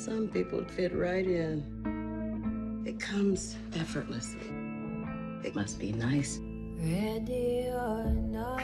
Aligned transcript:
Some 0.00 0.28
people 0.28 0.64
fit 0.64 0.94
right 0.94 1.26
in. 1.26 1.62
It 2.86 2.98
comes 2.98 3.56
effortlessly. 3.74 4.50
It 5.44 5.54
must 5.54 5.78
be 5.78 5.92
nice. 5.92 6.40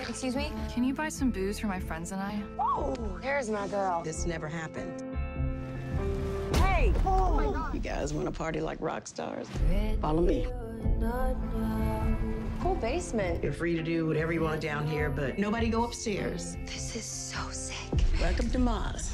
Excuse 0.08 0.34
me? 0.34 0.50
Can 0.72 0.82
you 0.82 0.94
buy 0.94 1.10
some 1.10 1.30
booze 1.30 1.58
for 1.58 1.66
my 1.66 1.78
friends 1.78 2.12
and 2.12 2.22
I? 2.22 2.42
Oh, 2.58 2.94
there's 3.20 3.50
my 3.50 3.68
girl. 3.68 4.02
This 4.02 4.24
never 4.24 4.48
happened. 4.48 5.02
Hey! 6.56 6.94
Oh 7.04 7.34
my 7.34 7.44
God. 7.44 7.74
You 7.74 7.80
guys 7.80 8.14
want 8.14 8.24
to 8.24 8.32
party 8.32 8.62
like 8.62 8.78
rock 8.80 9.06
stars? 9.06 9.46
Follow 10.00 10.22
me. 10.22 10.46
Cool 12.62 12.76
basement. 12.76 13.44
You're 13.44 13.52
free 13.52 13.76
to 13.76 13.82
do 13.82 14.06
whatever 14.06 14.32
you 14.32 14.40
want 14.40 14.62
down 14.62 14.86
here, 14.86 15.10
but 15.10 15.38
nobody 15.38 15.68
go 15.68 15.84
upstairs. 15.84 16.56
This 16.64 16.96
is 16.96 17.04
so 17.04 17.38
sick. 17.50 18.06
Welcome 18.22 18.48
to 18.52 18.58
Mars. 18.58 19.10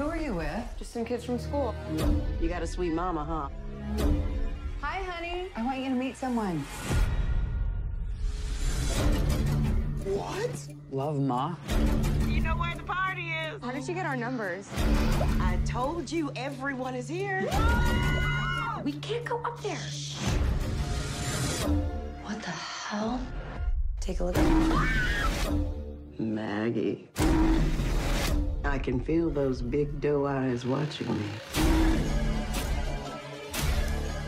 Who 0.00 0.08
are 0.08 0.16
you 0.16 0.32
with? 0.32 0.64
Just 0.78 0.94
some 0.94 1.04
kids 1.04 1.26
from 1.26 1.38
school. 1.38 1.74
You 2.40 2.48
got 2.48 2.62
a 2.62 2.66
sweet 2.66 2.94
mama, 2.94 3.22
huh? 3.22 4.06
Hi, 4.80 5.02
honey. 5.02 5.48
I 5.54 5.62
want 5.62 5.78
you 5.78 5.90
to 5.90 5.94
meet 5.94 6.16
someone. 6.16 6.60
What? 10.06 10.68
Love 10.90 11.20
Ma. 11.20 11.54
You 12.26 12.40
know 12.40 12.56
where 12.56 12.74
the 12.74 12.82
party 12.82 13.28
is. 13.28 13.62
How 13.62 13.72
did 13.72 13.86
you 13.86 13.92
get 13.92 14.06
our 14.06 14.16
numbers? 14.16 14.70
I 15.38 15.58
told 15.66 16.10
you 16.10 16.32
everyone 16.34 16.94
is 16.94 17.06
here. 17.06 17.42
We 18.82 18.92
can't 18.92 19.26
go 19.26 19.42
up 19.42 19.60
there. 19.60 19.76
What 22.24 22.40
the 22.40 22.52
hell? 22.52 23.20
Take 24.00 24.20
a 24.20 24.24
look 24.24 24.36
Maggie. 26.18 27.06
I 28.70 28.78
can 28.78 29.00
feel 29.00 29.30
those 29.30 29.60
big 29.60 30.00
doe 30.00 30.26
eyes 30.26 30.64
watching 30.64 31.08
me. 31.12 31.26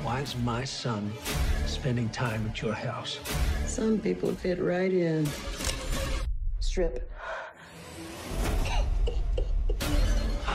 Why 0.02 0.18
is 0.20 0.34
my 0.38 0.64
son 0.64 1.12
spending 1.66 2.08
time 2.08 2.48
at 2.48 2.60
your 2.60 2.72
house? 2.74 3.20
Some 3.66 4.00
people 4.00 4.34
fit 4.34 4.58
right 4.58 4.92
in. 4.92 5.28
Strip. 6.58 7.08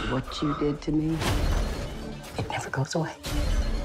What 0.09 0.41
you 0.41 0.53
did 0.59 0.81
to 0.81 0.91
me, 0.91 1.17
It 2.37 2.49
never 2.51 2.69
goes 2.69 2.93
away. 2.93 3.13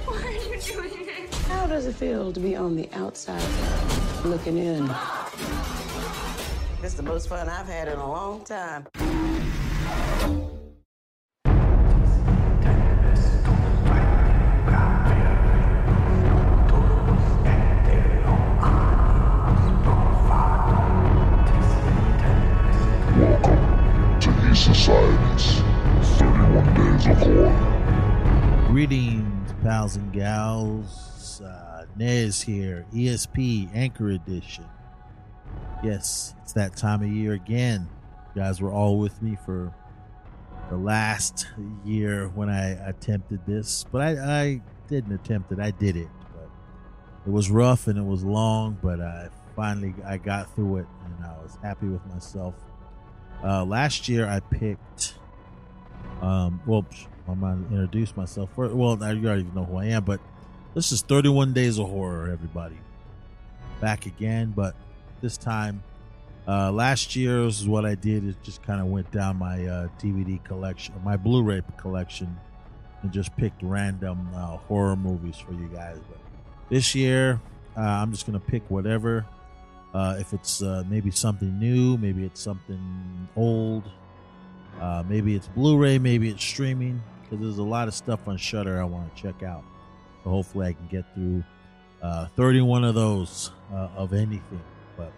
Why 0.04 0.20
are 0.20 0.32
you 0.32 0.60
doing 0.60 1.08
it? 1.10 1.32
how 1.46 1.68
does 1.68 1.86
it 1.86 1.94
feel 1.94 2.32
to 2.32 2.40
be 2.40 2.56
on 2.56 2.74
the 2.74 2.88
outside 2.94 3.40
looking 4.24 4.58
in? 4.58 4.88
This 6.80 6.90
is 6.90 6.94
the 6.96 7.04
most 7.04 7.28
fun 7.28 7.48
I've 7.48 7.68
had 7.68 7.86
in 7.86 7.98
a 7.98 8.10
long 8.10 8.44
time. 8.44 8.88
Pals 29.72 29.96
and 29.96 30.12
gals. 30.12 31.40
Uh, 31.40 31.86
Nez 31.96 32.42
here, 32.42 32.84
ESP 32.92 33.70
Anchor 33.74 34.10
Edition. 34.10 34.66
Yes, 35.82 36.34
it's 36.42 36.52
that 36.52 36.76
time 36.76 37.02
of 37.02 37.08
year 37.08 37.32
again. 37.32 37.88
You 38.34 38.42
guys 38.42 38.60
were 38.60 38.70
all 38.70 38.98
with 38.98 39.22
me 39.22 39.38
for 39.46 39.72
the 40.68 40.76
last 40.76 41.48
year 41.86 42.28
when 42.34 42.50
I 42.50 42.72
attempted 42.86 43.46
this, 43.46 43.86
but 43.90 44.02
I, 44.02 44.42
I 44.42 44.60
didn't 44.88 45.14
attempt 45.14 45.50
it. 45.52 45.58
I 45.58 45.70
did 45.70 45.96
it. 45.96 46.08
But 46.34 46.50
it 47.26 47.32
was 47.32 47.50
rough 47.50 47.86
and 47.86 47.98
it 47.98 48.04
was 48.04 48.22
long, 48.22 48.76
but 48.82 49.00
I 49.00 49.30
finally 49.56 49.94
I 50.04 50.18
got 50.18 50.54
through 50.54 50.80
it 50.80 50.86
and 51.06 51.24
I 51.24 51.32
was 51.42 51.56
happy 51.62 51.86
with 51.86 52.04
myself. 52.08 52.56
Uh, 53.42 53.64
last 53.64 54.06
year 54.06 54.28
I 54.28 54.40
picked 54.40 55.14
um, 56.20 56.60
well, 56.66 56.86
I'm 57.28 57.40
gonna 57.40 57.62
introduce 57.70 58.16
myself 58.16 58.50
first. 58.54 58.74
Well, 58.74 58.96
now 58.96 59.10
you 59.10 59.26
already 59.26 59.46
know 59.54 59.64
who 59.64 59.76
I 59.76 59.86
am, 59.86 60.04
but 60.04 60.20
this 60.74 60.92
is 60.92 61.02
31 61.02 61.52
Days 61.52 61.78
of 61.78 61.88
Horror, 61.88 62.30
everybody. 62.30 62.78
Back 63.80 64.06
again, 64.06 64.52
but 64.54 64.74
this 65.20 65.36
time, 65.36 65.82
uh, 66.46 66.72
last 66.72 67.14
year's 67.14 67.60
is 67.60 67.68
what 67.68 67.84
I 67.84 67.94
did 67.94 68.24
is 68.24 68.34
just 68.42 68.62
kind 68.62 68.80
of 68.80 68.86
went 68.86 69.10
down 69.12 69.36
my 69.36 69.64
uh, 69.64 69.88
DVD 70.00 70.42
collection, 70.42 70.94
my 71.04 71.16
Blu-ray 71.16 71.62
collection, 71.76 72.36
and 73.02 73.12
just 73.12 73.36
picked 73.36 73.62
random 73.62 74.28
uh, 74.34 74.56
horror 74.56 74.96
movies 74.96 75.36
for 75.36 75.52
you 75.52 75.68
guys. 75.72 75.98
But 76.08 76.18
this 76.68 76.94
year, 76.94 77.40
uh, 77.76 77.80
I'm 77.80 78.12
just 78.12 78.26
gonna 78.26 78.40
pick 78.40 78.62
whatever. 78.68 79.24
Uh, 79.94 80.16
if 80.18 80.32
it's 80.32 80.62
uh, 80.62 80.82
maybe 80.88 81.10
something 81.10 81.58
new, 81.58 81.98
maybe 81.98 82.24
it's 82.24 82.40
something 82.40 83.28
old, 83.36 83.84
uh, 84.82 85.04
maybe 85.08 85.36
it's 85.36 85.46
Blu-ray, 85.46 85.98
maybe 85.98 86.28
it's 86.28 86.42
streaming. 86.42 87.00
Because 87.22 87.40
there's 87.40 87.58
a 87.58 87.62
lot 87.62 87.86
of 87.86 87.94
stuff 87.94 88.26
on 88.26 88.36
Shudder 88.36 88.80
I 88.80 88.84
want 88.84 89.14
to 89.14 89.22
check 89.22 89.44
out. 89.44 89.62
So 90.24 90.30
hopefully 90.30 90.66
I 90.66 90.72
can 90.72 90.88
get 90.88 91.04
through 91.14 91.44
uh, 92.02 92.26
31 92.36 92.82
of 92.84 92.96
those 92.96 93.52
uh, 93.72 93.88
of 93.96 94.12
anything. 94.12 94.60
But 94.96 95.12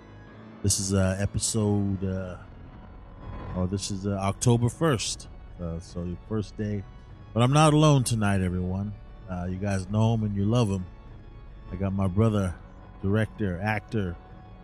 this 0.63 0.79
is 0.79 0.93
uh, 0.93 1.17
episode, 1.19 2.05
uh, 2.05 2.37
or 3.57 3.67
this 3.67 3.91
is 3.91 4.07
uh, 4.07 4.11
October 4.11 4.67
1st. 4.67 5.29
Uh, 5.61 5.81
so 5.81 6.05
your 6.05 6.19
first 6.29 6.57
day. 6.59 6.85
But 7.33 7.43
I'm 7.43 7.53
not 7.53 7.73
alone 7.73 8.05
tonight, 8.05 8.43
everyone. 8.43 8.93
You 9.49 9.57
guys 9.57 9.89
know 9.91 10.15
him 10.15 10.23
and 10.23 10.37
you 10.37 10.45
love 10.45 10.69
him. 10.69 10.87
I 11.73 11.77
got 11.77 11.93
my 11.93 12.07
brother, 12.07 12.55
director, 13.03 13.61
actor, 13.61 14.15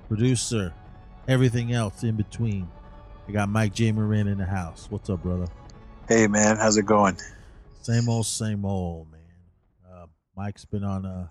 producer, 0.06 0.72
everything 1.26 1.72
else 1.72 2.04
in 2.04 2.14
between. 2.14 2.68
I 3.30 3.32
got 3.32 3.48
Mike 3.48 3.74
J. 3.74 3.92
Marin 3.92 4.26
in 4.26 4.38
the 4.38 4.44
house. 4.44 4.88
What's 4.90 5.08
up, 5.08 5.22
brother? 5.22 5.46
Hey 6.08 6.26
man, 6.26 6.56
how's 6.56 6.76
it 6.76 6.84
going? 6.84 7.16
Same 7.80 8.08
old, 8.08 8.26
same 8.26 8.64
old, 8.64 9.08
man. 9.12 9.20
Uh, 9.88 10.06
Mike's 10.36 10.64
been 10.64 10.82
on 10.82 11.04
a 11.04 11.30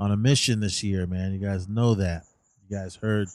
on 0.00 0.10
a 0.10 0.16
mission 0.16 0.58
this 0.58 0.82
year, 0.82 1.06
man. 1.06 1.32
You 1.32 1.38
guys 1.38 1.68
know 1.68 1.94
that. 1.94 2.24
You 2.68 2.76
guys 2.76 2.96
heard 2.96 3.28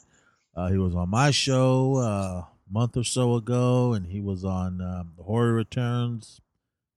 uh, 0.54 0.68
he 0.68 0.76
was 0.76 0.94
on 0.94 1.08
my 1.08 1.30
show 1.30 1.96
uh, 1.96 2.44
a 2.44 2.48
month 2.70 2.98
or 2.98 3.02
so 3.02 3.34
ago, 3.34 3.94
and 3.94 4.06
he 4.06 4.20
was 4.20 4.44
on 4.44 4.82
um, 4.82 5.12
the 5.16 5.22
Horror 5.22 5.54
Returns 5.54 6.42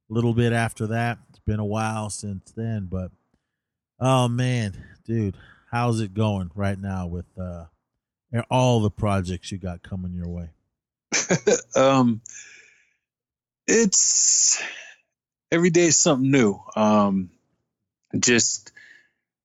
a 0.10 0.14
little 0.14 0.34
bit 0.34 0.52
after 0.52 0.86
that. 0.88 1.18
It's 1.30 1.40
been 1.40 1.62
a 1.62 1.66
while 1.66 2.10
since 2.10 2.52
then, 2.52 2.90
but 2.92 3.10
oh 4.02 4.28
man, 4.28 4.84
dude, 5.06 5.38
how's 5.72 6.02
it 6.02 6.14
going 6.14 6.52
right 6.56 6.78
now 6.78 7.08
with 7.08 7.28
uh, 7.42 7.68
all 8.52 8.82
the 8.82 8.92
projects 8.92 9.50
you 9.50 9.58
got 9.58 9.82
coming 9.82 10.14
your 10.14 10.28
way? 10.28 10.50
um, 11.76 12.22
it's 13.68 14.62
every 15.52 15.70
day 15.70 15.86
is 15.86 15.98
something 15.98 16.30
new. 16.30 16.60
Um, 16.76 17.30
just 18.18 18.72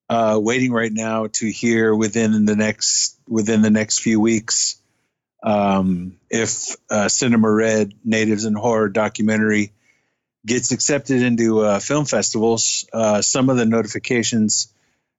uh, 0.09 0.39
waiting 0.41 0.71
right 0.71 0.91
now 0.91 1.27
to 1.27 1.49
hear 1.49 1.93
within 1.93 2.45
the 2.45 2.55
next 2.55 3.19
within 3.27 3.61
the 3.61 3.69
next 3.69 3.99
few 3.99 4.19
weeks 4.19 4.79
um, 5.45 6.17
if 6.29 6.75
uh, 6.89 7.07
Cinema 7.07 7.49
Red 7.49 7.93
Natives 8.03 8.45
and 8.45 8.57
Horror 8.57 8.89
documentary 8.89 9.73
gets 10.43 10.71
accepted 10.71 11.21
into 11.21 11.61
uh, 11.61 11.79
film 11.79 12.05
festivals. 12.05 12.87
Uh, 12.91 13.21
some 13.21 13.49
of 13.49 13.57
the 13.57 13.65
notifications 13.65 14.73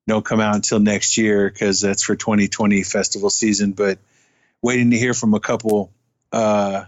don't 0.09 0.25
come 0.25 0.41
out 0.41 0.57
until 0.57 0.81
next 0.81 1.17
year 1.17 1.49
because 1.49 1.81
that's 1.81 2.03
for 2.03 2.17
2020 2.17 2.83
festival 2.83 3.31
season. 3.31 3.73
But 3.73 3.99
waiting 4.63 4.91
to 4.91 4.99
hear 4.99 5.15
from 5.15 5.35
a 5.35 5.41
couple 5.41 5.93
uh, 6.33 6.85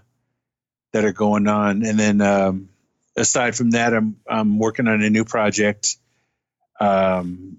that 0.93 1.04
are 1.04 1.12
going 1.12 1.47
on, 1.47 1.84
and 1.84 1.99
then 1.99 2.21
um, 2.21 2.69
aside 3.16 3.57
from 3.57 3.71
that, 3.71 3.95
I'm 3.95 4.16
I'm 4.28 4.59
working 4.59 4.89
on 4.89 5.03
a 5.03 5.10
new 5.10 5.24
project. 5.24 5.97
Um, 6.80 7.59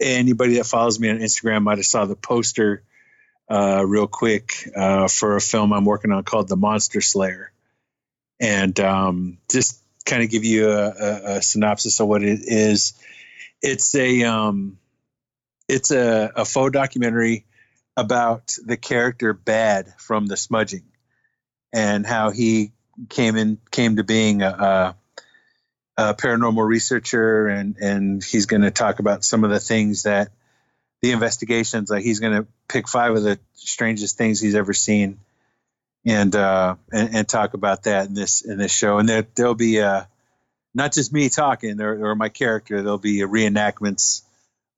anybody 0.00 0.54
that 0.54 0.64
follows 0.64 1.00
me 1.00 1.10
on 1.10 1.18
Instagram 1.18 1.62
might 1.62 1.78
have 1.78 1.86
saw 1.86 2.04
the 2.04 2.16
poster 2.16 2.82
uh, 3.50 3.84
real 3.86 4.06
quick 4.06 4.68
uh, 4.76 5.08
for 5.08 5.36
a 5.36 5.40
film 5.40 5.72
I'm 5.72 5.84
working 5.84 6.12
on 6.12 6.22
called 6.24 6.48
The 6.48 6.56
Monster 6.56 7.00
Slayer, 7.00 7.52
and 8.40 8.78
um, 8.80 9.38
just 9.50 9.82
kind 10.04 10.22
of 10.22 10.30
give 10.30 10.44
you 10.44 10.70
a, 10.70 10.88
a, 10.88 11.36
a 11.36 11.42
synopsis 11.42 12.00
of 12.00 12.08
what 12.08 12.22
it 12.22 12.40
is. 12.42 12.94
It's 13.62 13.94
a 13.94 14.24
um, 14.24 14.78
it's 15.68 15.90
a, 15.90 16.32
a 16.36 16.44
faux 16.44 16.72
documentary 16.72 17.44
about 17.96 18.54
the 18.64 18.76
character 18.76 19.32
Bad 19.32 19.92
from 19.98 20.26
The 20.26 20.36
Smudging, 20.36 20.84
and 21.72 22.06
how 22.06 22.30
he 22.30 22.72
came 23.08 23.36
in 23.36 23.58
came 23.70 23.96
to 23.96 24.04
being 24.04 24.42
a, 24.42 24.48
a, 24.48 24.96
a 26.10 26.14
paranormal 26.14 26.66
researcher, 26.66 27.46
and 27.48 27.76
and 27.76 28.24
he's 28.24 28.46
going 28.46 28.62
to 28.62 28.70
talk 28.70 28.98
about 28.98 29.24
some 29.24 29.44
of 29.44 29.50
the 29.50 29.60
things 29.60 30.04
that 30.04 30.30
the 31.02 31.12
investigations. 31.12 31.90
Like 31.90 32.04
he's 32.04 32.20
going 32.20 32.42
to 32.42 32.46
pick 32.68 32.88
five 32.88 33.14
of 33.14 33.22
the 33.22 33.38
strangest 33.54 34.16
things 34.18 34.40
he's 34.40 34.54
ever 34.54 34.72
seen, 34.72 35.18
and 36.04 36.34
uh, 36.34 36.76
and, 36.92 37.14
and 37.14 37.28
talk 37.28 37.54
about 37.54 37.84
that 37.84 38.06
in 38.06 38.14
this 38.14 38.42
in 38.42 38.58
this 38.58 38.72
show. 38.72 38.98
And 38.98 39.08
there 39.08 39.26
there'll 39.34 39.54
be 39.54 39.78
a 39.78 40.08
not 40.74 40.92
just 40.92 41.12
me 41.12 41.28
talking 41.28 41.80
or, 41.80 42.10
or 42.10 42.14
my 42.14 42.28
character. 42.28 42.82
There'll 42.82 42.98
be 42.98 43.20
reenactments, 43.20 44.22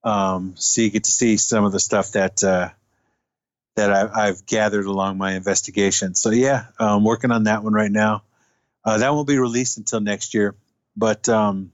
um, 0.04 0.54
so 0.56 0.82
you 0.82 0.90
get 0.90 1.04
to 1.04 1.10
see 1.10 1.37
some 1.37 1.64
of 1.64 1.72
the 1.72 1.81
stuff 1.81 2.12
that 2.12 2.42
uh, 2.42 2.70
that 3.80 3.90
I, 3.90 4.28
I've 4.28 4.44
gathered 4.44 4.84
along 4.84 5.16
my 5.16 5.32
investigation. 5.32 6.14
So 6.14 6.30
yeah, 6.30 6.66
I'm 6.78 7.02
working 7.02 7.30
on 7.30 7.44
that 7.44 7.64
one 7.64 7.72
right 7.72 7.90
now. 7.90 8.22
Uh, 8.84 8.98
that 8.98 9.12
won't 9.14 9.26
be 9.26 9.38
released 9.38 9.78
until 9.78 10.00
next 10.00 10.34
year, 10.34 10.54
but 10.96 11.28
um, 11.28 11.72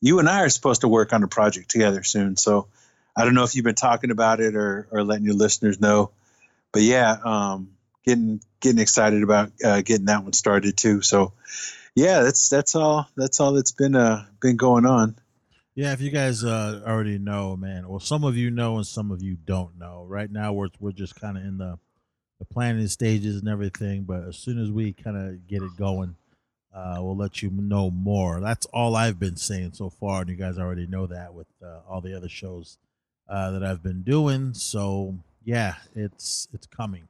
you 0.00 0.18
and 0.18 0.28
I 0.28 0.42
are 0.42 0.48
supposed 0.48 0.82
to 0.82 0.88
work 0.88 1.12
on 1.12 1.22
a 1.22 1.28
project 1.28 1.70
together 1.70 2.02
soon. 2.02 2.36
So 2.36 2.68
I 3.16 3.24
don't 3.24 3.34
know 3.34 3.44
if 3.44 3.54
you've 3.54 3.64
been 3.64 3.74
talking 3.74 4.10
about 4.10 4.40
it 4.40 4.54
or, 4.54 4.88
or 4.90 5.02
letting 5.04 5.24
your 5.24 5.34
listeners 5.34 5.80
know, 5.80 6.10
but 6.72 6.82
yeah, 6.82 7.16
um, 7.24 7.70
getting 8.04 8.40
getting 8.60 8.80
excited 8.80 9.22
about 9.22 9.52
uh, 9.64 9.80
getting 9.82 10.06
that 10.06 10.22
one 10.22 10.32
started 10.32 10.76
too. 10.76 11.02
So 11.02 11.32
yeah, 11.94 12.22
that's 12.22 12.48
that's 12.48 12.74
all 12.74 13.08
that's 13.16 13.40
all 13.40 13.52
that's 13.52 13.72
been 13.72 13.94
uh 13.94 14.24
been 14.40 14.56
going 14.56 14.86
on. 14.86 15.16
Yeah, 15.76 15.92
if 15.92 16.00
you 16.00 16.10
guys 16.10 16.44
uh, 16.44 16.82
already 16.86 17.18
know, 17.18 17.56
man, 17.56 17.88
well, 17.88 17.98
some 17.98 18.22
of 18.22 18.36
you 18.36 18.50
know 18.50 18.76
and 18.76 18.86
some 18.86 19.10
of 19.10 19.22
you 19.22 19.36
don't 19.44 19.76
know. 19.76 20.06
Right 20.08 20.30
now, 20.30 20.52
we're 20.52 20.68
we're 20.78 20.92
just 20.92 21.20
kind 21.20 21.36
of 21.36 21.44
in 21.44 21.58
the 21.58 21.78
the 22.38 22.44
planning 22.44 22.86
stages 22.86 23.40
and 23.40 23.48
everything, 23.48 24.04
but 24.04 24.22
as 24.22 24.36
soon 24.36 24.60
as 24.60 24.70
we 24.70 24.92
kind 24.92 25.16
of 25.16 25.48
get 25.48 25.62
it 25.62 25.76
going, 25.76 26.14
uh, 26.72 26.98
we'll 26.98 27.16
let 27.16 27.42
you 27.42 27.50
know 27.50 27.90
more. 27.90 28.40
That's 28.40 28.66
all 28.66 28.94
I've 28.94 29.18
been 29.18 29.36
saying 29.36 29.72
so 29.74 29.90
far, 29.90 30.20
and 30.20 30.30
you 30.30 30.36
guys 30.36 30.58
already 30.58 30.86
know 30.86 31.06
that 31.06 31.34
with 31.34 31.48
uh, 31.60 31.80
all 31.88 32.00
the 32.00 32.16
other 32.16 32.28
shows 32.28 32.78
uh, 33.28 33.50
that 33.52 33.64
I've 33.64 33.82
been 33.82 34.02
doing. 34.02 34.54
So 34.54 35.16
yeah, 35.44 35.74
it's 35.96 36.46
it's 36.52 36.68
coming. 36.68 37.08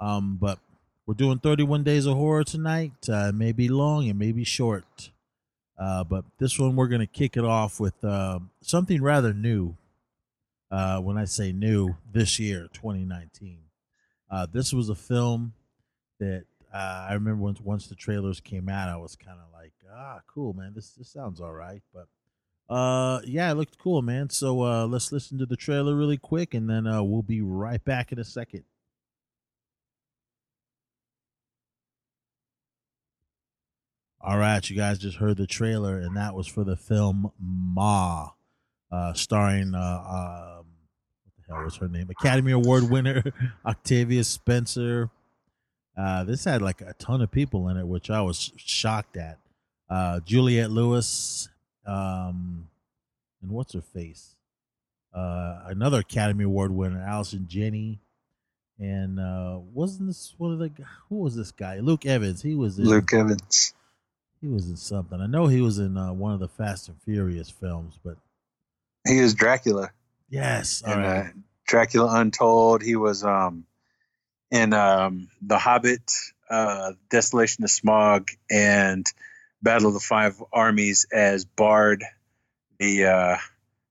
Um, 0.00 0.38
but 0.40 0.58
we're 1.06 1.14
doing 1.14 1.38
31 1.38 1.84
days 1.84 2.06
of 2.06 2.16
horror 2.16 2.44
tonight. 2.44 2.92
Uh, 3.08 3.28
it 3.28 3.34
may 3.34 3.52
be 3.52 3.68
long, 3.68 4.06
it 4.06 4.14
may 4.14 4.32
be 4.32 4.44
short, 4.44 5.10
uh, 5.78 6.04
but 6.04 6.24
this 6.38 6.58
one 6.58 6.74
we're 6.76 6.88
gonna 6.88 7.06
kick 7.06 7.36
it 7.36 7.44
off 7.44 7.78
with 7.78 8.02
uh, 8.04 8.40
something 8.60 9.02
rather 9.02 9.32
new. 9.32 9.76
Uh, 10.70 11.00
when 11.00 11.16
I 11.16 11.24
say 11.24 11.50
new, 11.50 11.96
this 12.12 12.38
year, 12.38 12.68
2019. 12.74 13.60
Uh, 14.30 14.46
this 14.52 14.70
was 14.70 14.90
a 14.90 14.94
film 14.94 15.54
that 16.20 16.44
uh, 16.74 17.06
I 17.08 17.14
remember 17.14 17.42
once 17.42 17.58
once 17.58 17.86
the 17.86 17.94
trailers 17.94 18.38
came 18.40 18.68
out, 18.68 18.90
I 18.90 18.96
was 18.98 19.16
kind 19.16 19.38
of 19.38 19.46
like, 19.58 19.72
ah, 19.90 20.20
cool, 20.26 20.52
man. 20.52 20.72
This 20.74 20.90
this 20.90 21.08
sounds 21.08 21.40
all 21.40 21.54
right. 21.54 21.80
But 21.94 22.08
uh, 22.74 23.22
yeah, 23.24 23.50
it 23.50 23.54
looked 23.54 23.78
cool, 23.78 24.02
man. 24.02 24.28
So 24.28 24.56
let's 24.84 25.10
listen 25.10 25.38
to 25.38 25.46
the 25.46 25.56
trailer 25.56 25.94
really 25.94 26.18
quick, 26.18 26.52
and 26.52 26.68
then 26.68 26.84
we'll 26.84 27.22
be 27.22 27.40
right 27.40 27.82
back 27.82 28.12
in 28.12 28.18
a 28.18 28.24
second. 28.24 28.64
All 34.20 34.36
right, 34.38 34.68
you 34.68 34.76
guys 34.76 34.98
just 34.98 35.18
heard 35.18 35.36
the 35.36 35.46
trailer, 35.46 35.98
and 35.98 36.16
that 36.16 36.34
was 36.34 36.46
for 36.48 36.64
the 36.64 36.76
film 36.76 37.30
Ma, 37.40 38.30
uh, 38.90 39.12
starring 39.12 39.74
uh, 39.74 39.78
um, 39.78 40.66
what 41.22 41.32
the 41.36 41.54
hell 41.54 41.64
was 41.64 41.76
her 41.76 41.88
name? 41.88 42.10
Academy 42.10 42.52
Award 42.52 42.90
winner 42.90 43.22
Octavia 43.66 44.24
Spencer. 44.24 45.10
Uh, 45.96 46.24
this 46.24 46.44
had 46.44 46.62
like 46.62 46.80
a 46.80 46.94
ton 46.94 47.22
of 47.22 47.30
people 47.30 47.68
in 47.68 47.76
it, 47.76 47.86
which 47.86 48.10
I 48.10 48.20
was 48.20 48.52
shocked 48.56 49.16
at. 49.16 49.38
Uh, 49.88 50.20
Juliette 50.20 50.70
Lewis, 50.70 51.48
um, 51.86 52.68
and 53.40 53.50
what's 53.52 53.72
her 53.72 53.80
face? 53.80 54.34
Uh, 55.14 55.60
another 55.66 56.00
Academy 56.00 56.44
Award 56.44 56.72
winner, 56.72 57.00
Allison 57.00 57.46
Janney. 57.48 58.00
and 58.78 59.18
uh, 59.18 59.58
wasn't 59.72 60.08
this 60.08 60.34
one 60.36 60.52
of 60.52 60.58
the 60.58 60.70
who 61.08 61.16
was 61.16 61.36
this 61.36 61.52
guy? 61.52 61.78
Luke 61.78 62.04
Evans. 62.04 62.42
He 62.42 62.54
was 62.54 62.78
in, 62.78 62.84
Luke 62.84 63.12
Evans. 63.14 63.74
He 64.40 64.48
was 64.48 64.68
in 64.68 64.76
something. 64.76 65.20
I 65.20 65.26
know 65.26 65.46
he 65.46 65.60
was 65.60 65.78
in 65.78 65.96
uh, 65.96 66.12
one 66.12 66.32
of 66.32 66.40
the 66.40 66.48
Fast 66.48 66.88
and 66.88 67.00
Furious 67.02 67.50
films, 67.50 67.98
but 68.04 68.16
He 69.06 69.20
was 69.20 69.34
Dracula. 69.34 69.90
yes, 70.28 70.82
all 70.86 70.92
And, 70.92 71.02
right. 71.02 71.26
uh, 71.26 71.30
Dracula 71.66 72.20
Untold. 72.20 72.82
He 72.82 72.96
was 72.96 73.24
um, 73.24 73.64
in 74.50 74.72
um, 74.72 75.28
The 75.42 75.58
Hobbit, 75.58 76.10
uh, 76.48 76.92
Desolation 77.10 77.64
of 77.64 77.70
Smaug, 77.70 78.30
and 78.50 79.04
Battle 79.60 79.88
of 79.88 79.94
the 79.94 80.00
Five 80.00 80.42
Armies 80.52 81.04
as 81.12 81.44
Bard, 81.44 82.04
the 82.78 83.04
uh, 83.06 83.36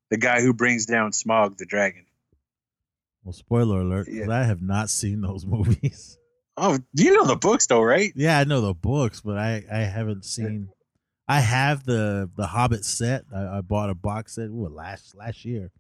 the 0.09 0.17
guy 0.17 0.41
who 0.41 0.53
brings 0.53 0.85
down 0.85 1.11
Smaug 1.11 1.57
the 1.57 1.65
dragon. 1.65 2.05
Well, 3.23 3.33
spoiler 3.33 3.81
alert, 3.81 4.07
Yeah. 4.09 4.31
I 4.31 4.43
have 4.45 4.61
not 4.61 4.89
seen 4.89 5.19
those 5.21 5.45
movies. 5.45 6.17
Oh, 6.57 6.79
you 6.93 7.15
know 7.15 7.25
the 7.25 7.35
books 7.35 7.67
though, 7.67 7.81
right? 7.83 8.11
yeah, 8.15 8.39
I 8.39 8.43
know 8.43 8.61
the 8.61 8.73
books, 8.73 9.21
but 9.21 9.37
I 9.37 9.63
I 9.71 9.79
haven't 9.79 10.25
seen. 10.25 10.69
I 11.27 11.39
have 11.41 11.83
the 11.85 12.29
the 12.35 12.47
Hobbit 12.47 12.83
set. 12.85 13.25
I, 13.35 13.57
I 13.57 13.61
bought 13.61 13.89
a 13.89 13.95
box 13.95 14.35
set 14.35 14.45
ooh, 14.49 14.67
last 14.69 15.13
last 15.15 15.45
year, 15.45 15.71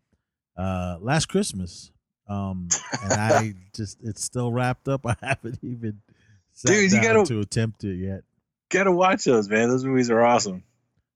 uh, 0.57 0.97
last 1.01 1.27
Christmas. 1.27 1.91
Um, 2.29 2.67
and 3.03 3.13
I 3.13 3.53
just 3.75 3.97
it's 4.03 4.23
still 4.23 4.51
wrapped 4.51 4.87
up. 4.87 5.01
I 5.05 5.15
haven't 5.21 5.59
even 5.63 6.01
sat 6.53 6.67
Dude, 6.71 6.91
you 6.91 7.01
gotta- 7.01 7.25
to 7.25 7.39
attempt 7.39 7.83
it 7.83 7.95
yet. 7.95 8.21
Gotta 8.69 8.91
watch 8.91 9.23
those, 9.23 9.47
man. 9.49 9.69
Those 9.69 9.85
movies 9.85 10.09
are 10.11 10.21
awesome. 10.21 10.63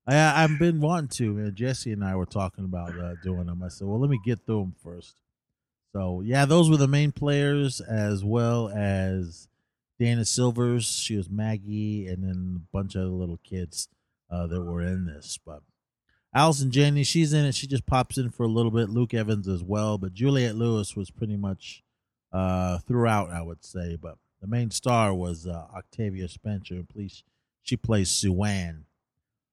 I 0.07 0.43
I've 0.43 0.57
been 0.57 0.79
wanting 0.79 1.09
to. 1.09 1.33
Man. 1.33 1.53
Jesse 1.53 1.91
and 1.91 2.03
I 2.03 2.15
were 2.15 2.25
talking 2.25 2.63
about 2.63 2.97
uh, 2.97 3.15
doing 3.21 3.45
them. 3.45 3.61
I 3.61 3.67
said, 3.67 3.87
well, 3.87 3.99
let 3.99 4.09
me 4.09 4.19
get 4.25 4.39
through 4.45 4.61
them 4.61 4.75
first. 4.81 5.15
So 5.93 6.21
yeah, 6.21 6.45
those 6.45 6.69
were 6.69 6.77
the 6.77 6.87
main 6.87 7.11
players, 7.11 7.81
as 7.81 8.23
well 8.23 8.69
as 8.69 9.49
Dana 10.01 10.25
Silvers. 10.25 10.87
She 10.87 11.15
was 11.15 11.29
Maggie, 11.29 12.07
and 12.07 12.23
then 12.23 12.63
a 12.63 12.75
bunch 12.75 12.95
of 12.95 13.03
other 13.03 13.11
little 13.11 13.39
kids 13.43 13.87
uh, 14.31 14.47
that 14.47 14.59
were 14.59 14.81
in 14.81 15.05
this. 15.05 15.37
But 15.45 15.61
Allison 16.33 16.71
Janney, 16.71 17.03
she's 17.03 17.33
in 17.33 17.45
it. 17.45 17.53
She 17.53 17.67
just 17.67 17.85
pops 17.85 18.17
in 18.17 18.31
for 18.31 18.43
a 18.43 18.49
little 18.49 18.71
bit. 18.71 18.89
Luke 18.89 19.13
Evans 19.13 19.47
as 19.47 19.63
well, 19.63 19.99
but 19.99 20.15
Juliette 20.15 20.55
Lewis 20.55 20.95
was 20.95 21.11
pretty 21.11 21.37
much 21.37 21.83
uh, 22.33 22.79
throughout, 22.79 23.29
I 23.29 23.43
would 23.43 23.63
say. 23.63 23.95
But 23.95 24.17
the 24.41 24.47
main 24.47 24.71
star 24.71 25.13
was 25.13 25.45
uh, 25.45 25.67
Octavia 25.77 26.27
Spencer, 26.27 26.81
please, 26.91 27.23
she 27.61 27.77
plays 27.77 28.09
Sue 28.09 28.43
Ann. 28.43 28.85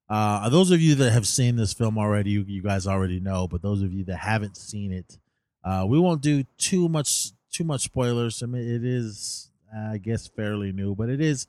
Uh, 0.08 0.48
those 0.48 0.70
of 0.70 0.80
you 0.80 0.94
that 0.94 1.10
have 1.10 1.28
seen 1.28 1.56
this 1.56 1.74
film 1.74 1.98
already, 1.98 2.30
you, 2.30 2.44
you 2.48 2.62
guys 2.62 2.86
already 2.86 3.20
know. 3.20 3.46
But 3.46 3.60
those 3.60 3.82
of 3.82 3.92
you 3.92 4.04
that 4.04 4.16
haven't 4.16 4.56
seen 4.56 4.94
it, 4.94 5.18
uh, 5.62 5.84
we 5.86 5.98
won't 5.98 6.22
do 6.22 6.44
too 6.56 6.88
much 6.88 7.32
too 7.52 7.64
much 7.64 7.82
spoilers. 7.82 8.42
I 8.42 8.46
mean, 8.46 8.62
it 8.62 8.82
is, 8.82 9.47
I 9.74 9.98
guess, 9.98 10.26
fairly 10.28 10.72
new, 10.72 10.94
but 10.94 11.08
it 11.08 11.20
is 11.20 11.46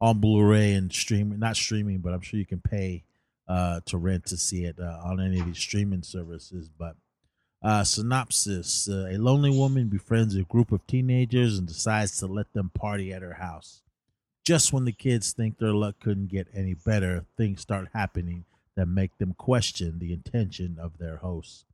on 0.00 0.20
Blu-ray 0.20 0.74
and 0.74 0.92
streaming. 0.92 1.38
Not 1.38 1.56
streaming, 1.56 1.98
but 1.98 2.12
I'm 2.14 2.20
sure 2.20 2.38
you 2.38 2.46
can 2.46 2.60
pay 2.60 3.04
uh, 3.48 3.80
to 3.86 3.96
rent 3.98 4.26
to 4.26 4.36
see 4.36 4.64
it 4.64 4.76
uh, 4.78 5.00
on 5.04 5.20
any 5.20 5.40
of 5.40 5.46
these 5.46 5.58
streaming 5.58 6.02
services. 6.02 6.68
But 6.68 6.96
uh, 7.62 7.84
synopsis: 7.84 8.88
uh, 8.88 9.08
A 9.10 9.16
lonely 9.16 9.50
woman 9.50 9.88
befriends 9.88 10.36
a 10.36 10.42
group 10.42 10.72
of 10.72 10.86
teenagers 10.86 11.58
and 11.58 11.66
decides 11.66 12.18
to 12.18 12.26
let 12.26 12.52
them 12.52 12.70
party 12.74 13.12
at 13.12 13.22
her 13.22 13.34
house. 13.34 13.82
Just 14.44 14.72
when 14.72 14.84
the 14.84 14.92
kids 14.92 15.32
think 15.32 15.58
their 15.58 15.74
luck 15.74 15.96
couldn't 16.00 16.28
get 16.28 16.48
any 16.54 16.74
better, 16.74 17.26
things 17.36 17.60
start 17.60 17.88
happening 17.92 18.44
that 18.76 18.86
make 18.86 19.18
them 19.18 19.34
question 19.34 19.98
the 19.98 20.12
intention 20.12 20.78
of 20.80 20.98
their 20.98 21.16
hosts. 21.16 21.64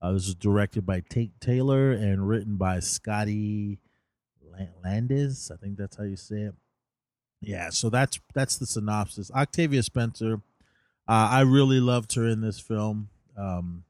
Uh, 0.00 0.12
this 0.12 0.26
was 0.26 0.34
directed 0.34 0.84
by 0.84 1.00
Tate 1.00 1.38
Taylor 1.40 1.92
and 1.92 2.28
written 2.28 2.56
by 2.56 2.80
Scotty 2.80 3.78
Landes. 4.84 5.50
I 5.52 5.56
think 5.56 5.76
that's 5.76 5.96
how 5.96 6.04
you 6.04 6.16
say 6.16 6.42
it. 6.42 6.54
Yeah, 7.40 7.70
so 7.70 7.90
that's 7.90 8.18
that's 8.34 8.56
the 8.56 8.66
synopsis. 8.66 9.30
Octavia 9.30 9.82
Spencer, 9.82 10.40
uh, 11.06 11.28
I 11.30 11.40
really 11.42 11.80
loved 11.80 12.14
her 12.14 12.26
in 12.26 12.40
this 12.40 12.58
film. 12.58 13.10
Um, 13.36 13.84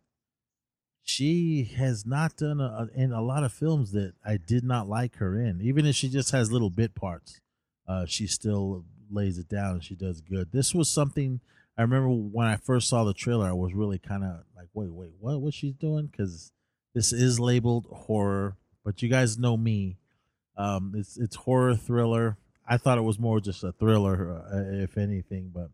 she 1.03 1.71
has 1.77 2.05
not 2.05 2.37
done 2.37 2.61
a, 2.61 2.89
in 2.95 3.13
a 3.13 3.23
lot 3.23 3.45
of 3.45 3.53
films 3.53 3.93
that 3.93 4.15
I 4.25 4.39
did 4.39 4.65
not 4.65 4.89
like 4.89 5.17
her 5.17 5.39
in. 5.39 5.61
Even 5.63 5.87
if 5.87 5.95
she 5.95 6.09
just 6.09 6.33
has 6.33 6.51
little 6.51 6.71
bit 6.71 6.97
parts, 6.97 7.41
uh, 7.87 8.07
she 8.07 8.27
still 8.27 8.85
lays 9.09 9.39
it 9.39 9.49
down 9.49 9.75
and 9.75 9.85
she 9.85 9.95
does 9.95 10.21
good. 10.21 10.51
This 10.51 10.75
was 10.75 10.89
something 10.89 11.41
I 11.79 11.83
remember 11.83 12.09
when 12.09 12.47
I 12.47 12.57
first 12.57 12.89
saw 12.89 13.05
the 13.05 13.15
trailer. 13.15 13.47
I 13.47 13.53
was 13.53 13.75
really 13.75 13.99
kind 13.99 14.25
of 14.25 14.41
like, 14.57 14.69
wait, 14.73 14.91
wait, 14.91 15.11
what? 15.21 15.41
What 15.41 15.55
she's 15.55 15.75
doing? 15.75 16.07
Because 16.07 16.53
this 16.95 17.13
is 17.13 17.39
labeled 17.39 17.87
horror, 17.93 18.57
but 18.85 19.03
you 19.03 19.09
guys 19.09 19.39
know 19.39 19.57
me. 19.57 19.99
Um, 20.57 20.95
it's 20.97 21.17
it's 21.17 21.37
horror 21.37 21.77
thriller. 21.77 22.37
I 22.69 22.79
thought 22.79 22.99
it 22.99 23.03
was 23.03 23.19
more 23.19 23.41
just 23.41 23.63
a 23.63 23.73
thriller, 23.73 24.43
uh, 24.53 24.83
if 24.83 24.99
anything. 24.99 25.53
But 25.55 25.71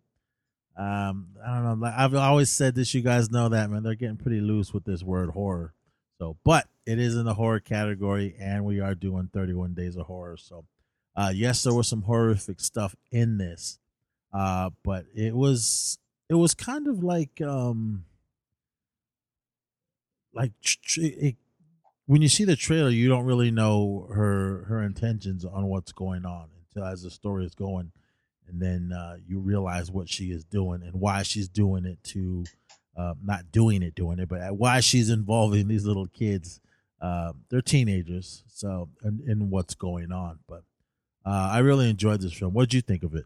um, 0.77 1.29
I 1.45 1.61
don't 1.62 1.81
know. 1.81 1.93
I've 1.95 2.15
always 2.15 2.51
said 2.51 2.75
this. 2.75 2.95
You 2.95 3.03
guys 3.03 3.31
know 3.31 3.49
that, 3.49 3.71
man. 3.71 3.83
They're 3.83 3.95
getting 3.95 4.17
pretty 4.17 4.41
loose 4.41 4.75
with 4.75 4.85
this 4.85 5.03
word 5.03 5.31
horror. 5.31 5.75
So, 6.19 6.37
but 6.45 6.69
it 6.87 6.99
is 6.99 7.17
in 7.17 7.25
the 7.25 7.35
horror 7.35 7.61
category, 7.61 8.35
and 8.39 8.65
we 8.65 8.81
are 8.81 8.95
doing 8.95 9.31
31 9.33 9.75
days 9.75 9.97
of 9.97 10.07
horror. 10.07 10.37
So, 10.37 10.65
uh, 11.17 11.33
yes, 11.35 11.62
there 11.62 11.75
was 11.75 11.89
some 11.89 12.03
horrific 12.03 12.61
stuff 12.61 12.95
in 13.11 13.39
this, 13.39 13.79
uh, 14.33 14.71
but 14.85 15.07
it 15.15 15.35
was 15.35 15.99
it 16.29 16.35
was 16.35 16.55
kind 16.55 16.89
of 16.89 17.03
like 17.03 17.41
um 17.41 18.05
like 20.33 20.53
it, 20.97 21.37
when 22.06 22.23
you 22.23 22.28
see 22.28 22.44
the 22.44 22.56
trailer, 22.56 22.90
you 22.90 23.09
don't 23.09 23.25
really 23.25 23.50
know 23.50 24.09
her 24.12 24.64
her 24.68 24.82
intentions 24.82 25.44
on 25.44 25.66
what's 25.66 25.92
going 25.92 26.26
on 26.26 26.49
until 26.68 26.88
as 26.88 27.02
the 27.02 27.11
story 27.11 27.44
is 27.44 27.54
going, 27.54 27.92
and 28.49 28.61
then 28.61 28.92
uh, 28.92 29.16
you 29.26 29.38
realize 29.38 29.90
what 29.90 30.09
she 30.09 30.26
is 30.26 30.44
doing 30.44 30.82
and 30.82 30.94
why 30.94 31.23
she's 31.23 31.49
doing 31.49 31.85
it 31.85 32.02
to 32.04 32.44
uh, 32.97 33.14
not 33.23 33.52
doing 33.52 33.82
it, 33.82 33.94
doing 33.94 34.18
it, 34.18 34.28
but 34.28 34.56
why 34.56 34.80
she's 34.80 35.11
involving 35.11 35.68
these 35.68 35.85
little 35.85 36.06
kids. 36.09 36.61
Uh, 37.00 37.32
they're 37.50 37.62
teenagers, 37.62 38.44
so 38.49 38.88
and, 39.02 39.50
what's 39.50 39.75
going 39.75 40.12
on. 40.12 40.38
But 40.49 40.62
uh, 41.26 41.50
I 41.52 41.59
really 41.59 41.90
enjoyed 41.90 42.21
this 42.21 42.32
film. 42.32 42.54
What 42.54 42.68
did 42.68 42.75
you 42.75 42.80
think 42.80 43.02
of 43.02 43.14
it? 43.14 43.25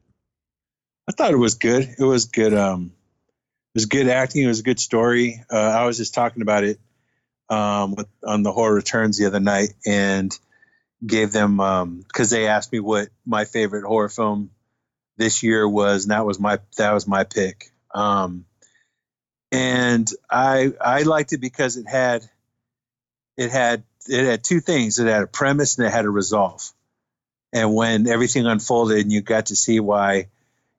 I 1.09 1.12
thought 1.12 1.30
it 1.30 1.37
was 1.37 1.54
good. 1.54 1.95
It 1.99 2.04
was 2.04 2.25
good. 2.26 2.54
Um, 2.54 2.92
it 3.75 3.78
was 3.78 3.87
good 3.87 4.09
acting. 4.09 4.45
It 4.45 4.49
was 4.49 4.61
a 4.61 4.64
good 4.64 4.80
story. 4.80 5.45
Uh, 5.50 5.56
I 5.56 5.85
was 5.85 5.99
just 5.99 6.14
talking 6.14 6.42
about 6.42 6.64
it 6.64 6.80
um, 7.49 7.95
with, 7.95 8.09
on 8.25 8.43
the 8.43 8.53
horror 8.53 8.75
returns 8.75 9.19
the 9.19 9.26
other 9.26 9.41
night 9.41 9.75
and 9.87 10.37
gave 11.05 11.33
them 11.33 11.57
because 12.07 12.33
um, 12.33 12.37
they 12.37 12.47
asked 12.47 12.73
me 12.73 12.81
what 12.81 13.09
my 13.25 13.45
favorite 13.45 13.85
horror 13.85 14.09
film 14.09 14.50
this 15.17 15.43
year 15.43 15.69
was, 15.69 16.05
and 16.05 16.11
that 16.11 16.26
was 16.26 16.38
my 16.38 16.59
that 16.76 16.93
was 16.93 17.07
my 17.07 17.25
pick. 17.25 17.71
Um, 17.95 18.45
and 19.53 20.09
I 20.31 20.73
I 20.81 21.03
liked 21.03 21.33
it 21.33 21.41
because 21.41 21.76
it 21.76 21.88
had 21.88 22.29
it 23.37 23.50
had 23.50 23.85
it 24.09 24.25
had 24.25 24.45
two 24.45 24.61
things. 24.61 24.99
It 24.99 25.07
had 25.07 25.23
a 25.23 25.26
premise 25.26 25.79
and 25.79 25.87
it 25.87 25.91
had 25.93 26.05
a 26.05 26.11
resolve. 26.11 26.73
And 27.53 27.75
when 27.75 28.07
everything 28.07 28.47
unfolded 28.47 28.99
and 28.99 29.12
you 29.12 29.23
got 29.23 29.47
to 29.47 29.57
see 29.57 29.81
why, 29.81 30.29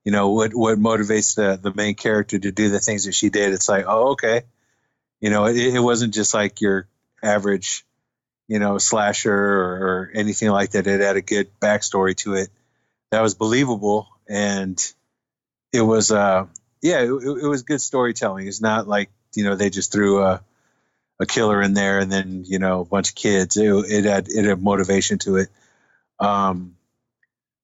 you 0.03 0.12
know, 0.12 0.29
what 0.29 0.53
what 0.53 0.77
motivates 0.77 1.36
the 1.36 1.57
the 1.62 1.74
main 1.74 1.95
character 1.95 2.38
to 2.38 2.51
do 2.51 2.69
the 2.69 2.79
things 2.79 3.05
that 3.05 3.13
she 3.13 3.29
did, 3.29 3.53
it's 3.53 3.69
like, 3.69 3.86
oh, 3.88 4.12
okay. 4.12 4.43
You 5.19 5.29
know, 5.29 5.45
it, 5.45 5.57
it 5.57 5.79
wasn't 5.79 6.13
just 6.13 6.33
like 6.33 6.62
your 6.62 6.88
average, 7.24 7.86
you 8.47 8.59
know, 8.59 8.77
slasher 8.77 9.33
or, 9.33 9.71
or 9.71 10.12
anything 10.13 10.50
like 10.50 10.71
that. 10.71 10.88
It 10.88 11.01
had 11.01 11.17
a 11.17 11.21
good 11.21 11.50
backstory 11.59 12.15
to 12.17 12.36
it 12.36 12.50
that 13.12 13.21
was 13.21 13.36
believable 13.36 14.07
and 14.27 14.81
it 15.71 15.81
was 15.81 16.12
uh 16.12 16.45
yeah, 16.81 17.01
it, 17.01 17.09
it 17.09 17.47
was 17.47 17.63
good 17.63 17.81
storytelling. 17.81 18.47
It's 18.47 18.62
not 18.62 18.88
like 18.88 19.09
you 19.36 19.43
know 19.43 19.55
they 19.55 19.69
just 19.69 19.91
threw 19.91 20.24
a 20.24 20.41
a 21.19 21.25
killer 21.25 21.62
in 21.62 21.74
there 21.74 22.00
and 22.00 22.12
then 22.12 22.43
you 22.45 22.59
know 22.59 22.81
a 22.81 22.86
bunch 22.86 23.09
of 23.09 23.15
kids. 23.15 23.57
It, 23.57 23.69
it 23.69 24.05
had 24.05 24.27
it 24.29 24.45
had 24.45 24.62
motivation 24.62 25.17
to 25.19 25.38
it. 25.38 25.50
Um, 26.19 26.75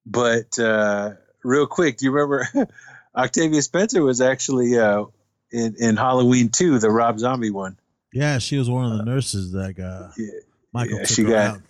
but 0.05 0.57
uh, 0.59 1.11
real 1.43 1.67
quick, 1.67 1.97
do 1.97 2.05
you 2.05 2.11
remember 2.11 2.69
Octavia 3.15 3.61
Spencer 3.61 4.01
was 4.01 4.21
actually 4.21 4.77
uh, 4.77 5.05
in 5.53 5.75
in 5.79 5.95
Halloween 5.95 6.49
two, 6.49 6.79
the 6.79 6.89
Rob 6.89 7.19
Zombie 7.19 7.51
one? 7.51 7.77
Yeah, 8.11 8.39
she 8.39 8.57
was 8.57 8.69
one 8.69 8.91
of 8.91 8.97
the 8.97 9.05
nurses 9.05 9.53
that 9.53 9.73
got 9.75 10.11
yeah, 10.17 10.27
Michael. 10.73 10.99
Yeah, 10.99 11.05
she 11.05 11.23
got 11.23 11.55
out. 11.55 11.61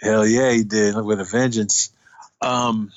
hell 0.00 0.26
yeah, 0.26 0.50
he 0.50 0.64
did 0.64 0.96
with 0.96 1.20
a 1.20 1.24
vengeance. 1.24 1.92
Um, 2.40 2.92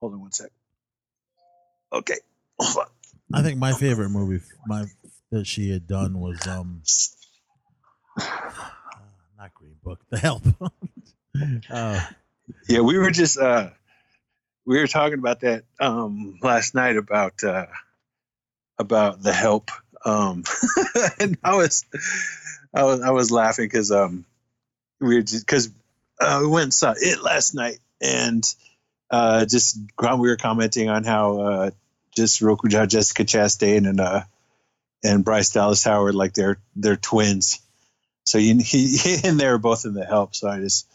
hold 0.00 0.14
on 0.14 0.20
one 0.20 0.32
sec. 0.32 0.50
Okay. 1.92 2.16
I 3.32 3.42
think 3.42 3.58
my 3.58 3.72
favorite 3.72 4.10
movie 4.10 4.42
my 4.66 4.86
that 5.30 5.46
she 5.46 5.70
had 5.70 5.86
done 5.86 6.18
was 6.20 6.46
um 6.46 6.82
not 8.18 9.52
Green 9.54 9.76
Book, 9.82 10.00
The 10.10 10.18
Help. 10.18 10.42
uh, 11.70 12.00
yeah, 12.68 12.80
we 12.80 12.98
were 12.98 13.10
just 13.10 13.38
uh 13.38 13.70
we 14.66 14.78
were 14.78 14.86
talking 14.86 15.18
about 15.18 15.40
that 15.40 15.64
um 15.80 16.38
last 16.42 16.74
night 16.74 16.96
about 16.96 17.42
uh 17.44 17.66
about 18.78 19.22
The 19.22 19.32
Help. 19.32 19.70
Um 20.04 20.44
and 21.20 21.38
I 21.42 21.56
was 21.56 21.84
I 22.74 22.84
was 22.84 23.00
I 23.00 23.10
was 23.10 23.30
laughing 23.30 23.70
cuz 23.70 23.90
um 23.90 24.26
we 25.00 25.16
were 25.16 25.22
cuz 25.46 25.70
uh, 26.20 26.38
we 26.42 26.48
went 26.48 26.64
and 26.64 26.74
saw 26.74 26.94
it 26.96 27.22
last 27.22 27.54
night 27.54 27.78
and 28.00 28.44
uh, 29.10 29.44
just 29.44 29.78
we 30.18 30.28
were 30.28 30.36
commenting 30.36 30.88
on 30.88 31.04
how 31.04 31.40
uh, 31.40 31.70
just 32.14 32.40
Jessica 32.40 33.24
Chastain 33.24 33.88
and 33.88 34.00
uh, 34.00 34.22
and 35.04 35.24
Bryce 35.24 35.50
Dallas 35.50 35.84
Howard 35.84 36.14
like 36.14 36.34
they're 36.34 36.58
they're 36.74 36.96
twins. 36.96 37.60
So 38.24 38.38
you, 38.38 38.58
he, 38.58 38.96
he 38.96 39.16
and 39.28 39.38
they 39.38 39.46
were 39.46 39.58
both 39.58 39.84
in 39.84 39.94
the 39.94 40.04
help. 40.04 40.34
So 40.34 40.48
I 40.48 40.58
just 40.58 40.88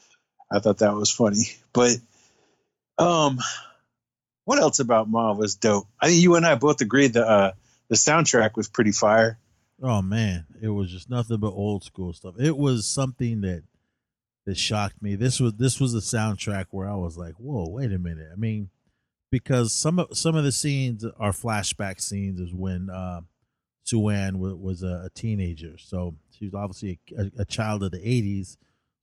I 0.51 0.59
thought 0.59 0.79
that 0.79 0.95
was 0.95 1.11
funny. 1.11 1.45
But 1.73 1.97
um, 3.01 3.39
what 4.45 4.59
else 4.59 4.79
about 4.79 5.09
Ma 5.09 5.33
was 5.33 5.55
dope? 5.55 5.87
I 5.99 6.07
think 6.07 6.21
you 6.21 6.35
and 6.35 6.45
I 6.45 6.55
both 6.55 6.81
agreed 6.81 7.13
that 7.13 7.27
uh, 7.27 7.51
the 7.89 7.95
soundtrack 7.95 8.55
was 8.55 8.67
pretty 8.67 8.91
fire. 8.91 9.37
Oh 9.81 10.01
man, 10.01 10.45
it 10.61 10.69
was 10.69 10.91
just 10.91 11.09
nothing 11.09 11.37
but 11.37 11.51
old 11.51 11.83
school 11.83 12.13
stuff. 12.13 12.35
It 12.39 12.55
was 12.55 12.85
something 12.85 13.41
that 13.41 13.63
that 14.45 14.57
shocked 14.57 15.01
me. 15.01 15.15
This 15.15 15.39
was 15.39 15.53
this 15.53 15.79
was 15.79 15.93
a 15.93 15.97
soundtrack 15.97 16.67
where 16.71 16.87
I 16.87 16.95
was 16.95 17.17
like, 17.17 17.35
"Whoa, 17.37 17.67
wait 17.69 17.91
a 17.91 17.99
minute." 17.99 18.29
I 18.31 18.35
mean, 18.35 18.69
because 19.31 19.73
some 19.73 19.99
of 19.99 20.15
some 20.15 20.35
of 20.35 20.43
the 20.43 20.51
scenes 20.51 21.03
are 21.03 21.31
flashback 21.31 22.01
scenes 22.01 22.39
is 22.39 22.53
when 22.53 22.89
uh, 22.89 23.21
Sue-Ann 23.83 24.39
was, 24.39 24.53
was 24.53 24.83
a, 24.83 25.03
a, 25.05 25.09
teenager, 25.13 25.77
so 25.77 26.15
she 26.37 26.45
was 26.45 26.53
obviously 26.53 26.99
a, 27.17 27.41
a, 27.41 27.45
child 27.45 27.83
of 27.83 27.91
the 27.91 27.99
'80s. 27.99 28.57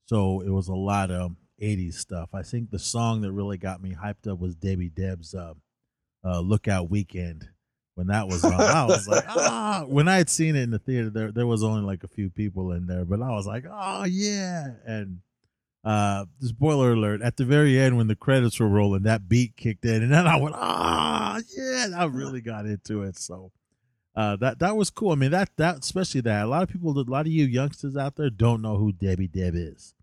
So 0.05 0.41
it 0.41 0.49
was 0.49 0.67
a 0.67 0.75
lot 0.75 1.11
of 1.11 1.35
'80s 1.61 1.95
stuff. 1.95 2.29
I 2.33 2.43
think 2.43 2.71
the 2.71 2.79
song 2.79 3.21
that 3.21 3.31
really 3.31 3.57
got 3.57 3.81
me 3.81 3.95
hyped 3.95 4.31
up 4.31 4.39
was 4.39 4.55
Debbie 4.55 4.89
Deb's 4.89 5.33
uh, 5.33 5.53
uh, 6.23 6.39
"Lookout 6.39 6.89
Weekend." 6.89 7.49
When 7.95 8.07
that 8.07 8.27
was 8.29 8.45
on, 8.45 8.53
I 8.53 8.85
was 8.85 9.09
like, 9.09 9.25
ah. 9.27 9.83
When 9.85 10.07
I 10.07 10.15
had 10.15 10.29
seen 10.29 10.55
it 10.55 10.61
in 10.61 10.71
the 10.71 10.79
theater, 10.79 11.09
there 11.09 11.31
there 11.33 11.47
was 11.47 11.63
only 11.63 11.81
like 11.81 12.03
a 12.03 12.07
few 12.07 12.29
people 12.29 12.71
in 12.71 12.87
there, 12.87 13.03
but 13.03 13.21
I 13.21 13.31
was 13.31 13.45
like, 13.45 13.65
oh 13.69 14.05
yeah, 14.05 14.67
and 14.85 15.19
uh 15.83 16.25
spoiler 16.41 16.91
alert 16.91 17.21
at 17.21 17.37
the 17.37 17.45
very 17.45 17.79
end 17.79 17.95
when 17.95 18.07
the 18.07 18.15
credits 18.15 18.59
were 18.59 18.67
rolling 18.67 19.03
that 19.03 19.29
beat 19.29 19.55
kicked 19.55 19.85
in 19.85 20.03
and 20.03 20.11
then 20.11 20.27
i 20.27 20.35
went 20.35 20.53
ah 20.57 21.39
yeah 21.55 21.87
i 21.95 22.03
really 22.03 22.41
got 22.41 22.65
into 22.65 23.01
it 23.01 23.17
so 23.17 23.49
uh 24.15 24.35
that 24.35 24.59
that 24.59 24.75
was 24.75 24.89
cool 24.89 25.11
i 25.11 25.15
mean 25.15 25.31
that 25.31 25.49
that 25.55 25.79
especially 25.79 26.19
that 26.19 26.43
a 26.43 26.47
lot 26.47 26.63
of 26.63 26.67
people 26.67 26.91
a 26.91 27.01
lot 27.03 27.25
of 27.25 27.31
you 27.31 27.45
youngsters 27.45 27.95
out 27.95 28.17
there 28.17 28.29
don't 28.29 28.61
know 28.61 28.75
who 28.75 28.91
debbie 28.91 29.27
deb 29.29 29.53
is 29.55 29.93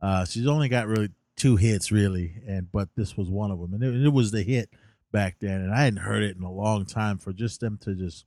uh 0.00 0.24
she's 0.24 0.46
only 0.46 0.68
got 0.68 0.86
really 0.86 1.10
two 1.36 1.56
hits 1.56 1.92
really 1.92 2.42
and 2.46 2.70
but 2.72 2.88
this 2.96 3.16
was 3.16 3.28
one 3.30 3.50
of 3.50 3.60
them 3.60 3.72
and 3.74 3.82
it, 3.82 4.06
it 4.06 4.12
was 4.12 4.30
the 4.30 4.42
hit 4.42 4.70
back 5.12 5.36
then 5.40 5.60
and 5.60 5.72
i 5.72 5.84
hadn't 5.84 6.00
heard 6.00 6.22
it 6.22 6.36
in 6.36 6.42
a 6.42 6.52
long 6.52 6.84
time 6.84 7.16
for 7.16 7.32
just 7.32 7.60
them 7.60 7.78
to 7.80 7.94
just 7.94 8.24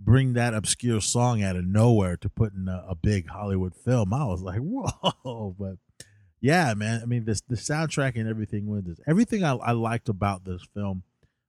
bring 0.00 0.34
that 0.34 0.54
obscure 0.54 1.00
song 1.00 1.42
out 1.42 1.56
of 1.56 1.64
nowhere 1.64 2.16
to 2.16 2.28
put 2.28 2.52
in 2.52 2.68
a, 2.68 2.84
a 2.88 2.94
big 2.94 3.28
hollywood 3.28 3.74
film 3.74 4.12
i 4.12 4.24
was 4.24 4.40
like 4.40 4.58
whoa 4.60 5.54
but 5.58 5.76
yeah, 6.40 6.74
man. 6.74 7.00
I 7.02 7.06
mean, 7.06 7.24
this 7.24 7.40
the 7.40 7.56
soundtrack 7.56 8.16
and 8.16 8.28
everything 8.28 8.66
with 8.66 8.86
this, 8.86 9.00
everything 9.06 9.44
I, 9.44 9.54
I 9.54 9.72
liked 9.72 10.08
about 10.08 10.44
this 10.44 10.62
film, 10.74 11.02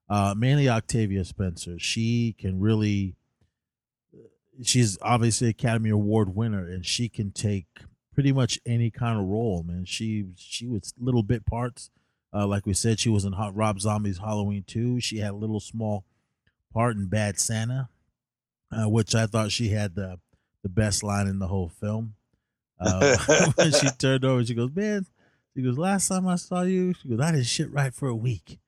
uh, 0.10 0.34
mainly 0.36 0.68
Octavia 0.68 1.26
Spencer. 1.26 1.78
She 1.78 2.36
can 2.38 2.60
really, 2.60 3.16
she's 4.64 4.98
obviously 5.02 5.50
Academy 5.50 5.92
Award 5.92 6.36
winner, 6.36 6.66
and 6.66 6.86
she 6.86 7.08
can 7.08 7.32
take 7.32 7.68
pretty 8.20 8.34
much 8.34 8.60
any 8.66 8.92
kind 8.92 9.18
of 9.18 9.26
role. 9.26 9.64
Man, 9.64 9.86
she 9.86 10.26
she 10.36 10.68
was 10.68 10.94
little 11.00 11.24
bit 11.24 11.46
parts. 11.46 11.90
Uh, 12.34 12.46
like 12.46 12.66
we 12.66 12.74
said, 12.74 13.00
she 13.00 13.08
was 13.08 13.24
in 13.24 13.32
Hot 13.32 13.56
Rob 13.56 13.80
Zombie's 13.80 14.18
Halloween 14.18 14.66
2. 14.68 15.00
She 15.00 15.20
had 15.20 15.32
a 15.32 15.38
little 15.38 15.62
small 15.62 16.04
part 16.74 16.98
in 16.98 17.08
Bad 17.08 17.40
Santa, 17.40 17.88
uh, 18.74 18.90
which 18.90 19.16
I 19.16 19.26
thought 19.26 19.54
she 19.54 19.70
had 19.70 19.96
the 19.96 20.20
the 20.64 20.68
best 20.68 21.02
line 21.02 21.28
in 21.28 21.40
the 21.40 21.48
whole 21.48 21.70
film. 21.70 22.16
Uh, 22.78 23.16
when 23.56 23.72
she 23.72 23.88
turned 23.98 24.26
over, 24.26 24.44
she 24.44 24.54
goes, 24.54 24.72
"Man," 24.76 25.06
she 25.56 25.62
goes, 25.64 25.78
"Last 25.78 26.10
time 26.10 26.28
I 26.28 26.36
saw 26.36 26.64
you, 26.64 26.94
she 26.96 27.08
goes, 27.08 27.22
I 27.22 27.32
didn't 27.32 27.46
shit 27.46 27.72
right 27.72 27.94
for 27.94 28.10
a 28.10 28.16
week," 28.16 28.60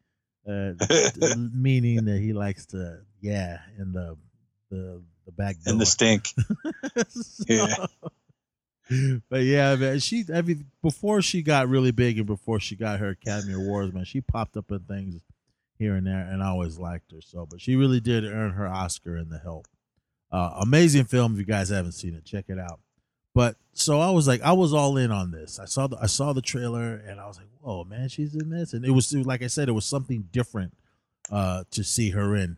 uh, 0.47 0.71
meaning 1.53 2.05
that 2.05 2.21
he 2.21 2.31
likes 2.31 2.67
to, 2.67 2.99
yeah, 3.19 3.57
in 3.77 3.91
the 3.91 4.15
the 4.69 5.01
the 5.25 5.31
back 5.33 5.61
door. 5.61 5.73
in 5.73 5.77
the 5.77 5.85
stink. 5.85 6.29
so, 7.09 7.43
yeah. 7.49 7.85
But 9.29 9.43
yeah, 9.43 9.75
man, 9.75 9.99
she 9.99 10.25
mean, 10.29 10.65
before 10.81 11.21
she 11.21 11.41
got 11.41 11.69
really 11.69 11.91
big 11.91 12.17
and 12.17 12.27
before 12.27 12.59
she 12.59 12.75
got 12.75 12.99
her 12.99 13.09
Academy 13.09 13.53
Awards, 13.53 13.93
man, 13.93 14.03
she 14.03 14.21
popped 14.21 14.57
up 14.57 14.71
in 14.71 14.79
things 14.79 15.15
here 15.77 15.95
and 15.95 16.05
there, 16.05 16.27
and 16.29 16.43
I 16.43 16.47
always 16.47 16.77
liked 16.77 17.11
her 17.11 17.21
so. 17.21 17.47
But 17.49 17.61
she 17.61 17.75
really 17.75 17.99
did 17.99 18.25
earn 18.25 18.51
her 18.51 18.67
Oscar 18.67 19.17
in 19.17 19.29
The 19.29 19.39
Help. 19.39 19.67
Uh, 20.31 20.57
amazing 20.61 21.05
film. 21.05 21.33
If 21.33 21.39
you 21.39 21.45
guys 21.45 21.69
haven't 21.69 21.93
seen 21.93 22.15
it, 22.15 22.25
check 22.25 22.45
it 22.47 22.59
out. 22.59 22.79
But 23.33 23.55
so 23.73 23.99
I 23.99 24.11
was 24.11 24.27
like, 24.27 24.41
I 24.41 24.51
was 24.51 24.73
all 24.73 24.97
in 24.97 25.11
on 25.11 25.31
this. 25.31 25.59
I 25.59 25.65
saw 25.65 25.87
the 25.87 25.97
I 26.01 26.07
saw 26.07 26.33
the 26.33 26.41
trailer 26.41 26.95
and 26.95 27.19
I 27.19 27.27
was 27.27 27.37
like, 27.37 27.47
whoa, 27.61 27.83
man, 27.85 28.09
she's 28.09 28.35
in 28.35 28.49
this, 28.49 28.73
and 28.73 28.83
it 28.85 28.91
was 28.91 29.13
like 29.13 29.41
I 29.41 29.47
said, 29.47 29.69
it 29.69 29.73
was 29.73 29.85
something 29.85 30.27
different 30.31 30.73
uh, 31.31 31.63
to 31.71 31.83
see 31.83 32.09
her 32.09 32.35
in, 32.35 32.57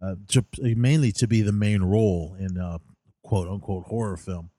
uh, 0.00 0.14
to 0.28 0.44
mainly 0.60 1.10
to 1.12 1.26
be 1.26 1.42
the 1.42 1.52
main 1.52 1.82
role 1.82 2.36
in 2.38 2.56
a 2.56 2.80
quote 3.22 3.48
unquote 3.48 3.86
horror 3.86 4.16
film. 4.16 4.50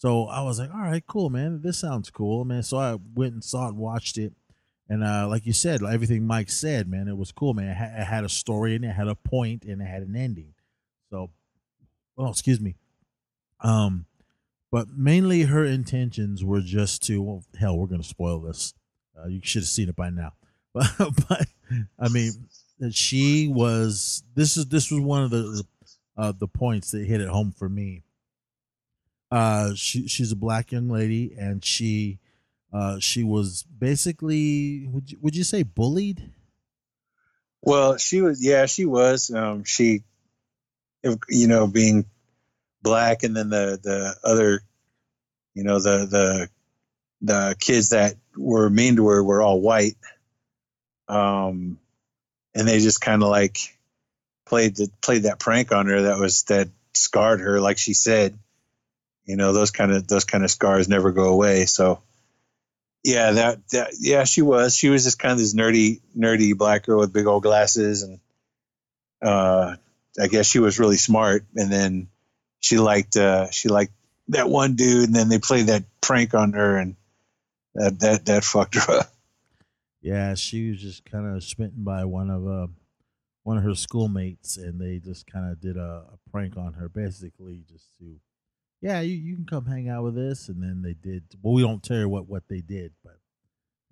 So 0.00 0.24
I 0.24 0.40
was 0.40 0.58
like, 0.58 0.72
all 0.72 0.80
right, 0.80 1.06
cool, 1.06 1.28
man, 1.28 1.60
this 1.60 1.78
sounds 1.78 2.08
cool, 2.08 2.46
man. 2.46 2.62
So 2.62 2.78
I 2.78 2.96
went 3.14 3.34
and 3.34 3.44
saw 3.44 3.68
it, 3.68 3.74
watched 3.74 4.16
it, 4.16 4.32
and 4.88 5.04
uh, 5.04 5.28
like 5.28 5.44
you 5.44 5.52
said, 5.52 5.82
everything 5.82 6.26
Mike 6.26 6.48
said, 6.48 6.88
man, 6.88 7.06
it 7.06 7.18
was 7.18 7.32
cool, 7.32 7.52
man. 7.52 7.68
It, 7.68 7.76
ha- 7.76 8.00
it 8.00 8.04
had 8.06 8.24
a 8.24 8.30
story 8.30 8.74
and 8.74 8.82
it 8.82 8.92
had 8.92 9.08
a 9.08 9.14
point 9.14 9.64
and 9.64 9.82
it 9.82 9.84
had 9.84 10.00
an 10.00 10.16
ending. 10.16 10.54
So, 11.10 11.28
oh, 12.16 12.30
excuse 12.30 12.62
me. 12.62 12.76
Um, 13.60 14.06
but 14.72 14.88
mainly 14.88 15.42
her 15.42 15.66
intentions 15.66 16.42
were 16.42 16.62
just 16.62 17.02
to 17.04 17.20
well, 17.20 17.44
hell 17.58 17.76
we're 17.76 17.86
going 17.86 18.00
to 18.00 18.08
spoil 18.08 18.40
this 18.40 18.72
Uh, 19.18 19.28
you 19.28 19.40
should 19.42 19.62
have 19.62 19.68
seen 19.68 19.90
it 19.90 19.96
by 19.96 20.10
now. 20.10 20.32
But, 20.72 20.86
but 21.28 21.46
I 21.98 22.08
mean, 22.08 22.30
she 22.92 23.48
was. 23.48 24.22
This 24.36 24.56
is 24.56 24.66
this 24.66 24.88
was 24.90 25.00
one 25.00 25.24
of 25.24 25.30
the 25.30 25.64
uh, 26.16 26.32
the 26.38 26.46
points 26.46 26.92
that 26.92 27.04
hit 27.04 27.20
it 27.20 27.28
home 27.28 27.52
for 27.52 27.68
me. 27.68 28.04
Uh, 29.30 29.74
she 29.74 30.08
she's 30.08 30.32
a 30.32 30.36
black 30.36 30.72
young 30.72 30.88
lady, 30.88 31.34
and 31.38 31.64
she 31.64 32.18
uh, 32.72 32.98
she 32.98 33.22
was 33.22 33.64
basically 33.78 34.86
would 34.88 35.12
you, 35.12 35.18
would 35.20 35.36
you 35.36 35.44
say 35.44 35.62
bullied? 35.62 36.30
Well, 37.62 37.96
she 37.98 38.22
was. 38.22 38.44
Yeah, 38.44 38.66
she 38.66 38.86
was. 38.86 39.30
Um, 39.30 39.64
she, 39.64 40.02
you 41.28 41.46
know, 41.46 41.66
being 41.66 42.06
black, 42.82 43.22
and 43.22 43.36
then 43.36 43.50
the 43.50 43.78
the 43.82 44.16
other, 44.24 44.62
you 45.54 45.64
know, 45.64 45.78
the 45.78 46.06
the 46.06 46.48
the 47.22 47.56
kids 47.60 47.90
that 47.90 48.14
were 48.36 48.70
mean 48.70 48.96
to 48.96 49.06
her 49.08 49.22
were 49.22 49.42
all 49.42 49.60
white 49.60 49.96
um, 51.10 51.78
and 52.54 52.68
they 52.68 52.78
just 52.78 53.00
kind 53.00 53.22
of 53.22 53.28
like 53.28 53.76
played 54.46 54.76
the, 54.76 54.88
played 55.02 55.24
that 55.24 55.40
prank 55.40 55.72
on 55.72 55.86
her 55.86 56.02
that 56.02 56.18
was 56.18 56.44
that 56.44 56.68
scarred 56.94 57.40
her, 57.40 57.60
like 57.60 57.78
she 57.78 57.94
said. 57.94 58.38
You 59.30 59.36
know, 59.36 59.52
those 59.52 59.70
kind 59.70 59.92
of 59.92 60.08
those 60.08 60.24
kind 60.24 60.42
of 60.42 60.50
scars 60.50 60.88
never 60.88 61.12
go 61.12 61.28
away. 61.28 61.66
So, 61.66 62.02
yeah, 63.04 63.30
that 63.30 63.68
that 63.68 63.90
yeah, 64.00 64.24
she 64.24 64.42
was 64.42 64.76
she 64.76 64.88
was 64.88 65.04
just 65.04 65.20
kind 65.20 65.32
of 65.32 65.38
this 65.38 65.54
nerdy 65.54 66.00
nerdy 66.18 66.56
black 66.58 66.84
girl 66.84 66.98
with 66.98 67.12
big 67.12 67.26
old 67.26 67.44
glasses, 67.44 68.02
and 68.02 68.18
uh, 69.22 69.76
I 70.20 70.26
guess 70.26 70.46
she 70.46 70.58
was 70.58 70.80
really 70.80 70.96
smart. 70.96 71.44
And 71.54 71.70
then 71.70 72.08
she 72.58 72.78
liked 72.78 73.16
uh, 73.16 73.50
she 73.50 73.68
liked 73.68 73.92
that 74.28 74.48
one 74.48 74.74
dude, 74.74 75.06
and 75.06 75.14
then 75.14 75.28
they 75.28 75.38
played 75.38 75.66
that 75.66 75.84
prank 76.00 76.34
on 76.34 76.52
her, 76.54 76.76
and 76.76 76.96
that 77.74 78.00
that 78.00 78.26
that 78.26 78.44
fucked 78.52 78.74
her 78.74 78.98
up. 78.98 79.12
Yeah, 80.02 80.34
she 80.34 80.70
was 80.70 80.80
just 80.80 81.04
kind 81.04 81.36
of 81.36 81.44
smitten 81.44 81.84
by 81.84 82.04
one 82.04 82.30
of 82.30 82.48
uh, 82.48 82.66
one 83.42 83.58
of 83.58 83.64
her 83.64 83.74
schoolmates, 83.74 84.56
and 84.56 84.80
they 84.80 84.98
just 84.98 85.26
kind 85.26 85.50
of 85.50 85.60
did 85.60 85.76
a, 85.76 86.04
a, 86.12 86.30
prank 86.30 86.56
on 86.56 86.74
her, 86.74 86.88
basically 86.88 87.64
just 87.68 87.90
to, 87.98 88.16
yeah, 88.80 89.00
you, 89.00 89.14
you 89.16 89.36
can 89.36 89.46
come 89.46 89.66
hang 89.66 89.88
out 89.88 90.04
with 90.04 90.18
us, 90.18 90.48
and 90.48 90.62
then 90.62 90.82
they 90.82 90.94
did. 90.94 91.24
Well, 91.42 91.54
we 91.54 91.62
don't 91.62 91.82
tell 91.82 91.98
you 91.98 92.08
what 92.08 92.28
what 92.28 92.48
they 92.48 92.60
did, 92.60 92.92
but 93.04 93.18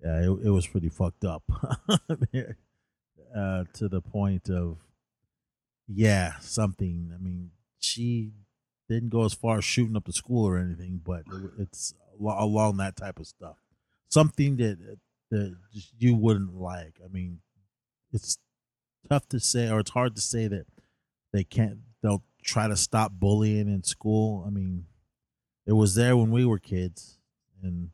yeah, 0.03 0.21
it, 0.21 0.45
it 0.45 0.49
was 0.49 0.67
pretty 0.67 0.89
fucked 0.89 1.25
up, 1.25 1.43
uh, 1.89 3.63
to 3.73 3.87
the 3.87 4.01
point 4.01 4.49
of, 4.49 4.77
yeah, 5.87 6.33
something. 6.39 7.11
I 7.13 7.21
mean, 7.21 7.51
she 7.79 8.31
didn't 8.87 9.09
go 9.09 9.25
as 9.25 9.33
far 9.33 9.59
as 9.59 9.65
shooting 9.65 9.95
up 9.95 10.05
the 10.05 10.13
school 10.13 10.47
or 10.47 10.57
anything, 10.57 11.01
but 11.03 11.23
it, 11.31 11.51
it's 11.59 11.93
along 12.19 12.77
that 12.77 12.95
type 12.95 13.19
of 13.19 13.27
stuff. 13.27 13.57
Something 14.09 14.57
that 14.57 14.97
that 15.29 15.55
you 15.97 16.15
wouldn't 16.15 16.55
like. 16.55 16.95
I 17.03 17.07
mean, 17.07 17.39
it's 18.11 18.37
tough 19.07 19.27
to 19.29 19.39
say, 19.39 19.69
or 19.69 19.79
it's 19.79 19.91
hard 19.91 20.15
to 20.15 20.21
say 20.21 20.47
that 20.47 20.65
they 21.31 21.43
can't. 21.43 21.79
They'll 22.01 22.23
try 22.43 22.67
to 22.67 22.75
stop 22.75 23.11
bullying 23.13 23.67
in 23.67 23.83
school. 23.83 24.43
I 24.45 24.49
mean, 24.49 24.85
it 25.65 25.73
was 25.73 25.95
there 25.95 26.17
when 26.17 26.31
we 26.31 26.45
were 26.45 26.59
kids, 26.59 27.17
and 27.61 27.89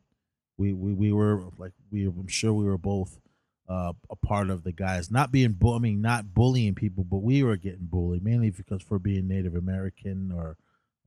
we 0.58 0.74
we, 0.74 0.94
we 0.94 1.12
were 1.12 1.44
like 1.58 1.74
we. 1.92 2.06
I'm 2.06 2.28
sure 2.28 2.54
we 2.54 2.66
were 2.66 2.78
both 2.78 3.20
uh, 3.68 3.94
a 4.10 4.16
part 4.16 4.50
of 4.50 4.64
the 4.64 4.72
guys 4.72 5.12
not 5.12 5.32
being. 5.32 5.54
Bu- 5.54 5.76
I 5.76 5.80
mean, 5.80 6.02
not 6.02 6.34
bullying 6.34 6.76
people, 6.76 7.04
but 7.04 7.18
we 7.24 7.44
were 7.44 7.58
getting 7.58 7.88
bullied 7.88 8.24
mainly 8.24 8.52
because 8.52 8.82
for 8.82 9.00
being 9.00 9.28
Native 9.28 9.56
American 9.56 10.32
or 10.32 10.58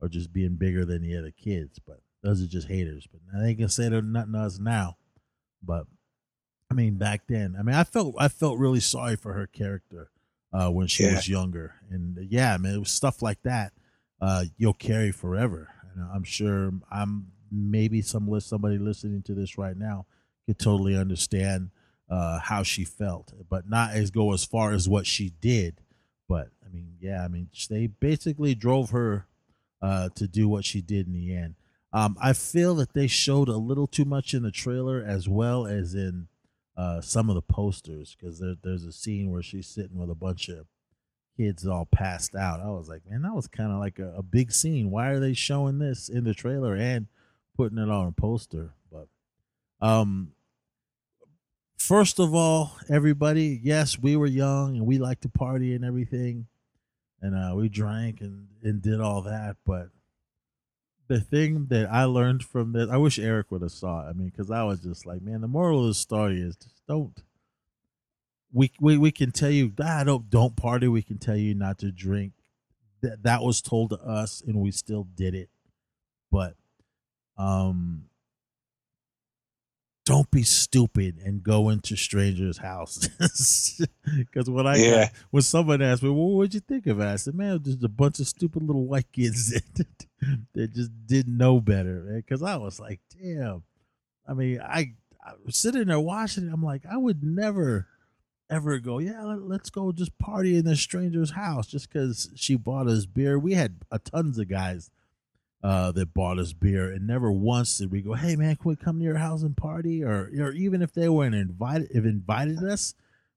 or 0.01 0.07
just 0.07 0.31
being 0.31 0.55
bigger 0.55 0.85
than 0.85 1.01
the 1.01 1.17
other 1.17 1.31
kids. 1.31 1.79
But 1.79 2.01
those 2.21 2.41
are 2.43 2.47
just 2.47 2.67
haters. 2.67 3.07
But 3.11 3.21
now 3.31 3.41
they 3.43 3.55
can 3.55 3.69
say 3.69 3.89
they're 3.89 4.01
nothing 4.01 4.33
to 4.33 4.39
us 4.39 4.59
now. 4.59 4.97
But 5.63 5.87
I 6.69 6.73
mean, 6.73 6.95
back 6.95 7.23
then, 7.27 7.55
I 7.57 7.63
mean, 7.63 7.75
I 7.75 7.83
felt 7.83 8.15
I 8.19 8.27
felt 8.27 8.59
really 8.59 8.79
sorry 8.79 9.15
for 9.15 9.33
her 9.33 9.47
character 9.47 10.11
uh, 10.51 10.69
when 10.69 10.87
she 10.87 11.03
yeah. 11.03 11.15
was 11.15 11.29
younger, 11.29 11.75
and 11.89 12.17
yeah, 12.29 12.53
I 12.53 12.57
mean, 12.57 12.73
it 12.73 12.79
was 12.79 12.91
stuff 12.91 13.21
like 13.21 13.41
that 13.43 13.73
uh, 14.21 14.45
you'll 14.57 14.73
carry 14.73 15.11
forever. 15.11 15.69
And 15.93 16.05
I'm 16.13 16.23
sure 16.23 16.71
I'm 16.91 17.27
maybe 17.51 18.01
some 18.01 18.39
somebody 18.39 18.77
listening 18.77 19.23
to 19.23 19.33
this 19.33 19.57
right 19.57 19.77
now 19.77 20.05
could 20.45 20.59
totally 20.59 20.97
understand 20.97 21.71
uh, 22.09 22.39
how 22.39 22.63
she 22.63 22.83
felt, 22.83 23.33
but 23.49 23.69
not 23.69 23.93
as 23.93 24.11
go 24.11 24.33
as 24.33 24.43
far 24.43 24.71
as 24.71 24.89
what 24.89 25.05
she 25.05 25.31
did. 25.41 25.81
But 26.27 26.49
I 26.65 26.69
mean, 26.69 26.95
yeah, 26.99 27.23
I 27.23 27.27
mean, 27.27 27.49
they 27.69 27.87
basically 27.87 28.55
drove 28.55 28.91
her 28.91 29.25
uh, 29.81 30.09
to 30.15 30.27
do 30.27 30.47
what 30.47 30.65
she 30.65 30.81
did 30.81 31.07
in 31.07 31.13
the 31.13 31.35
end. 31.35 31.55
Um, 31.91 32.17
I 32.21 32.33
feel 32.33 32.75
that 32.75 32.93
they 32.93 33.07
showed 33.07 33.49
a 33.49 33.57
little 33.57 33.87
too 33.87 34.05
much 34.05 34.33
in 34.33 34.43
the 34.43 34.51
trailer 34.51 35.03
as 35.03 35.27
well 35.27 35.65
as 35.65 35.95
in 35.95 36.27
uh, 36.79 37.01
some 37.01 37.27
of 37.27 37.35
the 37.35 37.41
posters 37.41 38.15
because 38.17 38.39
there, 38.39 38.55
there's 38.63 38.85
a 38.85 38.91
scene 38.93 39.31
where 39.31 39.43
she's 39.43 39.67
sitting 39.67 39.97
with 39.97 40.09
a 40.09 40.15
bunch 40.15 40.47
of 40.47 40.65
kids 41.35 41.67
all 41.67 41.85
passed 41.91 42.35
out. 42.35 42.61
I 42.61 42.69
was 42.69 42.87
like, 42.87 43.01
man, 43.05 43.23
that 43.23 43.35
was 43.35 43.47
kind 43.47 43.73
of 43.73 43.79
like 43.79 43.99
a, 43.99 44.13
a, 44.15 44.23
big 44.23 44.53
scene. 44.53 44.89
Why 44.89 45.09
are 45.09 45.19
they 45.19 45.33
showing 45.33 45.79
this 45.79 46.07
in 46.07 46.23
the 46.23 46.33
trailer 46.33 46.75
and 46.75 47.07
putting 47.57 47.79
it 47.79 47.89
on 47.89 48.07
a 48.07 48.11
poster? 48.13 48.69
But 48.89 49.09
um, 49.85 50.31
first 51.77 52.17
of 52.17 52.33
all, 52.33 52.77
everybody, 52.87 53.59
yes, 53.61 53.99
we 53.99 54.15
were 54.15 54.25
young 54.25 54.77
and 54.77 54.85
we 54.85 54.99
liked 54.99 55.23
to 55.23 55.29
party 55.29 55.75
and 55.75 55.83
everything, 55.83 56.47
and 57.21 57.35
uh, 57.35 57.55
we 57.57 57.67
drank 57.67 58.21
and 58.21 58.47
and 58.63 58.81
did 58.81 59.01
all 59.01 59.23
that, 59.23 59.57
but 59.65 59.89
the 61.09 61.19
thing 61.19 61.65
that 61.69 61.91
I 61.91 62.05
learned 62.05 62.43
from 62.43 62.71
this, 62.71 62.87
I 62.89 62.97
wish 62.97 63.17
Eric 63.17 63.51
would 63.51 63.63
have 63.63 63.71
saw 63.71 64.05
it. 64.05 64.09
I 64.11 64.13
mean, 64.13 64.29
because 64.29 64.51
I 64.51 64.63
was 64.63 64.79
just 64.79 65.05
like, 65.07 65.21
man, 65.21 65.41
the 65.41 65.47
moral 65.47 65.81
of 65.81 65.87
the 65.87 65.93
story 65.95 66.39
is 66.39 66.55
just 66.55 66.85
don't. 66.87 67.21
We 68.53 68.71
we 68.79 68.97
we 68.97 69.11
can 69.11 69.31
tell 69.31 69.49
you, 69.49 69.73
ah, 69.81 70.03
don't 70.03 70.29
don't 70.29 70.55
party. 70.55 70.87
We 70.87 71.01
can 71.01 71.17
tell 71.17 71.35
you 71.35 71.55
not 71.55 71.79
to 71.79 71.91
drink. 71.91 72.33
That 73.01 73.23
that 73.23 73.41
was 73.41 73.61
told 73.61 73.89
to 73.89 73.99
us, 73.99 74.41
and 74.45 74.57
we 74.57 74.71
still 74.71 75.07
did 75.15 75.33
it. 75.33 75.49
But, 76.31 76.55
um, 77.37 78.08
don't 80.09 80.31
be 80.31 80.41
stupid 80.41 81.19
and 81.23 81.43
go 81.43 81.69
into 81.69 81.95
strangers' 81.95 82.57
houses. 82.57 83.79
Because 84.17 84.49
when 84.49 84.65
I 84.65 84.77
yeah. 84.77 85.03
got, 85.03 85.11
when 85.29 85.43
someone 85.43 85.83
asked 85.83 86.01
me, 86.01 86.09
"Well, 86.09 86.31
what'd 86.31 86.55
you 86.55 86.61
think 86.61 86.87
of 86.87 86.99
it?" 86.99 87.05
I 87.05 87.15
said, 87.17 87.35
"Man, 87.35 87.61
just 87.63 87.83
a 87.83 87.87
bunch 87.87 88.19
of 88.19 88.27
stupid 88.27 88.63
little 88.63 88.87
white 88.87 89.11
kids 89.11 89.51
that, 89.75 90.07
that 90.53 90.73
just 90.73 90.89
didn't 91.05 91.37
know 91.37 91.61
better." 91.61 92.11
Because 92.15 92.41
I 92.41 92.57
was 92.57 92.79
like, 92.79 93.01
"Damn." 93.21 93.61
I 94.27 94.33
mean, 94.33 94.59
I, 94.61 94.93
I 95.23 95.33
was 95.45 95.57
sitting 95.57 95.85
there 95.85 95.99
watching 95.99 96.47
it. 96.47 96.51
I'm 96.51 96.63
like, 96.63 96.87
I 96.91 96.97
would 96.97 97.23
never, 97.23 97.87
ever 98.49 98.79
go. 98.79 98.97
Yeah, 98.97 99.21
let, 99.21 99.61
us 99.61 99.69
go 99.69 99.91
just 99.91 100.17
party 100.17 100.57
in 100.57 100.65
a 100.65 100.75
stranger's 100.75 101.31
house 101.31 101.67
just 101.67 101.87
because 101.87 102.31
she 102.35 102.55
bought 102.55 102.87
us 102.87 103.05
beer. 103.05 103.37
We 103.37 103.53
had 103.53 103.81
a 103.91 103.99
tons 103.99 104.39
of 104.39 104.49
guys 104.49 104.89
uh, 105.63 105.91
that 105.91 106.13
bought 106.13 106.39
us 106.39 106.53
beer, 106.53 106.91
and 106.91 107.05
never 107.05 107.31
once 107.31 107.77
did 107.77 107.91
we 107.91 108.01
go, 108.01 108.13
"Hey 108.13 108.35
man, 108.35 108.55
can 108.55 108.69
we 108.69 108.75
come 108.75 108.99
to 108.99 109.05
your 109.05 109.17
house 109.17 109.43
and 109.43 109.55
party?" 109.55 110.03
Or, 110.03 110.29
or 110.39 110.51
even 110.51 110.81
if 110.81 110.93
they 110.93 111.09
weren't 111.09 111.35
invited, 111.35 111.89
if 111.91 112.05
invited 112.05 112.63
us, 112.63 112.93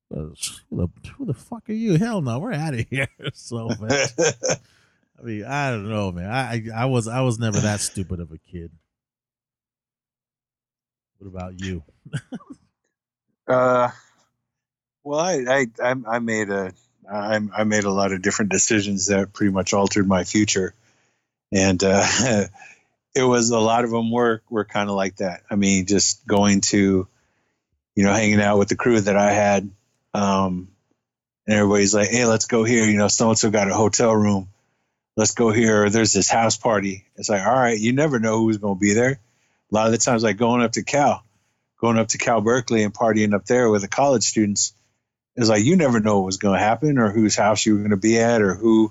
well, 0.08 0.34
who, 0.70 0.76
the, 0.76 1.10
who 1.16 1.24
the 1.24 1.34
fuck 1.34 1.68
are 1.68 1.72
you? 1.72 1.96
Hell 1.96 2.22
no, 2.22 2.38
we're 2.38 2.52
out 2.52 2.74
of 2.74 2.86
here. 2.90 3.08
so, 3.32 3.68
man, 3.80 4.06
I 5.18 5.22
mean, 5.22 5.44
I 5.44 5.70
don't 5.70 5.88
know, 5.88 6.12
man. 6.12 6.30
I, 6.30 6.62
I 6.74 6.84
was 6.86 7.08
I 7.08 7.22
was 7.22 7.38
never 7.38 7.58
that 7.60 7.80
stupid 7.80 8.20
of 8.20 8.30
a 8.30 8.38
kid. 8.38 8.70
What 11.18 11.28
about 11.28 11.60
you? 11.60 11.82
uh, 13.48 13.90
well, 15.02 15.20
I 15.20 15.66
I 15.82 15.94
I 16.06 16.18
made 16.20 16.50
a 16.50 16.72
I 17.10 17.40
I 17.56 17.64
made 17.64 17.84
a 17.84 17.90
lot 17.90 18.12
of 18.12 18.22
different 18.22 18.52
decisions 18.52 19.06
that 19.06 19.32
pretty 19.32 19.52
much 19.52 19.72
altered 19.72 20.06
my 20.06 20.22
future 20.22 20.74
and 21.52 21.82
uh, 21.84 22.04
it 23.14 23.22
was 23.22 23.50
a 23.50 23.58
lot 23.58 23.84
of 23.84 23.90
them 23.90 24.10
were 24.10 24.42
were 24.48 24.64
kind 24.64 24.88
of 24.88 24.96
like 24.96 25.16
that. 25.16 25.42
I 25.50 25.56
mean, 25.56 25.86
just 25.86 26.26
going 26.26 26.62
to, 26.62 27.06
you 27.94 28.04
know, 28.04 28.12
hanging 28.12 28.40
out 28.40 28.58
with 28.58 28.68
the 28.68 28.76
crew 28.76 29.00
that 29.00 29.16
I 29.16 29.32
had, 29.32 29.70
um, 30.14 30.68
and 31.46 31.56
everybody's 31.56 31.94
like, 31.94 32.08
"Hey, 32.08 32.24
let's 32.24 32.46
go 32.46 32.64
here." 32.64 32.84
You 32.84 32.96
know, 32.96 33.08
so 33.08 33.28
and 33.28 33.38
so 33.38 33.50
got 33.50 33.70
a 33.70 33.74
hotel 33.74 34.14
room. 34.14 34.48
Let's 35.14 35.34
go 35.34 35.50
here. 35.50 35.90
There's 35.90 36.14
this 36.14 36.30
house 36.30 36.56
party. 36.56 37.04
It's 37.16 37.28
like, 37.28 37.46
all 37.46 37.52
right, 37.52 37.78
you 37.78 37.92
never 37.92 38.18
know 38.18 38.38
who's 38.38 38.56
going 38.56 38.76
to 38.76 38.80
be 38.80 38.94
there. 38.94 39.18
A 39.70 39.74
lot 39.74 39.86
of 39.86 39.92
the 39.92 39.98
times, 39.98 40.22
like 40.22 40.38
going 40.38 40.62
up 40.62 40.72
to 40.72 40.82
Cal, 40.82 41.22
going 41.80 41.98
up 41.98 42.08
to 42.08 42.18
Cal 42.18 42.40
Berkeley 42.40 42.82
and 42.82 42.94
partying 42.94 43.34
up 43.34 43.44
there 43.44 43.68
with 43.68 43.82
the 43.82 43.88
college 43.88 44.24
students, 44.24 44.72
is 45.36 45.50
like 45.50 45.64
you 45.64 45.76
never 45.76 46.00
know 46.00 46.16
what 46.16 46.26
was 46.26 46.38
going 46.38 46.54
to 46.54 46.64
happen 46.64 46.96
or 46.96 47.10
whose 47.10 47.36
house 47.36 47.66
you 47.66 47.74
were 47.74 47.80
going 47.80 47.90
to 47.90 47.96
be 47.98 48.18
at 48.18 48.40
or 48.40 48.54
who 48.54 48.90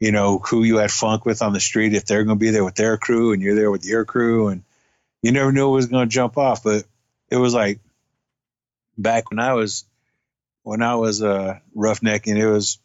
you 0.00 0.10
know, 0.12 0.38
who 0.38 0.64
you 0.64 0.78
had 0.78 0.90
funk 0.90 1.24
with 1.24 1.42
on 1.42 1.52
the 1.52 1.60
street, 1.60 1.94
if 1.94 2.06
they're 2.06 2.24
going 2.24 2.38
to 2.38 2.44
be 2.44 2.50
there 2.50 2.64
with 2.64 2.74
their 2.74 2.96
crew 2.96 3.32
and 3.32 3.42
you're 3.42 3.54
there 3.54 3.70
with 3.70 3.84
your 3.84 4.04
crew. 4.04 4.48
And 4.48 4.64
you 5.22 5.30
never 5.30 5.52
knew 5.52 5.68
it 5.68 5.72
was 5.72 5.86
going 5.86 6.08
to 6.08 6.12
jump 6.12 6.38
off. 6.38 6.64
But 6.64 6.84
it 7.30 7.36
was 7.36 7.54
like 7.54 7.80
back 8.96 9.30
when 9.30 9.38
I 9.38 9.52
was, 9.52 9.84
when 10.62 10.82
I 10.82 10.96
was 10.96 11.22
a 11.22 11.30
uh, 11.30 11.58
roughnecking, 11.76 12.36
it 12.36 12.50
was, 12.50 12.78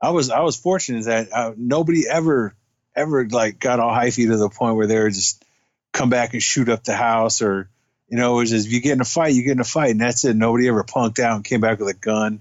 I 0.00 0.10
was, 0.10 0.30
I 0.30 0.40
was 0.40 0.56
fortunate 0.56 1.04
that 1.06 1.32
uh, 1.32 1.52
nobody 1.56 2.08
ever, 2.08 2.54
ever 2.94 3.28
like 3.28 3.58
got 3.58 3.80
all 3.80 3.90
hyphy 3.90 4.26
to 4.28 4.36
the 4.36 4.48
point 4.48 4.76
where 4.76 4.86
they 4.86 4.98
were 4.98 5.10
just 5.10 5.44
come 5.92 6.10
back 6.10 6.32
and 6.32 6.42
shoot 6.42 6.68
up 6.68 6.84
the 6.84 6.94
house 6.94 7.42
or 7.42 7.68
You 8.08 8.18
know, 8.18 8.34
it 8.36 8.42
was 8.42 8.50
just 8.50 8.66
if 8.66 8.72
you 8.72 8.80
get 8.80 8.92
in 8.92 9.00
a 9.00 9.04
fight, 9.04 9.34
you 9.34 9.42
get 9.42 9.52
in 9.52 9.60
a 9.60 9.64
fight, 9.64 9.90
and 9.90 10.00
that's 10.00 10.24
it. 10.24 10.36
Nobody 10.36 10.68
ever 10.68 10.84
punked 10.84 11.18
out 11.18 11.36
and 11.36 11.44
came 11.44 11.60
back 11.60 11.80
with 11.80 11.88
a 11.88 11.98
gun 11.98 12.40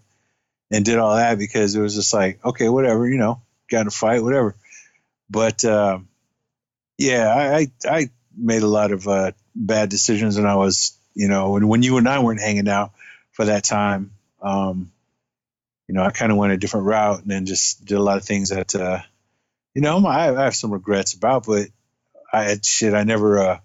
and 0.69 0.85
did 0.85 0.99
all 0.99 1.15
that 1.15 1.39
because 1.39 1.73
it 1.75 1.81
was 1.81 1.95
just 1.95 2.13
like, 2.13 2.43
okay, 2.45 2.69
whatever, 2.69 3.07
you 3.07 3.17
know, 3.17 3.41
got 3.69 3.87
a 3.87 3.91
fight, 3.91 4.23
whatever. 4.23 4.55
But 5.29 5.65
uh, 5.65 5.99
yeah, 6.97 7.33
I, 7.33 7.59
I 7.59 7.67
I 7.97 8.09
made 8.37 8.63
a 8.63 8.67
lot 8.67 8.91
of 8.91 9.07
uh, 9.07 9.31
bad 9.55 9.89
decisions 9.89 10.37
when 10.37 10.45
I 10.45 10.55
was, 10.55 10.97
you 11.13 11.27
know, 11.27 11.51
when 11.51 11.67
when 11.67 11.83
you 11.83 11.97
and 11.97 12.07
I 12.07 12.19
weren't 12.19 12.41
hanging 12.41 12.69
out 12.69 12.91
for 13.31 13.45
that 13.45 13.63
time. 13.63 14.11
Um, 14.41 14.91
you 15.87 15.93
know, 15.93 16.03
I 16.03 16.11
kind 16.11 16.31
of 16.31 16.37
went 16.37 16.53
a 16.53 16.57
different 16.57 16.87
route 16.87 17.21
and 17.21 17.29
then 17.29 17.45
just 17.45 17.85
did 17.85 17.97
a 17.97 18.01
lot 18.01 18.17
of 18.17 18.23
things 18.23 18.49
that, 18.49 18.73
uh, 18.73 18.99
you 19.73 19.81
know, 19.81 20.05
I, 20.05 20.35
I 20.35 20.45
have 20.45 20.55
some 20.55 20.73
regrets 20.73 21.13
about, 21.13 21.45
but 21.45 21.67
I 22.31 22.43
had 22.43 22.65
shit. 22.65 22.93
I 22.93 23.03
never 23.03 23.39
uh, 23.39 23.59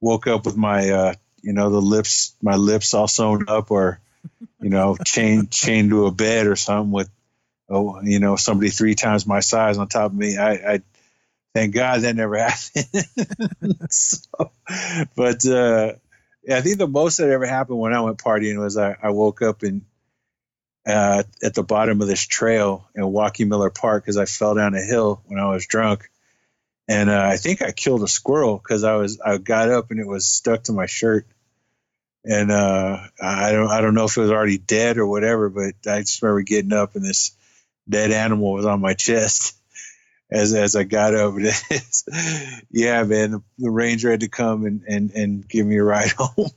woke 0.00 0.26
up 0.26 0.46
with 0.46 0.56
my, 0.56 0.90
uh, 0.90 1.14
you 1.42 1.52
know, 1.52 1.70
the 1.70 1.80
lips, 1.80 2.34
my 2.42 2.56
lips 2.56 2.92
all 2.92 3.08
sewn 3.08 3.44
up 3.48 3.70
or, 3.70 4.00
you 4.60 4.70
know, 4.70 4.96
chained 5.04 5.50
chained 5.50 5.90
to 5.90 6.06
a 6.06 6.10
bed 6.10 6.46
or 6.46 6.56
something 6.56 6.90
with, 6.90 7.08
oh, 7.70 8.00
you 8.02 8.18
know, 8.18 8.36
somebody 8.36 8.70
three 8.70 8.94
times 8.94 9.26
my 9.26 9.40
size 9.40 9.78
on 9.78 9.88
top 9.88 10.10
of 10.10 10.16
me. 10.16 10.36
I, 10.36 10.52
I 10.52 10.82
thank 11.54 11.74
God 11.74 12.02
that 12.02 12.16
never 12.16 12.36
happened. 12.48 13.92
so, 13.92 14.50
but 15.16 15.46
uh, 15.46 15.92
yeah, 16.42 16.56
I 16.56 16.60
think 16.60 16.78
the 16.78 16.88
most 16.88 17.18
that 17.18 17.30
ever 17.30 17.46
happened 17.46 17.78
when 17.78 17.94
I 17.94 18.00
went 18.00 18.18
partying 18.18 18.58
was 18.58 18.76
I, 18.76 18.96
I 19.02 19.10
woke 19.10 19.42
up 19.42 19.62
and 19.62 19.82
uh, 20.86 21.22
at 21.42 21.54
the 21.54 21.62
bottom 21.62 22.00
of 22.00 22.08
this 22.08 22.26
trail 22.26 22.88
in 22.94 23.06
Joaquin 23.06 23.48
Miller 23.48 23.70
Park 23.70 24.02
because 24.02 24.16
I 24.16 24.24
fell 24.24 24.54
down 24.54 24.74
a 24.74 24.82
hill 24.82 25.22
when 25.26 25.38
I 25.38 25.50
was 25.50 25.66
drunk, 25.66 26.10
and 26.88 27.10
uh, 27.10 27.22
I 27.22 27.36
think 27.36 27.62
I 27.62 27.70
killed 27.70 28.02
a 28.02 28.08
squirrel 28.08 28.56
because 28.56 28.82
I 28.82 28.96
was 28.96 29.20
I 29.20 29.36
got 29.38 29.70
up 29.70 29.90
and 29.90 30.00
it 30.00 30.06
was 30.06 30.26
stuck 30.26 30.64
to 30.64 30.72
my 30.72 30.86
shirt, 30.86 31.26
and 32.24 32.50
uh, 32.50 32.98
I 33.20 33.52
don't 33.52 33.70
I 33.70 33.80
don't 33.82 33.94
know 33.94 34.06
if 34.06 34.16
it 34.16 34.22
was 34.22 34.30
already 34.30 34.58
dead 34.58 34.96
or 34.96 35.06
whatever, 35.06 35.50
but 35.50 35.74
I 35.86 36.00
just 36.00 36.22
remember 36.22 36.42
getting 36.42 36.72
up 36.72 36.96
and 36.96 37.04
this 37.04 37.32
dead 37.90 38.12
animal 38.12 38.52
was 38.52 38.66
on 38.66 38.80
my 38.80 38.94
chest 38.94 39.56
as 40.30 40.54
as 40.54 40.76
I 40.76 40.84
got 40.84 41.14
up. 41.14 41.34
yeah, 42.70 43.02
man, 43.02 43.30
the, 43.32 43.42
the, 43.58 43.70
ranger 43.70 44.10
had 44.10 44.20
to 44.20 44.28
come 44.28 44.64
and, 44.64 44.82
and 44.88 45.10
and 45.12 45.48
give 45.48 45.66
me 45.66 45.76
a 45.76 45.84
ride 45.84 46.10
home. 46.18 46.50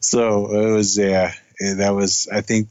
so 0.00 0.52
it 0.52 0.72
was 0.72 0.96
yeah, 0.96 1.32
that 1.60 1.90
was 1.90 2.28
I 2.32 2.40
think 2.40 2.68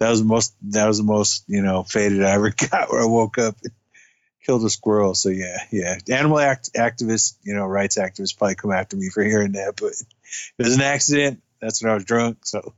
that 0.00 0.10
was 0.10 0.22
most 0.22 0.54
that 0.72 0.86
was 0.86 0.98
the 0.98 1.04
most 1.04 1.44
you 1.46 1.62
know 1.62 1.82
faded 1.82 2.22
I 2.22 2.32
ever 2.32 2.50
got 2.50 2.90
where 2.90 3.02
I 3.02 3.06
woke 3.06 3.38
up 3.38 3.56
and 3.62 3.72
killed 4.46 4.64
a 4.64 4.70
squirrel. 4.70 5.14
So 5.14 5.28
yeah, 5.28 5.58
yeah, 5.70 5.98
animal 6.08 6.38
act, 6.38 6.70
activists, 6.74 7.36
you 7.42 7.54
know, 7.54 7.66
rights 7.66 7.98
activists 7.98 8.36
probably 8.36 8.54
come 8.54 8.72
after 8.72 8.96
me 8.96 9.10
for 9.10 9.22
hearing 9.22 9.52
that, 9.52 9.74
but 9.76 9.92
it 9.92 10.62
was 10.62 10.76
an 10.76 10.82
accident. 10.82 11.42
That's 11.60 11.82
when 11.82 11.90
I 11.90 11.94
was 11.94 12.04
drunk. 12.04 12.46
So 12.46 12.72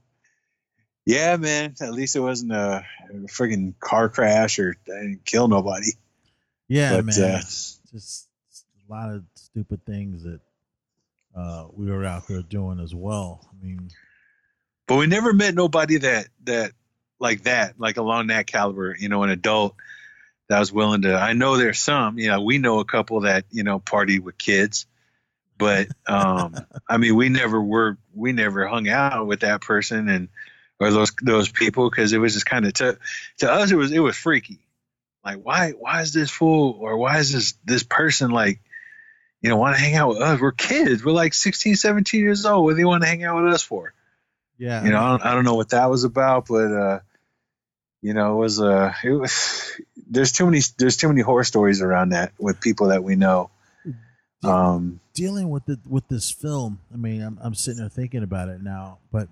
yeah, 1.09 1.39
man, 1.39 1.75
at 1.81 1.93
least 1.95 2.17
it 2.17 2.21
wasn't 2.21 2.53
a, 2.53 2.85
freaking 3.29 3.73
car 3.81 4.11
crash 4.11 4.59
or 4.59 4.77
I 4.87 5.01
didn't 5.01 5.25
kill 5.25 5.49
nobody. 5.49 5.93
Yeah, 6.69 6.97
but, 6.97 7.07
man, 7.07 7.19
uh, 7.19 7.41
just 7.91 8.29
a 8.87 8.93
lot 8.93 9.15
of 9.15 9.25
stupid 9.35 9.87
things 9.87 10.25
that 10.25 10.41
uh, 11.35 11.69
we 11.73 11.91
were 11.91 12.05
out 12.05 12.29
there 12.29 12.43
doing 12.43 12.79
as 12.79 12.95
well. 12.95 13.41
I 13.51 13.65
mean, 13.65 13.89
but 14.87 14.97
we 14.97 15.07
never 15.07 15.33
met 15.33 15.55
nobody 15.55 15.97
that 15.97 16.29
that 16.45 16.73
like 17.19 17.45
that, 17.45 17.81
like 17.81 17.97
along 17.97 18.27
that 18.27 18.47
caliber, 18.47 18.95
you 18.99 19.09
know, 19.09 19.23
an 19.23 19.31
adult 19.31 19.77
that 20.51 20.59
was 20.59 20.71
willing 20.71 21.03
to. 21.03 21.15
I 21.15 21.33
know 21.33 21.57
there's 21.57 21.79
some, 21.79 22.19
you 22.19 22.29
know, 22.29 22.43
we 22.43 22.59
know 22.59 22.81
a 22.81 22.85
couple 22.85 23.23
that 23.23 23.47
you 23.51 23.63
know 23.63 23.79
party 23.79 24.19
with 24.19 24.37
kids, 24.37 24.85
but 25.57 25.89
um, 26.07 26.55
I 26.87 26.99
mean, 26.99 27.17
we 27.17 27.31
never 27.31 27.63
were, 27.63 27.97
we 28.15 28.33
never 28.33 28.67
hung 28.69 28.91
out 28.91 29.27
with 29.27 29.41
that 29.41 29.63
person 29.63 30.11
and 30.11 30.29
or 30.81 30.91
those 30.91 31.13
those 31.23 31.49
people 31.49 31.91
because 31.91 32.13
it 32.13 32.19
was 32.19 32.35
just 32.35 32.47
kind 32.47 32.67
of 32.67 32.73
to 32.75 32.99
to 33.39 33.51
us 33.51 33.71
it 33.71 33.77
was 33.77 33.93
it 33.93 34.01
was 34.01 34.17
freaky. 34.17 34.59
Like 35.25 35.43
why 35.43 35.73
why 35.73 36.03
is 36.03 36.13
this 36.13 36.31
fool 36.31 36.79
or 36.81 36.97
why 36.97 37.19
is 37.19 37.33
this 37.33 37.55
this 37.65 37.83
person 37.83 38.31
like 38.31 38.61
you 39.43 39.51
know 39.51 39.57
want 39.57 39.77
to 39.77 39.83
hang 39.83 39.95
out 39.95 40.11
with 40.11 40.19
us? 40.19 40.41
We're 40.41 40.53
kids. 40.53 41.05
We're 41.05 41.13
like 41.13 41.35
16, 41.35 41.77
17 41.77 42.21
years 42.21 42.47
old. 42.47 42.65
What 42.65 42.71
do 42.71 42.77
they 42.77 42.85
want 42.85 43.03
to 43.03 43.09
hang 43.09 43.25
out 43.25 43.43
with 43.43 43.53
us 43.53 43.63
for? 43.63 43.93
Yeah, 44.57 44.85
you 44.85 44.91
know, 44.91 44.99
I 44.99 45.11
don't, 45.11 45.27
I 45.27 45.35
don't 45.35 45.45
know 45.45 45.55
what 45.55 45.71
that 45.71 45.89
was 45.89 46.05
about, 46.05 46.47
but 46.49 46.73
uh, 46.73 47.01
you 48.03 48.15
know, 48.15 48.35
it 48.35 48.39
was 48.39 48.61
uh 48.61 48.93
it 49.03 49.11
was 49.11 49.81
there's 50.09 50.33
too 50.33 50.47
many 50.47 50.61
there's 50.79 50.97
too 50.97 51.09
many 51.09 51.21
horror 51.21 51.45
stories 51.45 51.83
around 51.83 52.11
that 52.11 52.33
with 52.39 52.61
people 52.61 52.89
that 52.89 53.03
we 53.03 53.17
know. 53.17 53.51
Um, 54.45 55.01
dealing 55.15 55.51
with 55.51 55.67
the 55.67 55.81
with 55.87 56.07
this 56.09 56.31
film, 56.31 56.79
I 56.93 56.97
mean, 56.97 57.23
I'm 57.23 57.39
I'm 57.41 57.55
sitting 57.55 57.81
there 57.81 57.89
thinking 57.89 58.23
about 58.23 58.49
it 58.49 58.63
now, 58.63 58.99
but 59.11 59.29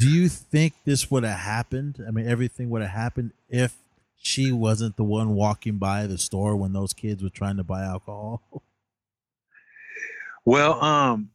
do 0.00 0.08
you 0.08 0.30
think 0.30 0.72
this 0.86 1.10
would 1.10 1.24
have 1.24 1.38
happened? 1.38 2.02
I 2.08 2.10
mean, 2.10 2.26
everything 2.26 2.70
would 2.70 2.80
have 2.80 2.90
happened 2.90 3.32
if 3.50 3.76
she 4.16 4.50
wasn't 4.50 4.96
the 4.96 5.04
one 5.04 5.34
walking 5.34 5.76
by 5.76 6.06
the 6.06 6.16
store 6.16 6.56
when 6.56 6.72
those 6.72 6.94
kids 6.94 7.22
were 7.22 7.28
trying 7.28 7.58
to 7.58 7.64
buy 7.64 7.84
alcohol. 7.84 8.42
Well, 10.46 10.82
um, 10.82 11.30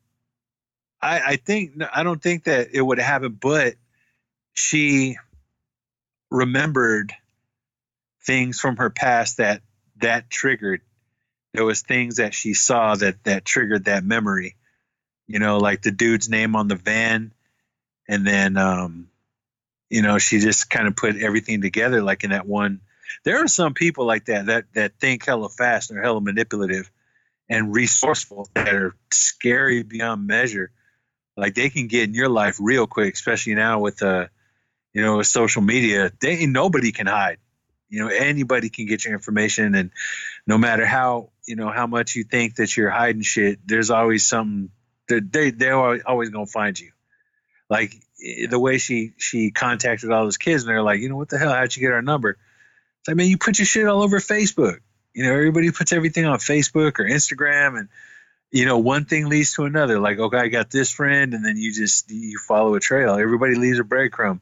I 0.99 1.19
I 1.19 1.35
think 1.35 1.73
I 1.93 2.01
don't 2.01 2.21
think 2.21 2.45
that 2.45 2.69
it 2.73 2.81
would 2.81 2.97
have 2.97 3.05
happened, 3.05 3.39
but 3.39 3.75
she 4.53 5.17
remembered 6.31 7.13
things 8.25 8.59
from 8.59 8.77
her 8.77 8.89
past 8.89 9.37
that 9.37 9.61
that 9.97 10.31
triggered 10.31 10.81
there 11.53 11.63
was 11.63 11.83
things 11.83 12.15
that 12.15 12.33
she 12.33 12.55
saw 12.55 12.95
that 12.95 13.23
that 13.25 13.45
triggered 13.45 13.85
that 13.85 14.03
memory 14.03 14.55
you 15.27 15.37
know 15.37 15.59
like 15.59 15.83
the 15.83 15.91
dude's 15.91 16.27
name 16.27 16.55
on 16.55 16.67
the 16.67 16.75
van 16.75 17.31
and 18.07 18.25
then 18.25 18.57
um 18.57 19.07
you 19.89 20.01
know 20.01 20.17
she 20.17 20.39
just 20.39 20.69
kind 20.69 20.87
of 20.87 20.95
put 20.95 21.15
everything 21.15 21.61
together 21.61 22.01
like 22.01 22.23
in 22.23 22.31
that 22.31 22.47
one 22.47 22.81
there 23.23 23.43
are 23.43 23.47
some 23.47 23.73
people 23.73 24.05
like 24.05 24.25
that 24.25 24.47
that 24.47 24.65
that 24.73 24.99
think 24.99 25.25
hella 25.25 25.49
fast 25.49 25.91
are 25.91 26.01
hella 26.01 26.21
manipulative 26.21 26.89
and 27.49 27.73
resourceful 27.73 28.49
that 28.53 28.73
are 28.73 28.95
scary 29.11 29.83
beyond 29.83 30.25
measure 30.25 30.71
like 31.37 31.53
they 31.53 31.69
can 31.69 31.87
get 31.87 32.07
in 32.07 32.13
your 32.13 32.29
life 32.29 32.57
real 32.59 32.87
quick 32.87 33.13
especially 33.13 33.55
now 33.55 33.79
with 33.79 34.01
uh 34.01 34.27
you 34.95 35.01
know, 35.01 35.17
with 35.17 35.27
social 35.27 35.61
media, 35.61 36.09
they 36.21 36.45
nobody 36.45 36.93
can 36.93 37.05
hide. 37.05 37.37
You 37.89 37.99
know, 37.99 38.07
anybody 38.07 38.69
can 38.69 38.85
get 38.87 39.03
your 39.03 39.13
information, 39.13 39.75
and 39.75 39.91
no 40.47 40.57
matter 40.57 40.85
how 40.85 41.31
you 41.45 41.57
know 41.57 41.69
how 41.69 41.85
much 41.85 42.15
you 42.15 42.23
think 42.23 42.55
that 42.55 42.75
you're 42.75 42.89
hiding 42.89 43.21
shit, 43.21 43.59
there's 43.65 43.91
always 43.91 44.25
something 44.25 44.69
that 45.09 45.31
they 45.33 45.51
they're 45.51 46.01
always 46.07 46.29
gonna 46.29 46.45
find 46.45 46.79
you. 46.79 46.91
Like 47.69 47.95
eh, 48.23 48.47
the 48.47 48.59
way 48.59 48.77
she 48.77 49.13
she 49.17 49.51
contacted 49.51 50.11
all 50.11 50.23
those 50.23 50.37
kids, 50.37 50.63
and 50.63 50.69
they're 50.69 50.81
like, 50.81 50.99
you 50.99 51.09
know, 51.09 51.17
what 51.17 51.29
the 51.29 51.37
hell? 51.37 51.53
How'd 51.53 51.75
you 51.75 51.81
get 51.81 51.91
our 51.91 52.01
number? 52.01 52.31
It's 52.99 53.07
like, 53.07 53.17
man, 53.17 53.27
you 53.27 53.37
put 53.37 53.59
your 53.59 53.65
shit 53.65 53.87
all 53.87 54.01
over 54.01 54.19
Facebook. 54.19 54.79
You 55.13 55.23
know, 55.23 55.31
everybody 55.31 55.71
puts 55.71 55.93
everything 55.93 56.25
on 56.25 56.39
Facebook 56.39 56.99
or 56.99 57.05
Instagram, 57.05 57.79
and 57.79 57.89
you 58.51 58.65
know, 58.65 58.77
one 58.77 59.05
thing 59.05 59.27
leads 59.27 59.53
to 59.53 59.65
another. 59.65 59.99
Like, 59.99 60.19
okay, 60.19 60.37
I 60.37 60.47
got 60.47 60.69
this 60.69 60.91
friend, 60.91 61.33
and 61.33 61.43
then 61.43 61.57
you 61.57 61.73
just 61.73 62.11
you 62.11 62.37
follow 62.37 62.75
a 62.75 62.79
trail. 62.79 63.15
Everybody 63.15 63.55
leaves 63.55 63.79
a 63.79 63.83
breadcrumb 63.83 64.39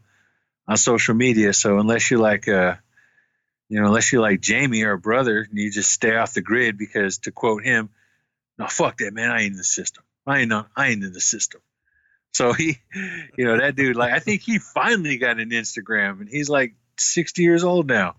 on 0.67 0.77
social 0.77 1.15
media. 1.15 1.53
So 1.53 1.79
unless 1.79 2.09
you're 2.09 2.19
like, 2.19 2.47
uh, 2.47 2.75
you 3.69 3.79
know, 3.79 3.87
unless 3.87 4.11
you're 4.11 4.21
like 4.21 4.41
Jamie 4.41 4.83
or 4.83 4.93
a 4.93 4.99
brother, 4.99 5.47
you 5.51 5.71
just 5.71 5.91
stay 5.91 6.15
off 6.15 6.33
the 6.33 6.41
grid 6.41 6.77
because, 6.77 7.19
to 7.19 7.31
quote 7.31 7.63
him, 7.63 7.89
"No, 8.57 8.67
fuck 8.67 8.97
that, 8.97 9.13
man. 9.13 9.31
I 9.31 9.41
ain't 9.41 9.53
in 9.53 9.57
the 9.57 9.63
system. 9.63 10.03
I 10.27 10.39
ain't 10.39 10.53
on, 10.53 10.65
I 10.75 10.89
ain't 10.89 11.03
in 11.03 11.13
the 11.13 11.21
system." 11.21 11.61
So 12.35 12.51
he, 12.51 12.79
you 13.37 13.45
know, 13.45 13.59
that 13.59 13.75
dude, 13.75 13.95
like, 13.95 14.11
I 14.11 14.17
think 14.17 14.41
he 14.41 14.57
finally 14.57 15.17
got 15.17 15.39
an 15.39 15.51
Instagram, 15.51 16.19
and 16.19 16.27
he's 16.27 16.49
like 16.49 16.73
60 16.97 17.43
years 17.43 17.63
old 17.63 17.87
now. 17.87 18.15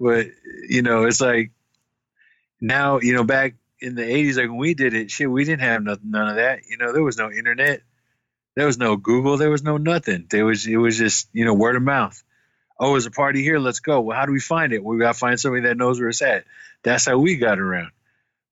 But 0.00 0.28
you 0.68 0.80
know, 0.80 1.04
it's 1.04 1.20
like 1.20 1.50
now, 2.62 3.00
you 3.00 3.14
know, 3.14 3.24
back 3.24 3.56
in 3.80 3.94
the 3.94 4.02
80s, 4.02 4.36
like 4.36 4.48
when 4.48 4.56
we 4.56 4.74
did 4.74 4.94
it, 4.94 5.10
shit, 5.10 5.30
we 5.30 5.44
didn't 5.44 5.60
have 5.60 5.82
nothing, 5.82 6.10
none 6.10 6.28
of 6.28 6.36
that. 6.36 6.60
You 6.68 6.78
know, 6.78 6.92
there 6.92 7.02
was 7.02 7.18
no 7.18 7.30
internet. 7.30 7.82
There 8.54 8.66
was 8.66 8.78
no 8.78 8.96
Google. 8.96 9.36
There 9.36 9.50
was 9.50 9.62
no 9.62 9.76
nothing. 9.76 10.26
There 10.30 10.44
was 10.44 10.66
it 10.66 10.76
was 10.76 10.96
just 10.96 11.28
you 11.32 11.44
know 11.44 11.54
word 11.54 11.76
of 11.76 11.82
mouth. 11.82 12.22
Oh, 12.78 12.92
there's 12.92 13.06
a 13.06 13.10
party 13.10 13.42
here. 13.42 13.58
Let's 13.58 13.80
go. 13.80 14.00
Well, 14.00 14.16
how 14.16 14.26
do 14.26 14.32
we 14.32 14.40
find 14.40 14.72
it? 14.72 14.82
we 14.82 14.98
got 14.98 15.12
to 15.12 15.18
find 15.18 15.38
somebody 15.38 15.64
that 15.64 15.76
knows 15.76 16.00
where 16.00 16.08
it's 16.08 16.22
at. 16.22 16.44
That's 16.82 17.06
how 17.06 17.18
we 17.18 17.36
got 17.36 17.58
around. 17.58 17.92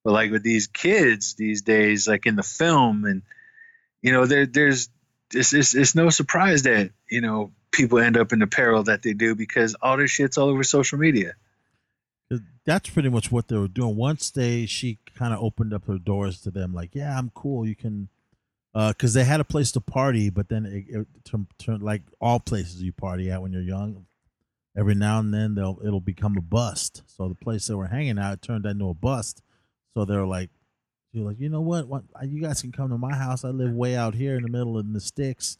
But 0.04 0.12
like 0.12 0.30
with 0.30 0.42
these 0.42 0.66
kids 0.66 1.34
these 1.34 1.62
days, 1.62 2.06
like 2.06 2.26
in 2.26 2.36
the 2.36 2.42
film, 2.42 3.04
and 3.04 3.22
you 4.02 4.12
know, 4.12 4.26
there 4.26 4.46
there's 4.46 4.88
it's, 5.32 5.52
it's 5.52 5.74
it's 5.74 5.94
no 5.94 6.10
surprise 6.10 6.62
that 6.64 6.90
you 7.08 7.20
know 7.20 7.52
people 7.70 7.98
end 7.98 8.16
up 8.16 8.32
in 8.32 8.38
the 8.38 8.46
peril 8.46 8.82
that 8.84 9.02
they 9.02 9.12
do 9.12 9.34
because 9.34 9.74
all 9.80 9.96
this 9.96 10.10
shit's 10.10 10.38
all 10.38 10.48
over 10.48 10.64
social 10.64 10.98
media. 10.98 11.34
That's 12.64 12.90
pretty 12.90 13.08
much 13.08 13.32
what 13.32 13.48
they 13.48 13.56
were 13.56 13.68
doing. 13.68 13.96
Once 13.96 14.30
they 14.30 14.66
she 14.66 14.98
kind 15.16 15.34
of 15.34 15.40
opened 15.40 15.74
up 15.74 15.86
her 15.86 15.98
doors 15.98 16.40
to 16.42 16.50
them, 16.50 16.72
like, 16.72 16.94
yeah, 16.94 17.16
I'm 17.16 17.30
cool. 17.34 17.66
You 17.66 17.74
can 17.74 18.08
because 18.72 19.16
uh, 19.16 19.20
they 19.20 19.24
had 19.24 19.40
a 19.40 19.44
place 19.44 19.72
to 19.72 19.80
party, 19.80 20.30
but 20.30 20.48
then 20.48 20.64
it, 20.64 20.84
it 20.88 21.06
turned 21.58 21.82
like 21.82 22.02
all 22.20 22.38
places 22.38 22.82
you 22.82 22.92
party 22.92 23.30
at 23.30 23.42
when 23.42 23.52
you're 23.52 23.62
young. 23.62 24.06
Every 24.76 24.94
now 24.94 25.18
and 25.18 25.34
then 25.34 25.56
they'll 25.56 25.80
it'll 25.84 26.00
become 26.00 26.36
a 26.36 26.42
bust. 26.42 27.02
So 27.06 27.28
the 27.28 27.34
place 27.34 27.66
they 27.66 27.74
were 27.74 27.88
hanging 27.88 28.18
out 28.18 28.42
turned 28.42 28.66
into 28.66 28.88
a 28.88 28.94
bust. 28.94 29.42
So 29.94 30.04
they're 30.04 30.26
like 30.26 30.50
Like, 31.12 31.40
you 31.40 31.48
know 31.48 31.60
what? 31.60 31.88
What 31.88 32.04
you 32.24 32.40
guys 32.40 32.62
can 32.62 32.72
come 32.72 32.90
to 32.90 32.98
my 32.98 33.14
house. 33.14 33.44
I 33.44 33.48
live 33.48 33.72
way 33.72 33.96
out 33.96 34.14
here 34.14 34.36
in 34.36 34.42
the 34.42 34.48
middle 34.48 34.78
of 34.78 34.92
the 34.92 35.00
sticks, 35.00 35.58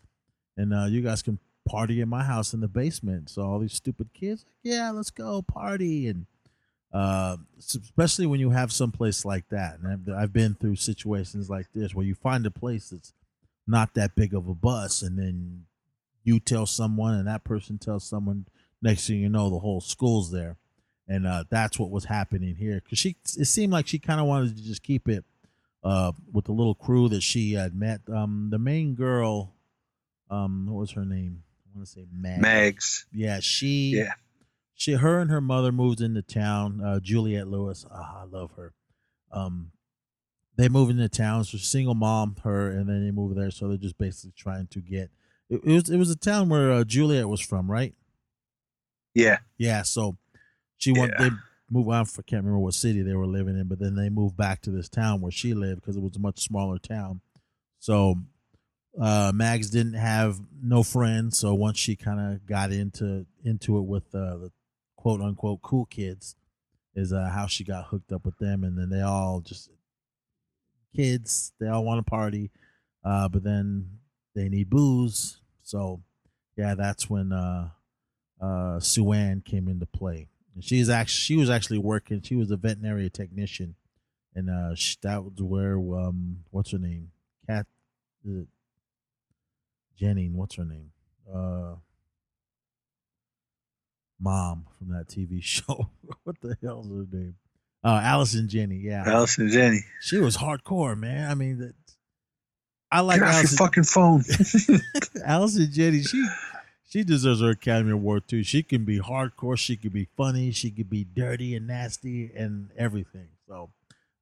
and 0.56 0.72
uh, 0.72 0.84
you 0.84 1.00
guys 1.02 1.22
can 1.22 1.38
party 1.68 2.00
in 2.00 2.08
my 2.08 2.22
house 2.22 2.54
in 2.54 2.60
the 2.60 2.68
basement. 2.68 3.30
So 3.30 3.42
all 3.42 3.58
these 3.58 3.74
stupid 3.74 4.12
kids, 4.14 4.44
like, 4.46 4.54
yeah, 4.62 4.90
let's 4.90 5.10
go 5.10 5.42
party, 5.42 6.06
and 6.06 6.26
uh, 6.92 7.36
especially 7.58 8.26
when 8.26 8.38
you 8.38 8.50
have 8.50 8.72
some 8.72 8.92
place 8.92 9.24
like 9.24 9.48
that. 9.48 9.80
And 9.80 9.88
I've, 10.08 10.22
I've 10.22 10.32
been 10.32 10.54
through 10.54 10.76
situations 10.76 11.50
like 11.50 11.66
this 11.74 11.94
where 11.94 12.06
you 12.06 12.14
find 12.14 12.46
a 12.46 12.50
place 12.50 12.90
that's 12.90 13.12
not 13.66 13.94
that 13.94 14.14
big 14.14 14.34
of 14.34 14.46
a 14.48 14.54
bus, 14.54 15.02
and 15.02 15.18
then 15.18 15.64
you 16.22 16.38
tell 16.38 16.66
someone, 16.66 17.14
and 17.14 17.26
that 17.26 17.44
person 17.44 17.78
tells 17.78 18.04
someone. 18.04 18.46
Next 18.82 19.06
thing 19.06 19.18
you 19.18 19.28
know, 19.28 19.50
the 19.50 19.58
whole 19.58 19.82
school's 19.82 20.30
there, 20.30 20.56
and 21.06 21.26
uh, 21.26 21.44
that's 21.50 21.78
what 21.78 21.90
was 21.90 22.06
happening 22.06 22.54
here. 22.54 22.80
Because 22.82 22.98
she, 22.98 23.16
it 23.36 23.46
seemed 23.46 23.72
like 23.72 23.86
she 23.86 23.98
kind 23.98 24.20
of 24.20 24.26
wanted 24.26 24.56
to 24.56 24.62
just 24.62 24.82
keep 24.82 25.06
it 25.06 25.24
uh, 25.82 26.12
with 26.32 26.46
the 26.46 26.52
little 26.52 26.74
crew 26.74 27.08
that 27.08 27.22
she 27.22 27.52
had 27.52 27.74
met. 27.74 28.00
Um, 28.12 28.48
the 28.50 28.58
main 28.58 28.94
girl, 28.94 29.54
um, 30.30 30.66
what 30.68 30.80
was 30.80 30.92
her 30.92 31.04
name? 31.04 31.42
I 31.66 31.76
want 31.76 31.86
to 31.88 31.92
say 31.92 32.06
Mags. 32.12 32.42
Mags. 32.42 33.06
Yeah, 33.12 33.40
she. 33.40 33.96
Yeah. 33.96 34.12
She, 34.74 34.92
her, 34.94 35.20
and 35.20 35.30
her 35.30 35.42
mother 35.42 35.72
moved 35.72 36.00
into 36.00 36.22
town. 36.22 36.80
Uh, 36.82 37.00
Juliette 37.00 37.48
Lewis. 37.48 37.84
Oh, 37.90 37.94
I 37.94 38.24
love 38.24 38.52
her. 38.56 38.72
Um, 39.30 39.72
they 40.56 40.70
moved 40.70 40.90
into 40.90 41.08
town. 41.08 41.44
So 41.44 41.58
single 41.58 41.94
mom, 41.94 42.36
her, 42.44 42.70
and 42.70 42.88
then 42.88 43.04
they 43.04 43.10
moved 43.10 43.36
there. 43.36 43.50
So 43.50 43.68
they're 43.68 43.76
just 43.76 43.98
basically 43.98 44.32
trying 44.36 44.68
to 44.68 44.80
get. 44.80 45.10
It, 45.50 45.60
it 45.64 45.72
was 45.72 45.90
it 45.90 45.96
was 45.98 46.10
a 46.10 46.16
town 46.16 46.48
where 46.48 46.72
uh, 46.72 46.84
Juliette 46.84 47.28
was 47.28 47.40
from, 47.40 47.70
right? 47.70 47.94
Yeah. 49.14 49.38
Yeah. 49.58 49.82
So 49.82 50.16
she 50.78 50.92
went. 50.92 51.12
Yeah. 51.18 51.28
They 51.28 51.34
moved 51.70 51.88
on. 51.88 52.02
I 52.02 52.22
can't 52.22 52.44
remember 52.44 52.58
what 52.58 52.74
city 52.74 53.02
they 53.02 53.14
were 53.14 53.26
living 53.26 53.58
in, 53.58 53.68
but 53.68 53.78
then 53.78 53.94
they 53.94 54.08
moved 54.08 54.36
back 54.36 54.62
to 54.62 54.70
this 54.70 54.88
town 54.88 55.20
where 55.20 55.32
she 55.32 55.54
lived 55.54 55.80
because 55.80 55.96
it 55.96 56.02
was 56.02 56.16
a 56.16 56.20
much 56.20 56.40
smaller 56.40 56.78
town. 56.78 57.20
So 57.78 58.16
uh, 59.00 59.32
Mags 59.34 59.70
didn't 59.70 59.94
have 59.94 60.40
no 60.62 60.82
friends. 60.82 61.38
So 61.38 61.54
once 61.54 61.78
she 61.78 61.96
kind 61.96 62.34
of 62.34 62.46
got 62.46 62.72
into 62.72 63.26
into 63.44 63.78
it 63.78 63.84
with 63.84 64.14
uh, 64.14 64.36
the 64.36 64.52
quote 64.96 65.20
unquote 65.20 65.62
cool 65.62 65.86
kids, 65.86 66.36
is 66.94 67.12
uh, 67.12 67.30
how 67.32 67.46
she 67.46 67.64
got 67.64 67.86
hooked 67.86 68.12
up 68.12 68.24
with 68.24 68.38
them, 68.38 68.64
and 68.64 68.76
then 68.76 68.90
they 68.90 69.02
all 69.02 69.40
just 69.40 69.70
kids. 70.94 71.52
They 71.60 71.68
all 71.68 71.84
want 71.84 72.04
to 72.04 72.10
party, 72.10 72.50
uh, 73.04 73.28
but 73.28 73.42
then 73.42 73.98
they 74.34 74.48
need 74.48 74.70
booze. 74.70 75.38
So 75.62 76.02
yeah, 76.56 76.74
that's 76.74 77.08
when 77.08 77.32
uh, 77.32 77.70
uh, 78.40 78.80
Sue 78.80 79.12
Ann 79.12 79.42
came 79.42 79.68
into 79.68 79.86
play. 79.86 80.28
And 80.54 80.64
she's 80.64 80.88
actually 80.88 81.20
she 81.20 81.36
was 81.36 81.50
actually 81.50 81.78
working. 81.78 82.22
She 82.22 82.36
was 82.36 82.50
a 82.50 82.56
veterinary 82.56 83.10
technician, 83.10 83.76
and 84.34 84.50
uh, 84.50 84.74
sh 84.74 84.96
that 85.02 85.24
was 85.24 85.40
where 85.40 85.76
um, 85.76 86.44
what's 86.50 86.72
her 86.72 86.78
name, 86.78 87.10
Cat, 87.46 87.66
is 88.24 88.42
it 88.42 88.48
Janney? 89.98 90.28
What's 90.28 90.56
her 90.56 90.64
name? 90.64 90.90
Uh, 91.32 91.74
mom 94.20 94.66
from 94.78 94.88
that 94.88 95.08
TV 95.08 95.42
show. 95.42 95.90
what 96.24 96.36
the 96.40 96.56
hell's 96.62 96.88
her 96.88 97.06
name? 97.10 97.36
Uh, 97.82 98.00
Allison 98.02 98.48
Janney. 98.48 98.76
Yeah, 98.76 99.04
Allison 99.06 99.48
Janney. 99.48 99.80
She 100.02 100.18
was 100.18 100.36
hardcore, 100.36 100.98
man. 100.98 101.30
I 101.30 101.34
mean, 101.34 101.58
that 101.60 101.74
I 102.92 103.00
like 103.00 103.20
Get 103.20 103.28
off 103.28 103.42
your 103.42 103.48
fucking 103.48 103.84
phone. 103.84 104.24
Allison 105.24 105.70
Janney, 105.72 106.02
she 106.02 106.26
she 106.90 107.04
deserves 107.04 107.40
her 107.40 107.50
Academy 107.50 107.92
Award 107.92 108.26
too. 108.26 108.42
She 108.42 108.64
can 108.64 108.84
be 108.84 108.98
hardcore, 108.98 109.56
she 109.56 109.76
could 109.76 109.92
be 109.92 110.08
funny, 110.16 110.50
she 110.50 110.72
could 110.72 110.90
be 110.90 111.04
dirty 111.04 111.54
and 111.54 111.68
nasty 111.68 112.32
and 112.34 112.70
everything. 112.76 113.28
So 113.46 113.70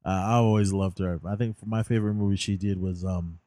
uh, 0.05 0.09
I 0.09 0.33
always 0.35 0.71
loved 0.71 0.99
her. 0.99 1.19
I 1.27 1.35
think 1.35 1.57
for 1.57 1.65
my 1.65 1.81
favorite 1.81 2.13
movie 2.13 2.35
she 2.35 2.57
did 2.57 2.79
was 2.79 3.03
um 3.03 3.39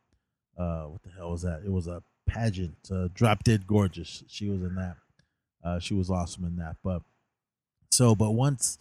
uh 0.59 0.83
what 0.85 1.03
the 1.05 1.11
hell 1.17 1.31
was 1.31 1.43
that? 1.43 1.63
It 1.65 1.71
was 1.71 1.87
a 1.87 2.03
pageant, 2.27 2.77
uh, 2.91 3.09
Drop 3.15 3.45
Dead 3.45 3.67
Gorgeous. 3.67 4.25
She 4.27 4.49
was 4.49 4.61
in 4.61 4.75
that. 4.75 4.97
Uh, 5.65 5.79
she 5.79 5.95
was 5.95 6.11
awesome 6.11 6.45
in 6.45 6.57
that. 6.57 6.77
But 6.83 7.03
so, 7.93 8.17
but 8.17 8.33
once 8.33 8.79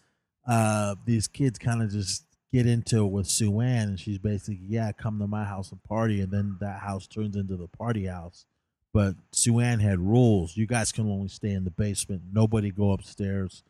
uh 0.47 0.95
these 1.05 1.27
kids 1.27 1.59
kind 1.59 1.83
of 1.83 1.91
just 1.91 2.25
get 2.51 2.65
into 2.65 3.05
it 3.05 3.11
with 3.11 3.27
Sue 3.27 3.59
Ann, 3.61 3.89
and 3.89 3.99
she's 3.99 4.17
basically, 4.17 4.59
yeah, 4.67 4.91
come 4.91 5.19
to 5.19 5.27
my 5.27 5.45
house 5.45 5.71
and 5.71 5.83
party, 5.83 6.19
and 6.19 6.31
then 6.31 6.57
that 6.61 6.81
house 6.81 7.05
turns 7.05 7.35
into 7.35 7.55
the 7.55 7.67
party 7.67 8.07
house. 8.07 8.45
But 8.93 9.15
Sue 9.31 9.59
Ann 9.59 9.79
had 9.79 9.99
rules. 9.99 10.57
You 10.57 10.65
guys 10.65 10.91
can 10.91 11.09
only 11.09 11.29
stay 11.29 11.51
in 11.51 11.63
the 11.63 11.71
basement. 11.71 12.23
Nobody 12.31 12.71
go 12.71 12.91
upstairs. 12.91 13.63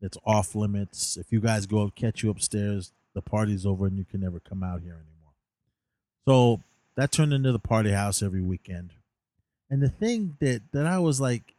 It's 0.00 0.16
off 0.24 0.54
limits. 0.54 1.16
If 1.16 1.32
you 1.32 1.40
guys 1.40 1.66
go 1.66 1.82
up, 1.82 1.96
catch 1.96 2.22
you 2.22 2.30
upstairs, 2.30 2.92
the 3.14 3.22
party's 3.22 3.66
over 3.66 3.86
and 3.86 3.98
you 3.98 4.04
can 4.04 4.20
never 4.20 4.38
come 4.38 4.62
out 4.62 4.82
here 4.82 4.92
anymore. 4.92 5.34
So 6.26 6.62
that 6.96 7.10
turned 7.10 7.32
into 7.32 7.50
the 7.50 7.58
party 7.58 7.90
house 7.90 8.22
every 8.22 8.42
weekend. 8.42 8.92
And 9.68 9.82
the 9.82 9.88
thing 9.88 10.36
that 10.40 10.62
that 10.72 10.86
I 10.86 10.98
was 11.00 11.20
like 11.20 11.54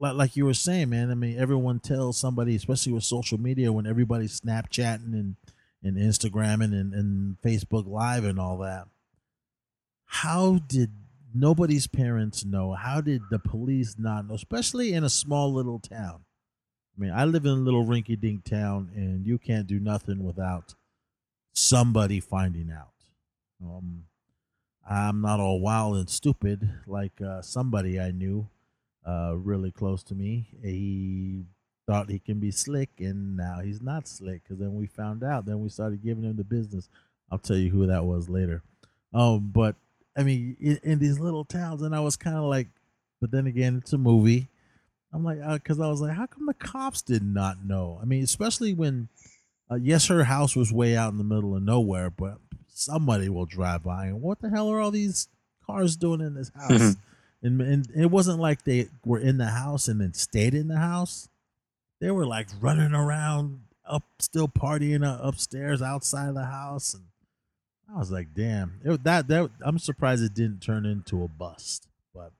like, 0.00 0.36
you 0.36 0.44
were 0.44 0.54
saying, 0.54 0.90
man, 0.90 1.10
I 1.10 1.14
mean, 1.14 1.38
everyone 1.38 1.80
tells 1.80 2.16
somebody, 2.18 2.54
especially 2.54 2.92
with 2.92 3.04
social 3.04 3.38
media, 3.38 3.72
when 3.72 3.86
everybody's 3.86 4.40
Snapchatting 4.40 5.12
and, 5.12 5.36
and 5.82 5.96
Instagramming 5.96 6.72
and, 6.72 6.94
and 6.94 7.36
Facebook 7.42 7.88
Live 7.88 8.24
and 8.24 8.38
all 8.38 8.58
that. 8.58 8.86
How 10.06 10.60
did 10.68 10.90
nobody's 11.34 11.86
parents 11.86 12.44
know? 12.44 12.72
How 12.72 13.00
did 13.00 13.22
the 13.30 13.38
police 13.38 13.96
not 13.98 14.26
know, 14.26 14.34
especially 14.34 14.92
in 14.92 15.04
a 15.04 15.10
small 15.10 15.52
little 15.52 15.78
town? 15.78 16.24
I 16.96 17.00
mean, 17.00 17.12
I 17.12 17.24
live 17.24 17.44
in 17.44 17.52
a 17.52 17.54
little 17.54 17.84
rinky 17.84 18.18
dink 18.18 18.44
town, 18.44 18.90
and 18.94 19.26
you 19.26 19.38
can't 19.38 19.66
do 19.66 19.78
nothing 19.78 20.24
without 20.24 20.74
somebody 21.52 22.20
finding 22.20 22.70
out. 22.70 22.92
Um, 23.62 24.04
I'm 24.88 25.20
not 25.20 25.40
all 25.40 25.60
wild 25.60 25.96
and 25.96 26.08
stupid 26.08 26.68
like 26.86 27.20
uh, 27.20 27.42
somebody 27.42 28.00
I 28.00 28.10
knew 28.10 28.48
uh, 29.06 29.34
really 29.36 29.70
close 29.70 30.02
to 30.04 30.14
me. 30.14 30.48
He 30.62 31.44
thought 31.86 32.10
he 32.10 32.18
can 32.18 32.40
be 32.40 32.50
slick, 32.50 32.90
and 32.98 33.36
now 33.36 33.60
he's 33.62 33.80
not 33.80 34.08
slick. 34.08 34.42
Because 34.42 34.58
then 34.58 34.74
we 34.74 34.86
found 34.86 35.22
out. 35.22 35.46
Then 35.46 35.60
we 35.60 35.68
started 35.68 36.02
giving 36.02 36.24
him 36.24 36.36
the 36.36 36.44
business. 36.44 36.88
I'll 37.30 37.38
tell 37.38 37.56
you 37.56 37.70
who 37.70 37.86
that 37.86 38.04
was 38.04 38.28
later. 38.28 38.62
Um, 39.12 39.50
but 39.52 39.76
I 40.18 40.24
mean, 40.24 40.56
in, 40.60 40.80
in 40.82 40.98
these 40.98 41.20
little 41.20 41.44
towns, 41.44 41.82
and 41.82 41.94
I 41.94 42.00
was 42.00 42.16
kind 42.16 42.36
of 42.36 42.44
like, 42.44 42.66
but 43.20 43.30
then 43.30 43.46
again, 43.46 43.76
it's 43.76 43.92
a 43.92 43.98
movie. 43.98 44.48
I'm 45.12 45.24
like, 45.24 45.38
because 45.54 45.80
I 45.80 45.88
was 45.88 46.00
like, 46.00 46.16
how 46.16 46.26
come 46.26 46.46
the 46.46 46.54
cops 46.54 47.02
did 47.02 47.22
not 47.22 47.64
know? 47.64 47.98
I 48.02 48.04
mean, 48.04 48.24
especially 48.24 48.74
when, 48.74 49.08
uh, 49.70 49.76
yes, 49.76 50.08
her 50.08 50.24
house 50.24 50.56
was 50.56 50.72
way 50.72 50.96
out 50.96 51.12
in 51.12 51.18
the 51.18 51.24
middle 51.24 51.56
of 51.56 51.62
nowhere, 51.62 52.10
but 52.10 52.38
somebody 52.66 53.28
will 53.28 53.46
drive 53.46 53.84
by 53.84 54.06
and 54.06 54.20
what 54.20 54.40
the 54.40 54.50
hell 54.50 54.70
are 54.70 54.80
all 54.80 54.90
these 54.90 55.28
cars 55.66 55.96
doing 55.96 56.20
in 56.20 56.34
this 56.34 56.50
house? 56.54 56.96
and, 57.42 57.60
and 57.60 57.88
it 57.96 58.10
wasn't 58.10 58.40
like 58.40 58.64
they 58.64 58.88
were 59.04 59.18
in 59.18 59.38
the 59.38 59.46
house 59.46 59.88
and 59.88 60.00
then 60.00 60.14
stayed 60.14 60.54
in 60.54 60.68
the 60.68 60.78
house. 60.78 61.28
They 62.00 62.10
were 62.10 62.26
like 62.26 62.48
running 62.60 62.92
around 62.92 63.60
up, 63.86 64.04
still 64.18 64.48
partying 64.48 65.06
uh, 65.06 65.18
upstairs 65.22 65.80
outside 65.80 66.28
of 66.28 66.34
the 66.34 66.44
house, 66.44 66.94
and 66.94 67.04
I 67.94 67.98
was 67.98 68.10
like, 68.10 68.34
damn, 68.34 68.80
it, 68.84 69.02
that 69.04 69.28
that 69.28 69.50
I'm 69.62 69.78
surprised 69.78 70.22
it 70.22 70.34
didn't 70.34 70.60
turn 70.60 70.84
into 70.84 71.22
a 71.24 71.28
bust. 71.28 71.88
But 72.14 72.32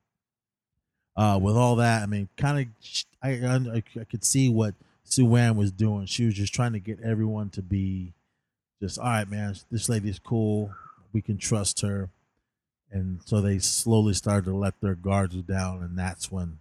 uh, 1.16 1.38
with 1.40 1.56
all 1.56 1.76
that, 1.76 2.02
I 2.02 2.06
mean, 2.06 2.28
kind 2.36 2.60
of, 2.60 3.04
I, 3.22 3.30
I 3.30 3.82
I 4.00 4.04
could 4.04 4.24
see 4.24 4.48
what 4.50 4.74
Sue 5.04 5.34
Ann 5.36 5.56
was 5.56 5.72
doing. 5.72 6.06
She 6.06 6.26
was 6.26 6.34
just 6.34 6.52
trying 6.52 6.74
to 6.74 6.80
get 6.80 7.00
everyone 7.00 7.48
to 7.50 7.62
be 7.62 8.12
just 8.80 8.98
all 8.98 9.06
right, 9.06 9.28
man. 9.28 9.56
This 9.70 9.88
lady's 9.88 10.18
cool. 10.18 10.72
We 11.12 11.22
can 11.22 11.38
trust 11.38 11.80
her. 11.80 12.10
And 12.90 13.20
so 13.24 13.40
they 13.40 13.58
slowly 13.58 14.14
started 14.14 14.46
to 14.46 14.56
let 14.56 14.80
their 14.80 14.94
guards 14.94 15.34
down, 15.36 15.82
and 15.82 15.98
that's 15.98 16.30
when 16.30 16.58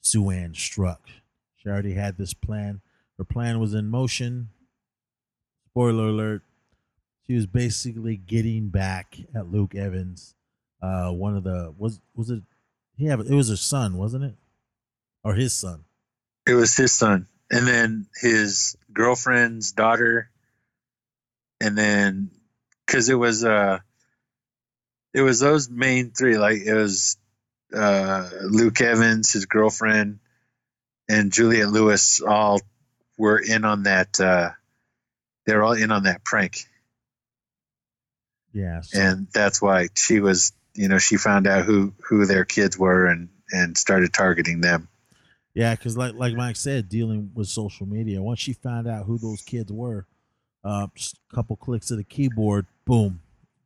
Sue 0.00 0.30
Ann 0.30 0.54
struck. 0.54 1.08
She 1.56 1.68
already 1.68 1.94
had 1.94 2.16
this 2.16 2.34
plan. 2.34 2.80
Her 3.18 3.24
plan 3.24 3.60
was 3.60 3.74
in 3.74 3.88
motion. 3.88 4.48
Spoiler 5.70 6.08
alert. 6.08 6.42
She 7.30 7.36
was 7.36 7.46
basically 7.46 8.16
getting 8.16 8.70
back 8.70 9.16
at 9.36 9.52
Luke 9.52 9.76
Evans. 9.76 10.34
Uh, 10.82 11.12
one 11.12 11.36
of 11.36 11.44
the 11.44 11.72
was 11.78 12.00
was 12.12 12.28
it? 12.28 12.42
Yeah, 12.96 13.12
it 13.20 13.30
was 13.30 13.50
her 13.50 13.54
son, 13.54 13.96
wasn't 13.96 14.24
it? 14.24 14.34
Or 15.22 15.34
his 15.34 15.52
son? 15.52 15.84
It 16.44 16.54
was 16.54 16.76
his 16.76 16.90
son, 16.90 17.28
and 17.48 17.68
then 17.68 18.08
his 18.20 18.76
girlfriend's 18.92 19.70
daughter, 19.70 20.28
and 21.60 21.78
then 21.78 22.32
because 22.84 23.08
it 23.08 23.14
was 23.14 23.44
uh, 23.44 23.78
it 25.14 25.22
was 25.22 25.38
those 25.38 25.70
main 25.70 26.10
three. 26.10 26.36
Like 26.36 26.62
it 26.62 26.74
was 26.74 27.16
uh, 27.72 28.28
Luke 28.42 28.80
Evans, 28.80 29.32
his 29.32 29.46
girlfriend, 29.46 30.18
and 31.08 31.32
Juliette 31.32 31.70
Lewis. 31.70 32.20
All 32.20 32.60
were 33.16 33.38
in 33.38 33.64
on 33.64 33.84
that. 33.84 34.18
Uh, 34.18 34.50
they're 35.46 35.62
all 35.62 35.74
in 35.74 35.92
on 35.92 36.02
that 36.02 36.24
prank, 36.24 36.66
Yeah. 38.52 38.80
So, 38.82 39.00
and 39.00 39.28
that's 39.32 39.60
why 39.60 39.88
she 39.96 40.20
was. 40.20 40.52
You 40.74 40.88
know, 40.88 40.98
she 40.98 41.16
found 41.16 41.46
out 41.46 41.64
who 41.64 41.92
who 42.08 42.26
their 42.26 42.44
kids 42.44 42.78
were 42.78 43.06
and 43.06 43.28
and 43.50 43.76
started 43.76 44.12
targeting 44.12 44.60
them. 44.60 44.88
Yeah, 45.54 45.74
because 45.74 45.96
like 45.96 46.14
like 46.14 46.34
Mike 46.34 46.56
said, 46.56 46.88
dealing 46.88 47.32
with 47.34 47.48
social 47.48 47.86
media, 47.86 48.22
once 48.22 48.38
she 48.38 48.52
found 48.52 48.86
out 48.86 49.06
who 49.06 49.18
those 49.18 49.42
kids 49.42 49.72
were, 49.72 50.06
uh, 50.64 50.86
just 50.94 51.18
a 51.30 51.34
couple 51.34 51.56
clicks 51.56 51.90
of 51.90 51.96
the 51.96 52.04
keyboard, 52.04 52.66
boom, 52.84 53.20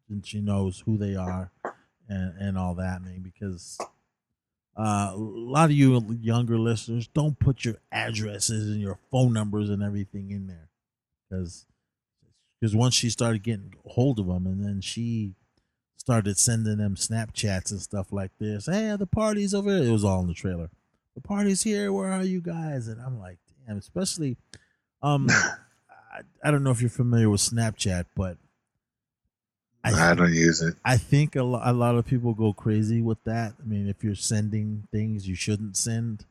and 0.09 0.27
she 0.27 0.41
knows 0.41 0.83
who 0.87 0.97
they 0.97 1.15
are 1.15 1.51
and 2.09 2.35
and 2.39 2.59
all 2.59 2.75
that. 2.77 3.01
I 3.03 3.05
mean, 3.05 3.21
because 3.21 3.79
uh, 4.77 5.13
a 5.13 5.17
lot 5.17 5.67
of 5.67 5.73
you 5.73 6.19
younger 6.21 6.59
listeners 6.59 7.07
don't 7.09 7.39
put 7.39 7.65
your 7.65 7.77
addresses 7.93 8.71
and 8.71 8.81
your 8.81 8.99
phone 9.11 9.33
numbers 9.33 9.71
and 9.71 9.83
everything 9.83 10.31
in 10.31 10.47
there 10.47 10.69
because 11.29 11.67
because 12.65 12.75
once 12.75 12.95
she 12.95 13.11
started 13.11 13.43
getting 13.43 13.75
hold 13.85 14.19
of 14.19 14.27
them 14.27 14.47
and 14.47 14.65
then 14.65 14.81
she 14.81 15.35
started 15.99 16.39
sending 16.39 16.79
them 16.79 16.95
snapchats 16.95 17.71
and 17.71 17.79
stuff 17.79 18.11
like 18.11 18.31
this 18.39 18.65
hey 18.65 18.97
the 18.99 19.07
party's 19.07 19.53
over 19.53 19.69
it 19.69 19.91
was 19.91 20.03
all 20.03 20.23
in 20.23 20.29
the 20.29 20.33
trailer 20.33 20.71
the 21.15 21.21
party's 21.21 21.63
here 21.63 21.93
where 21.93 22.11
are 22.11 22.25
you 22.25 22.41
guys 22.41 22.89
and 22.89 23.03
i'm 23.03 23.19
like 23.19 23.37
damn 23.67 23.77
especially 23.77 24.39
um 25.03 25.29
I, 25.31 26.21
I 26.43 26.51
don't 26.51 26.65
know 26.65 26.71
if 26.71 26.81
you're 26.81 26.89
familiar 26.89 27.29
with 27.29 27.43
snapchat 27.43 28.07
but 28.17 28.39
I, 29.85 30.13
I 30.13 30.15
don't 30.15 30.33
use 30.33 30.63
it. 30.63 30.77
I 30.83 30.97
think 30.97 31.37
a, 31.37 31.43
lo- 31.43 31.61
a 31.63 31.75
lot 31.75 31.97
of 31.97 32.07
people 32.07 32.33
go 32.33 32.55
crazy 32.55 33.03
with 33.03 33.23
that. 33.25 33.53
I 33.63 33.69
mean, 33.69 33.87
if 33.87 34.03
you're 34.03 34.15
sending 34.15 34.89
things 34.91 35.29
you 35.29 35.35
shouldn't 35.35 35.77
send, 35.77 36.25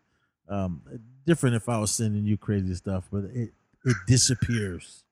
um, 0.50 0.82
different 1.28 1.56
if 1.56 1.70
I 1.70 1.78
was 1.78 1.92
sending 1.92 2.26
you 2.26 2.36
crazy 2.36 2.74
stuff, 2.74 3.04
but 3.12 3.26
it 3.26 3.54
it 3.86 3.96
disappears. 4.08 5.04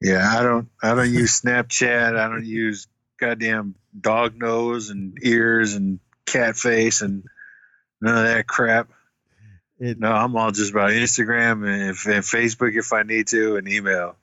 Yeah, 0.00 0.28
I 0.28 0.42
don't. 0.42 0.68
I 0.82 0.94
don't 0.94 1.12
use 1.12 1.40
Snapchat. 1.40 2.16
I 2.16 2.28
don't 2.28 2.44
use 2.44 2.86
goddamn 3.18 3.74
dog 3.98 4.36
nose 4.36 4.90
and 4.90 5.18
ears 5.22 5.74
and 5.74 6.00
cat 6.26 6.56
face 6.56 7.00
and 7.00 7.24
none 8.00 8.18
of 8.18 8.24
that 8.24 8.46
crap. 8.46 8.88
It 9.78 9.98
No, 9.98 10.12
I'm 10.12 10.36
all 10.36 10.52
just 10.52 10.70
about 10.70 10.90
Instagram 10.90 11.66
and, 11.66 11.90
if, 11.90 12.06
and 12.06 12.24
Facebook 12.24 12.76
if 12.76 12.92
I 12.92 13.02
need 13.02 13.28
to, 13.28 13.56
and 13.56 13.68
email. 13.68 14.16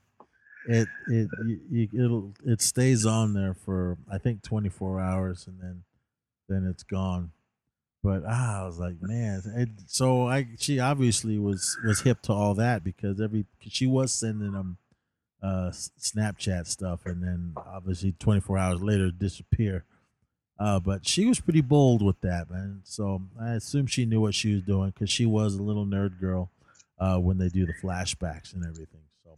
it 0.67 0.87
it 1.07 1.29
you, 1.45 1.59
you, 1.69 2.05
it'll 2.05 2.33
it 2.45 2.61
stays 2.61 3.05
on 3.05 3.33
there 3.33 3.53
for 3.53 3.97
I 4.11 4.17
think 4.17 4.43
24 4.43 4.99
hours 4.99 5.47
and 5.47 5.59
then 5.61 5.83
then 6.49 6.67
it's 6.69 6.83
gone. 6.83 7.31
But 8.03 8.23
ah, 8.27 8.63
I 8.63 8.65
was 8.65 8.79
like, 8.79 8.95
man. 9.01 9.41
It, 9.55 9.69
so 9.87 10.27
I 10.27 10.47
she 10.59 10.79
obviously 10.79 11.37
was 11.37 11.77
was 11.85 12.01
hip 12.01 12.21
to 12.23 12.33
all 12.33 12.53
that 12.55 12.83
because 12.83 13.21
every 13.21 13.45
she 13.61 13.85
was 13.85 14.11
sending 14.11 14.53
them 14.53 14.77
uh 15.43 15.71
Snapchat 15.71 16.67
stuff 16.67 17.05
and 17.05 17.21
then 17.21 17.53
obviously 17.57 18.13
24 18.13 18.57
hours 18.57 18.81
later 18.81 19.11
disappear. 19.11 19.83
Uh, 20.59 20.79
but 20.79 21.05
she 21.05 21.25
was 21.25 21.39
pretty 21.39 21.61
bold 21.61 22.01
with 22.01 22.21
that, 22.21 22.49
man. 22.49 22.81
So 22.83 23.23
I 23.41 23.51
assume 23.51 23.87
she 23.87 24.05
knew 24.05 24.21
what 24.21 24.35
she 24.35 24.53
was 24.53 24.63
doing 24.63 24.91
because 24.91 25.09
she 25.09 25.25
was 25.25 25.55
a 25.55 25.63
little 25.63 25.85
nerd 25.85 26.19
girl 26.19 26.51
uh, 26.99 27.17
when 27.17 27.37
they 27.37 27.49
do 27.49 27.65
the 27.65 27.73
flashbacks 27.73 28.53
and 28.53 28.63
everything. 28.63 29.01
So, 29.23 29.31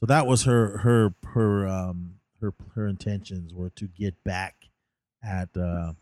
so 0.00 0.06
that 0.06 0.26
was 0.26 0.44
her 0.44 0.78
her 0.78 1.14
her 1.34 1.66
um 1.66 2.14
her 2.40 2.54
her 2.74 2.86
intentions 2.86 3.52
were 3.52 3.70
to 3.70 3.86
get 3.86 4.22
back 4.24 4.70
at 5.22 5.48
uh, 5.56 5.92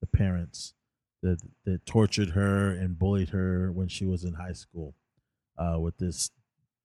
the 0.00 0.06
parents 0.12 0.74
that 1.22 1.38
that 1.64 1.84
tortured 1.86 2.30
her 2.30 2.70
and 2.70 2.98
bullied 2.98 3.30
her 3.30 3.72
when 3.72 3.88
she 3.88 4.04
was 4.04 4.22
in 4.22 4.34
high 4.34 4.52
school 4.52 4.94
uh, 5.58 5.78
with 5.80 5.96
this 5.98 6.30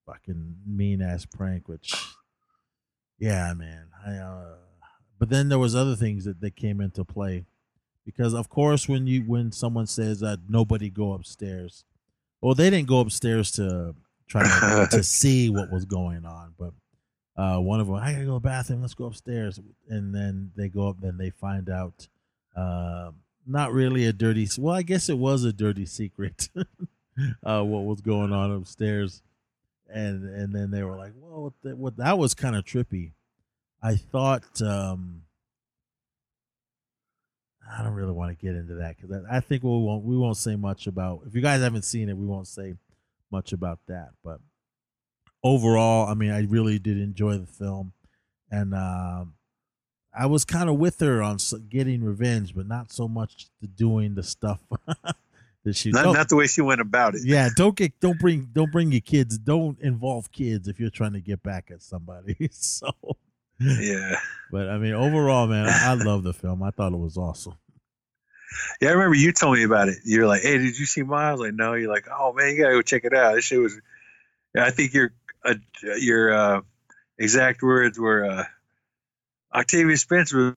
fucking 0.06 0.56
mean 0.66 1.02
ass 1.02 1.26
prank. 1.26 1.68
Which, 1.68 1.94
yeah, 3.20 3.54
man, 3.54 3.88
I. 4.06 4.16
Uh, 4.16 4.56
but 5.20 5.30
then 5.30 5.48
there 5.48 5.60
was 5.60 5.76
other 5.76 5.96
things 5.96 6.26
that, 6.26 6.42
that 6.42 6.56
came 6.56 6.82
into 6.82 7.06
play 7.06 7.46
because 8.06 8.34
of 8.34 8.50
course 8.50 8.88
when 8.88 9.08
you 9.08 9.22
when 9.22 9.52
someone 9.52 9.88
says 9.88 10.20
that 10.20 10.40
nobody 10.50 10.90
go 10.90 11.14
upstairs 11.14 11.86
well 12.42 12.54
they 12.54 12.70
didn't 12.70 12.88
go 12.88 13.00
upstairs 13.00 13.52
to 13.52 13.96
try 14.28 14.44
to, 14.44 14.88
to 14.92 15.04
see 15.04 15.50
what 15.50 15.72
was 15.72 15.86
going 15.86 16.26
on 16.26 16.54
but 16.58 16.74
uh, 17.42 17.58
one 17.58 17.80
of 17.80 17.88
them 17.88 17.96
i 17.96 18.12
gotta 18.12 18.26
go 18.26 18.32
to 18.32 18.34
the 18.34 18.40
bathroom 18.40 18.82
let's 18.82 18.94
go 18.94 19.06
upstairs 19.06 19.60
and 19.90 20.14
then 20.14 20.52
they 20.56 20.68
go 20.68 20.88
up 20.88 20.96
and 20.96 21.04
then 21.04 21.18
they 21.18 21.30
find 21.30 21.70
out 21.70 22.08
uh, 22.56 23.12
not 23.48 23.74
really 23.74 24.06
a 24.06 24.14
dirty 24.14 24.48
well 24.58 24.76
i 24.76 24.82
guess 24.82 25.10
it 25.10 25.18
was 25.18 25.44
a 25.44 25.54
dirty 25.54 25.86
secret 25.86 26.50
uh, 27.44 27.64
what 27.64 27.86
was 27.86 28.02
going 28.02 28.32
on 28.32 28.52
upstairs 28.52 29.22
and 29.90 30.24
and 30.30 30.54
then 30.54 30.72
they 30.72 30.84
were 30.84 30.98
like 30.98 31.14
well 31.16 31.54
what, 31.64 31.78
what 31.78 31.98
that 31.98 32.18
was 32.18 32.34
kind 32.34 32.56
of 32.56 32.64
trippy 32.64 33.12
I 33.84 33.98
thought 33.98 34.62
um, 34.62 35.24
I 37.70 37.84
don't 37.84 37.94
really 37.94 38.14
want 38.14 38.38
to 38.38 38.46
get 38.46 38.56
into 38.56 38.76
that 38.76 38.96
because 38.96 39.24
I, 39.30 39.38
I 39.38 39.40
think 39.42 39.62
we 39.62 39.70
won't 39.70 40.06
we 40.06 40.18
won't 40.18 40.38
say 40.38 40.56
much 40.56 40.88
about. 40.88 41.24
If 41.28 41.36
you 41.36 41.42
guys 41.42 41.62
haven't 41.62 41.84
seen 41.84 42.08
it, 42.08 42.16
we 42.16 42.26
won't 42.26 42.48
say 42.48 42.76
much 43.30 43.52
about 43.52 43.80
that. 43.88 44.12
But 44.24 44.40
overall, 45.44 46.08
I 46.08 46.14
mean, 46.14 46.32
I 46.32 46.44
really 46.44 46.80
did 46.80 46.98
enjoy 46.98 47.38
the 47.38 47.46
film, 47.46 47.92
and 48.50 48.74
um, 48.74 49.34
I 50.18 50.28
was 50.28 50.46
kind 50.46 50.70
of 50.70 50.78
with 50.78 51.02
her 51.02 51.22
on 51.22 51.38
getting 51.70 52.06
revenge, 52.06 52.56
but 52.56 52.66
not 52.66 52.94
so 52.94 53.10
much 53.10 53.48
the 53.62 53.68
doing 53.68 54.16
the 54.16 54.24
stuff 54.24 54.62
that 55.64 55.76
she. 55.76 55.92
Not, 55.92 56.04
don't- 56.04 56.30
the 56.30 56.36
way 56.36 56.48
she 56.48 56.62
went 56.62 56.82
about 56.82 57.16
it. 57.16 57.22
yeah, 57.24 57.50
don't 57.56 57.76
get 57.76 58.00
don't 58.00 58.20
bring 58.20 58.50
don't 58.54 58.72
bring 58.72 58.92
your 58.92 59.02
kids. 59.02 59.38
Don't 59.38 59.80
involve 59.80 60.32
kids 60.32 60.68
if 60.68 60.80
you're 60.80 60.90
trying 60.90 61.14
to 61.14 61.22
get 61.22 61.44
back 61.44 61.70
at 61.72 61.82
somebody. 61.82 62.36
so. 62.52 62.92
Yeah. 63.60 64.18
But 64.52 64.70
I 64.70 64.78
mean, 64.78 64.94
overall, 64.94 65.48
man, 65.48 65.68
I, 65.68 65.92
I 65.92 65.94
love 65.94 66.24
the 66.24 66.34
film. 66.34 66.64
I 66.64 66.72
thought 66.72 66.92
it 66.92 66.98
was 67.00 67.18
awesome. 67.18 67.56
Yeah, 68.82 68.90
I 68.90 68.92
remember 68.94 69.16
you 69.16 69.32
told 69.32 69.56
me 69.56 69.64
about 69.64 69.90
it. 69.90 69.98
You're 70.06 70.28
like, 70.28 70.42
"Hey, 70.42 70.58
did 70.58 70.78
you 70.78 70.86
see 70.86 71.02
Miles?" 71.04 71.40
Like, 71.40 71.54
no. 71.54 71.74
You're 71.74 71.92
like, 71.92 72.08
"Oh 72.12 72.34
man, 72.34 72.50
you 72.54 72.62
gotta 72.62 72.76
go 72.76 72.82
check 72.82 73.04
it 73.06 73.14
out." 73.14 73.36
This 73.36 73.46
shit 73.46 73.60
was. 73.60 73.80
I 74.56 74.70
think 74.70 74.94
your 74.94 75.14
uh, 75.44 75.56
your 75.98 76.34
uh, 76.34 76.62
exact 77.18 77.64
words 77.64 77.98
were 77.98 78.26
uh, 78.26 78.44
Octavia 79.54 79.98
Spencer. 79.98 80.56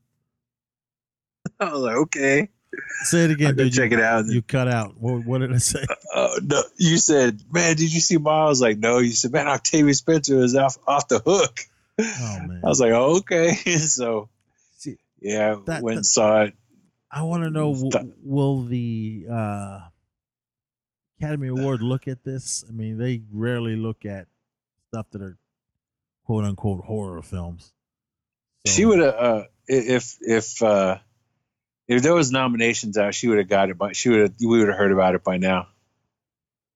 I 1.61 1.73
was 1.73 1.81
like, 1.81 1.97
"Okay." 1.97 2.49
Say 3.04 3.24
it 3.24 3.30
again, 3.30 3.56
dude. 3.56 3.72
check 3.72 3.90
you, 3.90 3.98
it 3.98 4.02
out. 4.04 4.26
You 4.26 4.42
cut 4.42 4.68
out. 4.68 4.94
What, 4.98 5.24
what 5.24 5.38
did 5.38 5.52
I 5.52 5.58
say? 5.58 5.84
Oh 6.14 6.38
no! 6.42 6.62
You 6.76 6.96
said, 6.98 7.40
"Man, 7.50 7.76
did 7.76 7.92
you 7.92 8.00
see 8.00 8.16
Miles?" 8.18 8.60
Like, 8.60 8.78
no. 8.78 8.98
You 8.98 9.10
said, 9.12 9.32
"Man, 9.32 9.46
Octavia 9.48 9.94
Spencer 9.94 10.38
is 10.40 10.54
off 10.56 10.76
off 10.86 11.08
the 11.08 11.18
hook." 11.20 11.60
Oh 11.98 12.38
man, 12.46 12.60
I 12.64 12.68
was 12.68 12.80
like, 12.80 12.92
oh, 12.92 13.16
"Okay." 13.18 13.54
so 13.78 14.28
See, 14.78 14.96
yeah, 15.20 15.56
That- 15.66 15.82
went 15.82 15.96
and 15.98 16.06
saw 16.06 16.42
it. 16.42 16.54
I 17.10 17.22
want 17.22 17.44
to 17.44 17.50
know: 17.50 17.72
w- 17.74 18.12
Will 18.22 18.64
the 18.64 19.26
uh, 19.30 19.80
Academy 21.20 21.48
Award 21.48 21.82
look 21.82 22.08
at 22.08 22.24
this? 22.24 22.64
I 22.68 22.72
mean, 22.72 22.98
they 22.98 23.22
rarely 23.32 23.76
look 23.76 24.04
at 24.04 24.26
stuff 24.88 25.06
that 25.12 25.22
are 25.22 25.38
quote 26.24 26.44
unquote 26.44 26.84
horror 26.84 27.22
films. 27.22 27.72
So- 28.66 28.72
She 28.72 28.84
would 28.84 28.98
have 28.98 29.14
uh, 29.14 29.42
if 29.68 30.16
if 30.20 30.62
uh, 30.62 30.98
if 31.88 32.03
there 32.03 32.14
was 32.14 32.31
nominations 32.33 32.99
out, 32.99 33.14
she 33.14 33.29
would 33.29 33.38
have 33.38 33.49
got 33.49 33.70
it. 33.70 33.79
But 33.79 33.96
she 33.96 34.09
would 34.09 34.20
have 34.20 34.35
we 34.40 34.59
would 34.59 34.68
have 34.68 34.77
heard 34.77 34.92
about 34.92 35.14
it 35.14 35.25
by 35.25 35.37
now. 35.37 35.68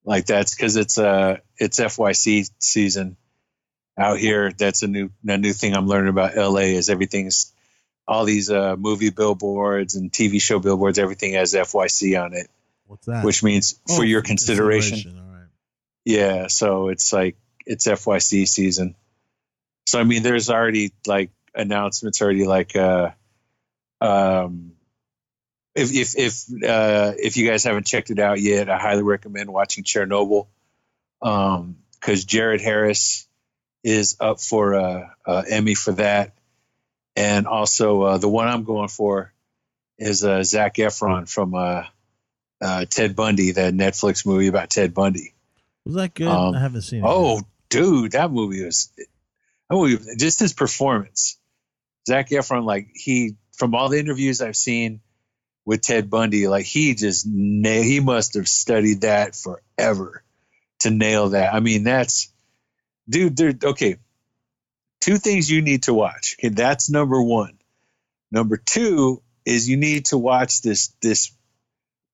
Like 0.05 0.27
that's 0.27 0.55
because 0.55 0.77
it's 0.77 0.99
uh 0.99 1.39
it's 1.57 1.79
FYC 1.79 2.51
season 2.59 3.17
out 3.99 4.19
here. 4.19 4.51
That's 4.53 4.83
a 4.83 4.89
new 4.89 5.11
a 5.27 5.39
new 5.39 5.53
thing 5.53 5.75
I'm 5.75 5.87
learning 5.87 6.11
about 6.11 6.37
LA 6.37 6.71
is 6.77 6.89
everything's 6.89 7.53
all 8.09 8.25
these 8.25 8.51
uh, 8.51 8.75
movie 8.77 9.11
billboards 9.11 9.95
and 9.95 10.11
TV 10.11 10.41
show 10.41 10.59
billboards. 10.59 10.99
Everything 10.99 11.35
has 11.35 11.55
FYC 11.55 12.21
on 12.21 12.35
it, 12.35 12.49
What's 12.87 13.07
that? 13.07 13.25
which 13.25 13.43
means 13.45 13.79
for 13.87 14.01
Oh, 14.01 14.03
your 14.03 14.23
consideration. 14.23 15.17
All 15.17 15.33
right. 15.37 15.47
Yeah, 16.05 16.47
so 16.49 16.89
it's 16.89 17.13
like 17.13 17.37
it's 17.67 17.87
FYC 17.87 18.49
season. 18.49 18.97
So 19.87 20.01
I 20.01 20.05
mean, 20.05 20.23
there's 20.23 20.51
already 20.51 20.93
like 21.07 21.31
announcements 21.55 22.21
already 22.23 22.47
like 22.47 22.75
uh 22.75 23.11
um 24.01 24.73
if 25.75 25.93
if 25.93 26.17
if 26.17 26.65
uh 26.65 27.13
if 27.17 27.37
you 27.37 27.49
guys 27.49 27.65
haven't 27.65 27.87
checked 27.87 28.11
it 28.11 28.19
out 28.19 28.41
yet, 28.41 28.69
I 28.69 28.79
highly 28.79 29.03
recommend 29.03 29.53
watching 29.53 29.85
Chernobyl. 29.85 30.47
Um 31.23 31.77
because 31.93 32.25
Jared 32.25 32.61
Harris 32.61 33.27
is 33.85 34.17
up 34.21 34.41
for 34.41 34.75
uh, 34.75 35.09
uh 35.27 35.43
Emmy 35.49 35.75
for 35.75 35.93
that. 35.93 36.33
And 37.17 37.47
also 37.47 38.03
uh 38.03 38.19
the 38.19 38.29
one 38.29 38.49
I'm 38.49 38.65
going 38.65 38.89
for 38.89 39.33
is 39.99 40.25
uh 40.25 40.43
Zac 40.43 40.77
Efron 40.77 41.29
from 41.29 41.55
uh 41.55 41.85
uh 42.61 42.85
Ted 42.87 43.15
Bundy, 43.15 43.53
that 43.53 43.75
Netflix 43.75 44.27
movie 44.27 44.49
about 44.49 44.71
Ted 44.71 44.95
Bundy. 44.95 45.35
Was 45.85 45.95
that 45.95 46.15
good? 46.15 46.29
Um, 46.29 46.55
I 46.55 46.61
haven't 46.61 46.83
seen 46.83 47.01
it. 47.01 47.07
Oh, 47.07 47.37
yet. 47.37 47.45
dude, 47.69 48.13
that 48.13 48.31
movie 48.31 48.65
was. 48.65 48.93
That 49.69 49.77
movie, 49.77 49.99
just 50.17 50.41
his 50.41 50.53
performance. 50.53 51.39
Zac 52.07 52.31
Efron, 52.31 52.65
like 52.65 52.89
he, 52.95 53.37
from 53.53 53.75
all 53.75 53.89
the 53.89 53.99
interviews 53.99 54.43
I've 54.43 54.57
seen 54.57 55.01
with 55.65 55.83
Ted 55.83 56.11
Bundy, 56.11 56.49
like 56.49 56.67
he 56.67 56.95
just 56.95 57.27
nailed. 57.27 57.85
He 57.87 58.01
must 58.01 58.35
have 58.35 58.49
studied 58.49 59.03
that 59.03 59.37
forever 59.37 60.23
to 60.81 60.91
nail 60.91 61.31
that. 61.31 61.55
I 61.55 61.61
mean, 61.61 61.85
that's, 61.85 62.33
dude. 63.09 63.37
There. 63.37 63.55
Okay, 63.63 63.97
two 65.01 65.19
things 65.19 65.51
you 65.51 65.63
need 65.63 65.85
to 65.85 65.95
watch. 65.95 66.37
Okay, 66.39 66.49
that's 66.49 66.91
number 66.91 67.23
one. 67.23 67.59
Number 68.33 68.57
two 68.57 69.23
is 69.45 69.69
you 69.69 69.77
need 69.77 70.07
to 70.07 70.19
watch 70.19 70.63
this 70.63 70.89
this 71.03 71.33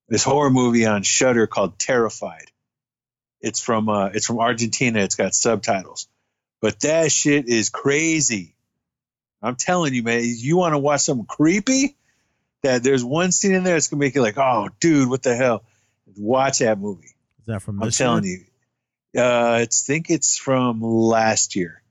this 0.09 0.25
horror 0.25 0.51
movie 0.51 0.87
on 0.87 1.03
Shudder 1.03 1.47
called 1.47 1.79
Terrified. 1.79 2.51
It's 3.41 3.61
from 3.61 3.89
uh, 3.89 4.07
it's 4.09 4.27
from 4.27 4.41
Argentina. 4.41 5.01
It's 5.01 5.17
got 5.17 5.35
subtitles. 5.35 6.09
but 6.61 6.81
that 6.81 7.13
shit 7.13 7.49
is 7.49 7.71
crazy. 7.71 8.57
I'm 9.43 9.57
telling 9.57 9.95
you, 9.95 10.03
man. 10.03 10.23
You 10.25 10.57
want 10.57 10.75
to 10.75 10.79
watch 10.79 11.03
something 11.03 11.27
creepy? 11.27 11.97
That 12.67 12.83
there's 12.83 13.05
one 13.05 13.33
scene 13.33 13.55
in 13.55 13.65
there 13.65 13.75
that's 13.75 13.89
gonna 13.89 14.01
make 14.01 14.15
you 14.15 14.23
like, 14.23 14.39
oh, 14.39 14.69
dude, 14.81 15.09
what 15.09 15.23
the 15.23 15.37
hell? 15.37 15.65
Watch 16.17 16.59
that 16.59 16.79
movie. 16.79 17.15
Is 17.41 17.47
that 17.47 17.63
from 17.63 17.83
I'm 17.83 17.91
telling 17.91 18.25
year? 18.25 18.45
you. 19.15 19.21
Uh, 19.21 19.59
it's 19.63 19.87
think 19.87 20.11
it's 20.11 20.37
from 20.37 20.81
last 20.83 21.57
year. 21.57 21.83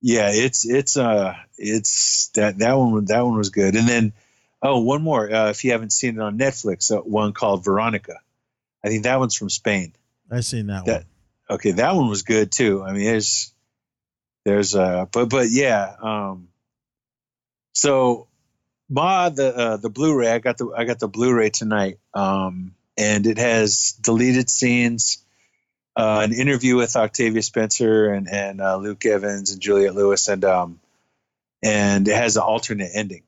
Yeah, 0.00 0.30
it's 0.32 0.68
it's 0.68 0.96
uh 0.96 1.34
it's 1.56 2.28
that 2.34 2.58
that 2.58 2.74
one 2.74 3.04
that 3.06 3.24
one 3.24 3.36
was 3.36 3.50
good. 3.50 3.74
And 3.74 3.88
then 3.88 4.12
oh, 4.62 4.80
one 4.80 5.02
more. 5.02 5.32
Uh, 5.32 5.50
if 5.50 5.64
you 5.64 5.72
haven't 5.72 5.92
seen 5.92 6.16
it 6.16 6.20
on 6.20 6.38
Netflix, 6.38 6.90
uh, 6.90 7.00
one 7.00 7.32
called 7.32 7.64
Veronica. 7.64 8.20
I 8.84 8.88
think 8.88 9.04
that 9.04 9.18
one's 9.18 9.34
from 9.34 9.50
Spain. 9.50 9.94
I've 10.30 10.44
seen 10.44 10.66
that, 10.66 10.84
That- 10.84 11.04
Okay, 11.50 11.72
that 11.72 11.94
one 11.94 12.08
was 12.08 12.22
good 12.22 12.50
too. 12.50 12.82
I 12.82 12.92
mean, 12.92 13.04
there's 13.04 13.52
there's 14.44 14.74
uh 14.74 15.06
but 15.12 15.28
but 15.28 15.48
yeah, 15.50 15.94
um 16.00 16.48
so 17.74 18.28
Ma 18.88 19.28
the 19.28 19.56
uh, 19.56 19.76
the 19.76 19.90
Blu-ray 19.90 20.30
I 20.30 20.38
got 20.38 20.58
the 20.58 20.72
I 20.76 20.84
got 20.84 20.98
the 20.98 21.08
Blu-ray 21.08 21.50
tonight. 21.50 21.98
Um 22.12 22.74
and 22.96 23.26
it 23.26 23.38
has 23.38 23.96
deleted 24.00 24.48
scenes, 24.48 25.24
uh, 25.96 26.20
an 26.22 26.32
interview 26.32 26.76
with 26.76 26.94
Octavia 26.94 27.42
Spencer 27.42 28.12
and 28.12 28.28
and 28.28 28.60
uh, 28.60 28.76
Luke 28.76 29.04
Evans 29.06 29.50
and 29.52 29.60
Juliette 29.60 29.94
Lewis 29.94 30.28
and 30.28 30.44
um 30.44 30.80
and 31.62 32.06
it 32.06 32.14
has 32.14 32.36
an 32.36 32.42
alternate 32.42 32.90
ending. 32.94 33.22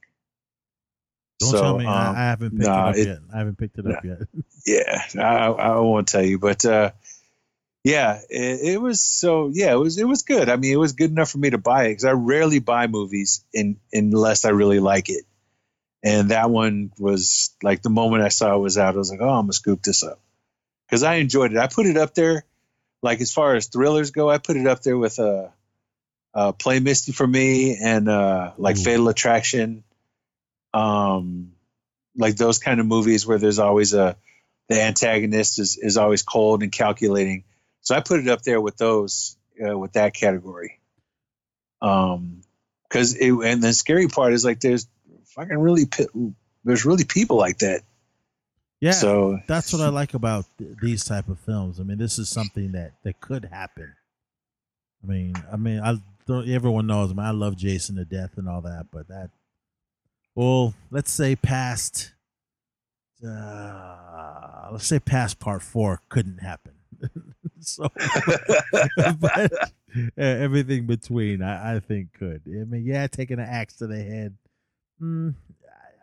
Don't 1.38 1.50
So, 1.50 1.60
tell 1.60 1.78
me. 1.78 1.86
I, 1.86 2.08
um, 2.08 2.16
I 2.16 2.18
haven't 2.18 2.50
picked 2.52 2.62
nah, 2.68 2.88
it 2.88 2.90
up 2.90 2.96
it- 2.96 3.06
yet. 3.06 3.18
I 3.32 3.38
haven't 3.38 3.58
picked 3.58 3.78
it 3.78 3.86
up 3.86 4.04
yet. 4.04 4.18
yeah 4.66 5.02
i 5.16 5.46
i 5.46 5.78
won't 5.78 6.08
tell 6.08 6.24
you 6.24 6.38
but 6.40 6.64
uh 6.64 6.90
yeah 7.84 8.18
it, 8.28 8.74
it 8.74 8.80
was 8.80 9.00
so 9.00 9.48
yeah 9.52 9.72
it 9.72 9.78
was 9.78 9.96
it 9.96 10.06
was 10.06 10.22
good 10.24 10.48
i 10.48 10.56
mean 10.56 10.72
it 10.72 10.78
was 10.78 10.92
good 10.92 11.10
enough 11.10 11.30
for 11.30 11.38
me 11.38 11.50
to 11.50 11.58
buy 11.58 11.84
it 11.84 11.90
because 11.90 12.04
i 12.04 12.10
rarely 12.10 12.58
buy 12.58 12.88
movies 12.88 13.44
in 13.54 13.78
unless 13.92 14.44
i 14.44 14.48
really 14.50 14.80
like 14.80 15.08
it 15.08 15.24
and 16.06 16.30
that 16.30 16.50
one 16.50 16.92
was 16.98 17.54
like 17.62 17.82
the 17.82 17.90
moment 17.90 18.22
i 18.22 18.28
saw 18.28 18.54
it 18.54 18.58
was 18.58 18.78
out 18.78 18.94
i 18.94 18.98
was 18.98 19.10
like 19.10 19.20
oh 19.20 19.28
i'm 19.28 19.44
gonna 19.44 19.52
scoop 19.52 19.82
this 19.82 20.02
up 20.02 20.18
because 20.86 21.02
i 21.02 21.14
enjoyed 21.16 21.52
it 21.52 21.58
i 21.58 21.66
put 21.66 21.86
it 21.86 21.96
up 21.96 22.14
there 22.14 22.44
like 23.02 23.20
as 23.20 23.32
far 23.32 23.54
as 23.54 23.66
thrillers 23.66 24.10
go 24.10 24.30
i 24.30 24.38
put 24.38 24.56
it 24.56 24.66
up 24.66 24.82
there 24.82 24.98
with 24.98 25.18
uh 25.18 25.48
uh 26.34 26.52
play 26.52 26.80
misty 26.80 27.12
for 27.12 27.26
me 27.26 27.76
and 27.82 28.08
uh 28.08 28.52
like 28.58 28.76
Ooh. 28.76 28.84
fatal 28.84 29.08
attraction 29.08 29.84
um 30.74 31.52
like 32.16 32.36
those 32.36 32.58
kind 32.58 32.80
of 32.80 32.86
movies 32.86 33.26
where 33.26 33.38
there's 33.38 33.58
always 33.58 33.92
a 33.92 34.16
the 34.68 34.82
antagonist 34.82 35.58
is, 35.58 35.78
is 35.78 35.96
always 35.96 36.22
cold 36.22 36.62
and 36.62 36.72
calculating. 36.72 37.44
So 37.82 37.94
I 37.94 38.00
put 38.00 38.20
it 38.20 38.28
up 38.28 38.42
there 38.42 38.60
with 38.60 38.76
those, 38.76 39.36
uh, 39.64 39.78
with 39.78 39.92
that 39.92 40.14
category. 40.14 40.80
Um, 41.80 42.42
cause 42.88 43.14
it, 43.14 43.30
and 43.30 43.62
the 43.62 43.72
scary 43.72 44.08
part 44.08 44.32
is 44.32 44.44
like, 44.44 44.60
there's 44.60 44.88
fucking 45.36 45.58
really, 45.58 45.84
there's 46.64 46.84
really 46.84 47.04
people 47.04 47.36
like 47.36 47.58
that. 47.58 47.82
Yeah. 48.80 48.92
So 48.92 49.38
that's 49.46 49.72
what 49.72 49.82
I 49.82 49.88
like 49.90 50.14
about 50.14 50.46
th- 50.58 50.76
these 50.82 51.04
type 51.04 51.28
of 51.28 51.38
films. 51.40 51.80
I 51.80 51.84
mean, 51.84 51.98
this 51.98 52.18
is 52.18 52.28
something 52.28 52.72
that 52.72 52.92
that 53.04 53.20
could 53.20 53.44
happen. 53.44 53.94
I 55.02 55.06
mean, 55.06 55.34
I 55.52 55.56
mean, 55.56 55.80
I 55.80 55.98
don't, 56.26 56.48
everyone 56.48 56.86
knows. 56.86 57.10
I 57.10 57.14
mean, 57.14 57.26
I 57.26 57.30
love 57.30 57.56
Jason 57.56 57.96
to 57.96 58.04
death 58.04 58.36
and 58.36 58.48
all 58.48 58.60
that, 58.62 58.86
but 58.92 59.08
that, 59.08 59.30
well, 60.34 60.74
let's 60.90 61.12
say 61.12 61.36
past, 61.36 62.12
uh, 63.26 64.68
let's 64.72 64.86
say 64.86 64.98
past 64.98 65.38
part 65.38 65.62
four 65.62 66.00
couldn't 66.08 66.38
happen. 66.38 66.72
so, 67.60 67.88
but 68.96 69.52
uh, 69.52 69.68
everything 70.16 70.86
between, 70.86 71.42
I, 71.42 71.76
I 71.76 71.80
think 71.80 72.12
could. 72.14 72.42
I 72.46 72.64
mean, 72.64 72.84
yeah, 72.84 73.06
taking 73.06 73.38
an 73.38 73.46
axe 73.48 73.74
to 73.76 73.86
the 73.86 74.02
head. 74.02 74.34
Mm, 75.00 75.34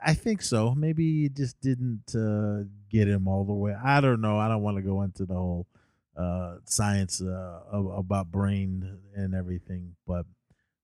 I- 0.05 0.13
think 0.13 0.41
so. 0.41 0.75
Maybe 0.75 1.03
you 1.03 1.29
just 1.29 1.59
didn't 1.61 2.13
uh, 2.15 2.63
get 2.89 3.07
him 3.07 3.27
all 3.27 3.43
the 3.45 3.53
way. 3.53 3.73
I 3.73 4.01
don't 4.01 4.21
know. 4.21 4.37
I 4.37 4.47
don't 4.47 4.61
want 4.61 4.77
to 4.77 4.83
go 4.83 5.01
into 5.01 5.25
the 5.25 5.33
whole 5.33 5.67
uh, 6.15 6.57
science 6.65 7.21
uh, 7.21 7.61
about 7.71 8.31
brain 8.31 8.99
and 9.15 9.33
everything, 9.33 9.95
but 10.05 10.25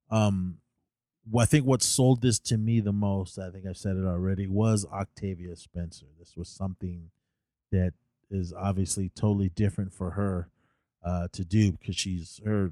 um, 0.09 0.57
I 1.37 1.45
think 1.45 1.65
what 1.65 1.83
sold 1.83 2.21
this 2.21 2.39
to 2.39 2.57
me 2.57 2.79
the 2.79 2.93
most, 2.93 3.37
I 3.37 3.51
think 3.51 3.65
I've 3.67 3.77
said 3.77 3.97
it 3.97 4.05
already, 4.05 4.47
was 4.47 4.85
Octavia 4.91 5.55
Spencer. 5.55 6.07
This 6.17 6.35
was 6.35 6.49
something 6.49 7.11
that 7.71 7.93
is 8.31 8.53
obviously 8.53 9.09
totally 9.09 9.49
different 9.49 9.93
for 9.93 10.11
her 10.11 10.49
uh, 11.03 11.27
to 11.33 11.45
do 11.45 11.71
because 11.73 11.95
she's 11.95 12.41
her 12.45 12.71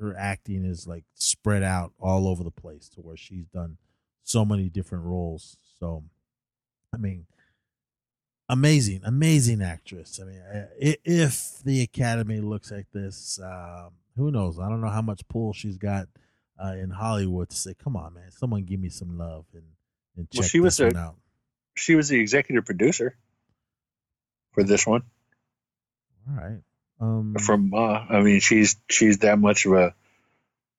her 0.00 0.16
acting 0.18 0.64
is 0.64 0.88
like 0.88 1.04
spread 1.14 1.62
out 1.62 1.92
all 2.00 2.26
over 2.26 2.42
the 2.42 2.50
place 2.50 2.88
to 2.88 3.00
where 3.00 3.16
she's 3.16 3.46
done 3.46 3.78
so 4.26 4.44
many 4.44 4.68
different 4.68 5.04
roles. 5.04 5.56
So, 5.78 6.02
I 6.92 6.98
mean, 6.98 7.26
amazing, 8.48 9.00
amazing 9.04 9.62
actress. 9.62 10.18
I 10.20 10.24
mean, 10.26 10.42
if 11.04 11.60
the 11.64 11.82
Academy 11.82 12.40
looks 12.40 12.70
like 12.70 12.86
this, 12.92 13.38
um, 13.42 13.90
who 14.16 14.30
knows? 14.30 14.58
I 14.58 14.68
don't 14.68 14.80
know 14.80 14.88
how 14.90 15.02
much 15.02 15.26
pull 15.28 15.52
she's 15.52 15.76
got 15.78 16.08
uh, 16.62 16.72
in 16.72 16.90
Hollywood 16.90 17.50
to 17.50 17.56
say, 17.56 17.74
"Come 17.74 17.96
on, 17.96 18.14
man, 18.14 18.30
someone 18.32 18.64
give 18.64 18.80
me 18.80 18.88
some 18.88 19.16
love 19.16 19.44
and 19.54 19.62
and 20.16 20.30
check 20.30 20.40
Well, 20.40 20.48
she 20.48 20.60
was 20.60 20.80
a- 20.80 20.96
out." 20.96 21.16
she 21.74 21.94
was 21.94 22.08
the 22.08 22.18
executive 22.18 22.64
producer 22.64 23.14
for 24.52 24.64
this 24.64 24.86
one 24.86 25.02
All 26.28 26.34
right. 26.34 26.62
Um, 26.98 27.34
from 27.38 27.68
Ma. 27.68 28.06
I 28.08 28.22
mean, 28.22 28.40
she's, 28.40 28.76
she's 28.88 29.18
that 29.18 29.38
much 29.38 29.66
of 29.66 29.72
a, 29.74 29.94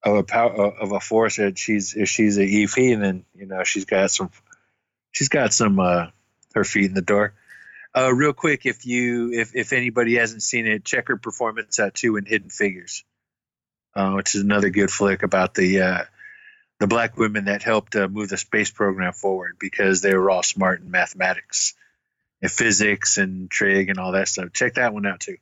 of 0.03 0.15
a 0.15 0.23
power 0.23 0.51
of 0.51 0.91
a 0.91 0.99
force 0.99 1.37
that 1.37 1.57
she's, 1.57 1.95
if 1.95 2.09
she's 2.09 2.37
a 2.37 2.43
EP, 2.43 2.77
and 2.77 3.03
then, 3.03 3.25
you 3.35 3.45
know, 3.45 3.63
she's 3.63 3.85
got 3.85 4.11
some, 4.11 4.31
she's 5.11 5.29
got 5.29 5.53
some, 5.53 5.79
uh, 5.79 6.07
her 6.53 6.63
feet 6.63 6.85
in 6.85 6.93
the 6.93 7.01
door. 7.01 7.33
Uh, 7.95 8.13
real 8.13 8.33
quick, 8.33 8.65
if 8.65 8.85
you 8.85 9.31
if 9.31 9.55
if 9.55 9.73
anybody 9.73 10.15
hasn't 10.15 10.43
seen 10.43 10.67
it, 10.67 10.85
check 10.85 11.07
her 11.07 11.17
performance 11.17 11.79
at 11.79 11.95
two 11.95 12.17
in 12.17 12.25
Hidden 12.25 12.49
Figures, 12.49 13.03
uh, 13.95 14.11
which 14.11 14.35
is 14.35 14.41
another 14.41 14.69
good 14.69 14.91
flick 14.91 15.23
about 15.23 15.55
the 15.55 15.81
uh, 15.81 16.03
the 16.79 16.87
black 16.87 17.17
women 17.17 17.45
that 17.45 17.63
helped 17.63 17.95
uh, 17.95 18.07
move 18.07 18.29
the 18.29 18.37
space 18.37 18.69
program 18.69 19.13
forward 19.13 19.55
because 19.59 20.01
they 20.01 20.15
were 20.15 20.29
all 20.29 20.43
smart 20.43 20.81
in 20.81 20.91
mathematics 20.91 21.73
and 22.41 22.51
physics 22.51 23.17
and 23.17 23.49
trig 23.49 23.89
and 23.89 23.97
all 23.97 24.11
that 24.11 24.27
stuff. 24.27 24.53
Check 24.53 24.75
that 24.75 24.93
one 24.93 25.05
out 25.07 25.21
too. 25.21 25.37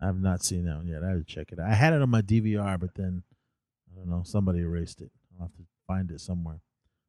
I've 0.00 0.20
not 0.20 0.44
seen 0.44 0.66
that 0.66 0.76
one 0.76 0.88
yet. 0.88 1.02
I 1.02 1.14
would 1.14 1.26
check 1.26 1.52
it. 1.52 1.58
out. 1.58 1.70
I 1.70 1.74
had 1.74 1.94
it 1.94 2.02
on 2.02 2.10
my 2.10 2.20
DVR, 2.20 2.78
but 2.78 2.94
then 2.94 3.22
I 3.96 4.00
don't 4.00 4.10
know. 4.10 4.22
Somebody 4.24 4.60
erased 4.60 5.00
it. 5.00 5.10
I'll 5.34 5.46
have 5.46 5.56
to 5.56 5.62
find 5.86 6.10
it 6.10 6.20
somewhere. 6.20 6.60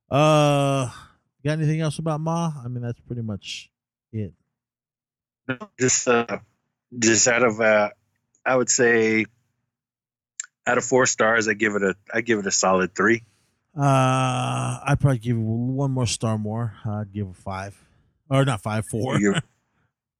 Uh, 0.10 0.90
got 1.44 1.54
anything 1.54 1.82
else 1.82 2.00
about 2.00 2.22
Ma? 2.22 2.54
I 2.64 2.68
mean, 2.70 2.82
that's 2.82 3.00
pretty 3.02 3.22
much 3.22 3.70
it. 4.14 4.34
No, 5.48 5.58
just 5.80 6.08
uh, 6.08 6.40
just 6.98 7.28
out 7.28 7.44
of 7.44 7.60
uh, 7.60 7.90
I 8.46 8.56
would 8.56 8.70
say 8.70 9.26
out 10.66 10.78
of 10.78 10.86
four 10.86 11.06
stars, 11.06 11.48
I 11.48 11.54
give 11.54 11.76
it 11.76 11.84
a 11.84 11.96
I 12.14 12.22
give 12.22 12.40
it 12.40 12.48
a 12.48 12.52
solid 12.52 12.96
three. 12.96 13.24
Uh, 13.78 14.80
I'd 14.86 14.98
probably 15.00 15.20
give 15.20 15.38
it 15.38 15.42
one 15.42 15.92
more 15.92 16.08
star 16.08 16.38
more. 16.38 16.74
I'd 16.86 17.14
give 17.14 17.28
it 17.28 17.36
five, 17.36 17.78
or 18.30 18.44
not 18.44 18.62
five, 18.62 18.86
four. 18.90 19.20
You 19.20 19.34
give 19.34 19.44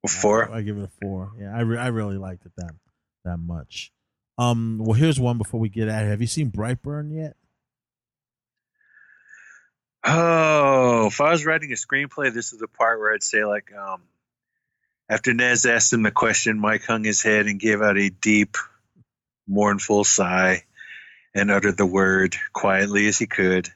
a 0.04 0.08
four. 0.08 0.50
I, 0.50 0.58
I 0.58 0.62
give 0.62 0.78
it 0.78 0.84
a 0.84 0.90
four. 1.02 1.32
Yeah, 1.40 1.56
I, 1.56 1.60
re- 1.60 1.78
I 1.78 1.88
really 1.88 2.18
liked 2.18 2.46
it 2.46 2.52
that 2.56 2.72
that 3.24 3.38
much. 3.38 3.92
Um, 4.38 4.78
well, 4.78 4.94
here's 4.94 5.18
one 5.18 5.36
before 5.36 5.58
we 5.58 5.68
get 5.68 5.88
out. 5.88 6.04
Have 6.04 6.20
you 6.20 6.28
seen 6.28 6.50
Brightburn 6.50 7.12
yet? 7.14 7.36
Oh, 10.04 11.06
if 11.08 11.20
I 11.20 11.32
was 11.32 11.44
writing 11.44 11.72
a 11.72 11.74
screenplay, 11.74 12.32
this 12.32 12.52
is 12.52 12.60
the 12.60 12.68
part 12.68 13.00
where 13.00 13.12
I'd 13.12 13.22
say 13.22 13.44
like, 13.44 13.72
um, 13.74 14.00
after 15.08 15.34
Nez 15.34 15.66
asked 15.66 15.92
him 15.92 16.02
the 16.04 16.12
question, 16.12 16.60
Mike 16.60 16.84
hung 16.84 17.02
his 17.02 17.22
head 17.22 17.46
and 17.46 17.58
gave 17.58 17.82
out 17.82 17.98
a 17.98 18.10
deep, 18.10 18.56
mournful 19.48 20.04
sigh, 20.04 20.62
and 21.34 21.50
uttered 21.50 21.76
the 21.76 21.86
word 21.86 22.36
quietly 22.52 23.08
as 23.08 23.18
he 23.18 23.26
could. 23.26 23.68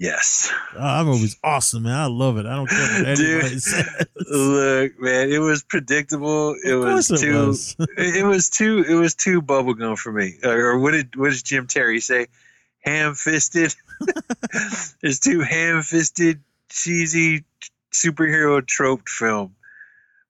Yes. 0.00 0.50
Oh, 0.76 0.78
that 0.80 1.04
movie's 1.04 1.36
awesome, 1.44 1.82
man. 1.82 1.92
I 1.92 2.06
love 2.06 2.38
it. 2.38 2.46
I 2.46 2.56
don't 2.56 2.66
care 2.70 2.80
what 2.80 3.06
anybody 3.06 3.50
Dude, 3.50 3.62
says. 3.62 4.06
Look, 4.30 4.98
man, 4.98 5.30
it 5.30 5.40
was 5.40 5.62
predictable. 5.62 6.56
It 6.64 6.74
was 6.74 7.10
it 7.10 7.18
too. 7.18 7.48
was. 7.48 7.76
it 7.98 8.24
was 8.24 8.48
too. 8.48 8.82
It 8.88 8.94
was 8.94 9.14
too 9.14 9.42
bubblegum 9.42 9.98
for 9.98 10.10
me. 10.10 10.38
Or 10.42 10.78
what 10.78 10.92
did 10.92 11.16
what 11.16 11.28
does 11.28 11.42
Jim 11.42 11.66
Terry 11.66 12.00
say? 12.00 12.28
Ham 12.78 13.14
fisted. 13.14 13.74
it's 15.02 15.18
too 15.18 15.40
ham 15.40 15.82
fisted, 15.82 16.40
cheesy 16.70 17.44
superhero 17.92 18.66
trope 18.66 19.06
film. 19.06 19.54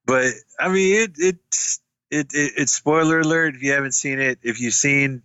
But 0.05 0.33
I 0.59 0.69
mean, 0.69 1.01
it 1.01 1.11
it 1.17 1.37
it 2.11 2.35
it 2.35 2.53
it's 2.57 2.73
spoiler 2.73 3.21
alert 3.21 3.55
if 3.55 3.63
you 3.63 3.71
haven't 3.71 3.95
seen 3.95 4.19
it. 4.19 4.41
If 4.43 4.61
you've 4.61 4.75
seen, 4.75 5.23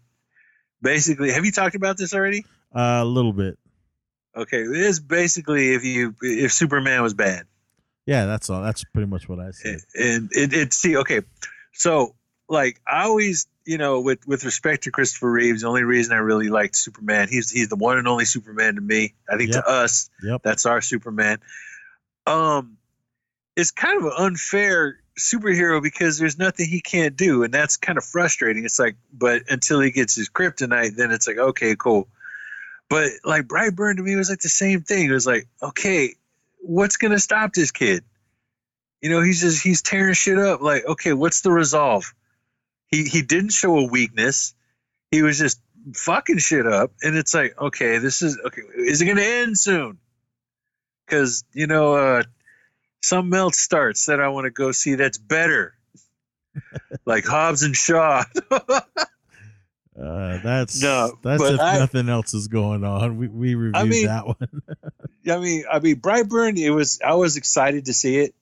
basically, 0.83 1.31
have 1.31 1.45
you 1.45 1.51
talked 1.51 1.73
about 1.73 1.97
this 1.97 2.13
already? 2.13 2.45
Uh, 2.75 2.99
a 3.01 3.05
little 3.05 3.33
bit. 3.33 3.57
Okay, 4.35 4.61
it's 4.61 4.99
basically 4.99 5.73
if 5.73 5.83
you 5.83 6.15
if 6.21 6.51
Superman 6.53 7.01
was 7.01 7.13
bad. 7.13 7.45
Yeah, 8.05 8.25
that's 8.25 8.49
all. 8.49 8.61
That's 8.61 8.83
pretty 8.83 9.07
much 9.07 9.27
what 9.29 9.39
I 9.39 9.51
said. 9.51 9.79
and 9.95 10.29
it, 10.33 10.53
it 10.53 10.73
see 10.73 10.97
okay 10.97 11.21
so 11.73 12.15
like 12.47 12.79
i 12.87 13.03
always 13.05 13.47
you 13.67 13.79
know, 13.79 14.01
with 14.01 14.27
with 14.27 14.45
respect 14.45 14.83
to 14.83 14.91
Christopher 14.91 15.31
Reeves, 15.31 15.63
the 15.63 15.67
only 15.67 15.81
reason 15.81 16.13
I 16.13 16.17
really 16.19 16.49
liked 16.49 16.75
Superman, 16.75 17.27
he's 17.29 17.49
he's 17.49 17.67
the 17.67 17.75
one 17.75 17.97
and 17.97 18.07
only 18.07 18.25
Superman 18.25 18.75
to 18.75 18.81
me. 18.81 19.15
I 19.27 19.37
think 19.37 19.53
Yep. 19.53 19.63
to 19.65 19.67
us, 19.71 20.09
Yep. 20.21 20.41
that's 20.43 20.67
our 20.67 20.81
Superman. 20.81 21.39
Um, 22.27 22.77
it's 23.55 23.71
kind 23.71 23.97
of 23.99 24.05
an 24.05 24.11
unfair 24.17 24.99
superhero 25.19 25.81
because 25.81 26.19
there's 26.19 26.37
nothing 26.37 26.67
he 26.69 26.79
can't 26.79 27.17
do, 27.17 27.41
and 27.43 27.51
that's 27.51 27.77
kind 27.77 27.97
of 27.97 28.03
frustrating. 28.03 28.65
It's 28.65 28.77
like, 28.77 28.97
but 29.11 29.43
until 29.49 29.79
he 29.79 29.89
gets 29.89 30.13
his 30.15 30.29
kryptonite, 30.29 30.95
then 30.95 31.09
it's 31.11 31.25
like, 31.27 31.37
okay, 31.39 31.75
cool. 31.75 32.07
But 32.89 33.09
like 33.23 33.43
Brightburn 33.43 33.97
to 33.97 34.03
me 34.03 34.15
was 34.15 34.29
like 34.29 34.39
the 34.39 34.49
same 34.49 34.81
thing. 34.81 35.09
It 35.09 35.13
was 35.13 35.25
like, 35.25 35.47
okay, 35.61 36.15
what's 36.59 36.97
gonna 36.97 37.19
stop 37.19 37.53
this 37.53 37.71
kid? 37.71 38.03
You 39.01 39.09
know, 39.09 39.21
he's 39.21 39.41
just 39.41 39.63
he's 39.63 39.81
tearing 39.81 40.13
shit 40.13 40.37
up. 40.37 40.61
Like, 40.61 40.85
okay, 40.85 41.13
what's 41.13 41.41
the 41.41 41.51
resolve? 41.51 42.13
He 42.87 43.05
he 43.05 43.21
didn't 43.21 43.51
show 43.51 43.77
a 43.79 43.87
weakness. 43.87 44.53
He 45.11 45.21
was 45.21 45.39
just 45.39 45.59
fucking 45.93 46.37
shit 46.37 46.67
up, 46.67 46.91
and 47.01 47.15
it's 47.15 47.33
like, 47.33 47.59
okay, 47.59 47.97
this 47.97 48.21
is 48.21 48.37
okay. 48.45 48.61
Is 48.77 49.01
it 49.01 49.05
gonna 49.05 49.21
end 49.21 49.57
soon? 49.57 49.97
Because 51.05 51.43
you 51.53 51.67
know, 51.67 51.95
uh, 51.95 52.23
something 53.01 53.37
else 53.37 53.57
starts 53.57 54.05
that 54.05 54.19
I 54.19 54.29
want 54.29 54.45
to 54.45 54.51
go 54.51 54.71
see. 54.71 54.95
That's 54.95 55.17
better, 55.17 55.73
like 57.05 57.25
Hobbs 57.25 57.63
and 57.63 57.75
Shaw. 57.75 58.23
Uh, 59.99 60.39
that's 60.43 60.81
No, 60.81 61.17
that's 61.21 61.41
if 61.41 61.59
I- 61.59 61.79
nothing 61.79 62.09
else 62.09 62.33
is 62.33 62.47
going 62.47 62.83
on. 62.83 63.17
We 63.17 63.27
we 63.27 63.55
reviewed 63.55 63.89
mean- 63.89 64.05
that 64.07 64.27
one. 64.27 64.37
I 65.29 65.37
mean, 65.39 65.63
I 65.71 65.79
mean, 65.79 65.95
Brightburn. 66.01 66.57
It 66.57 66.69
was. 66.71 66.99
I 67.03 67.13
was 67.15 67.37
excited 67.37 67.85
to 67.85 67.93
see 67.93 68.17
it, 68.17 68.35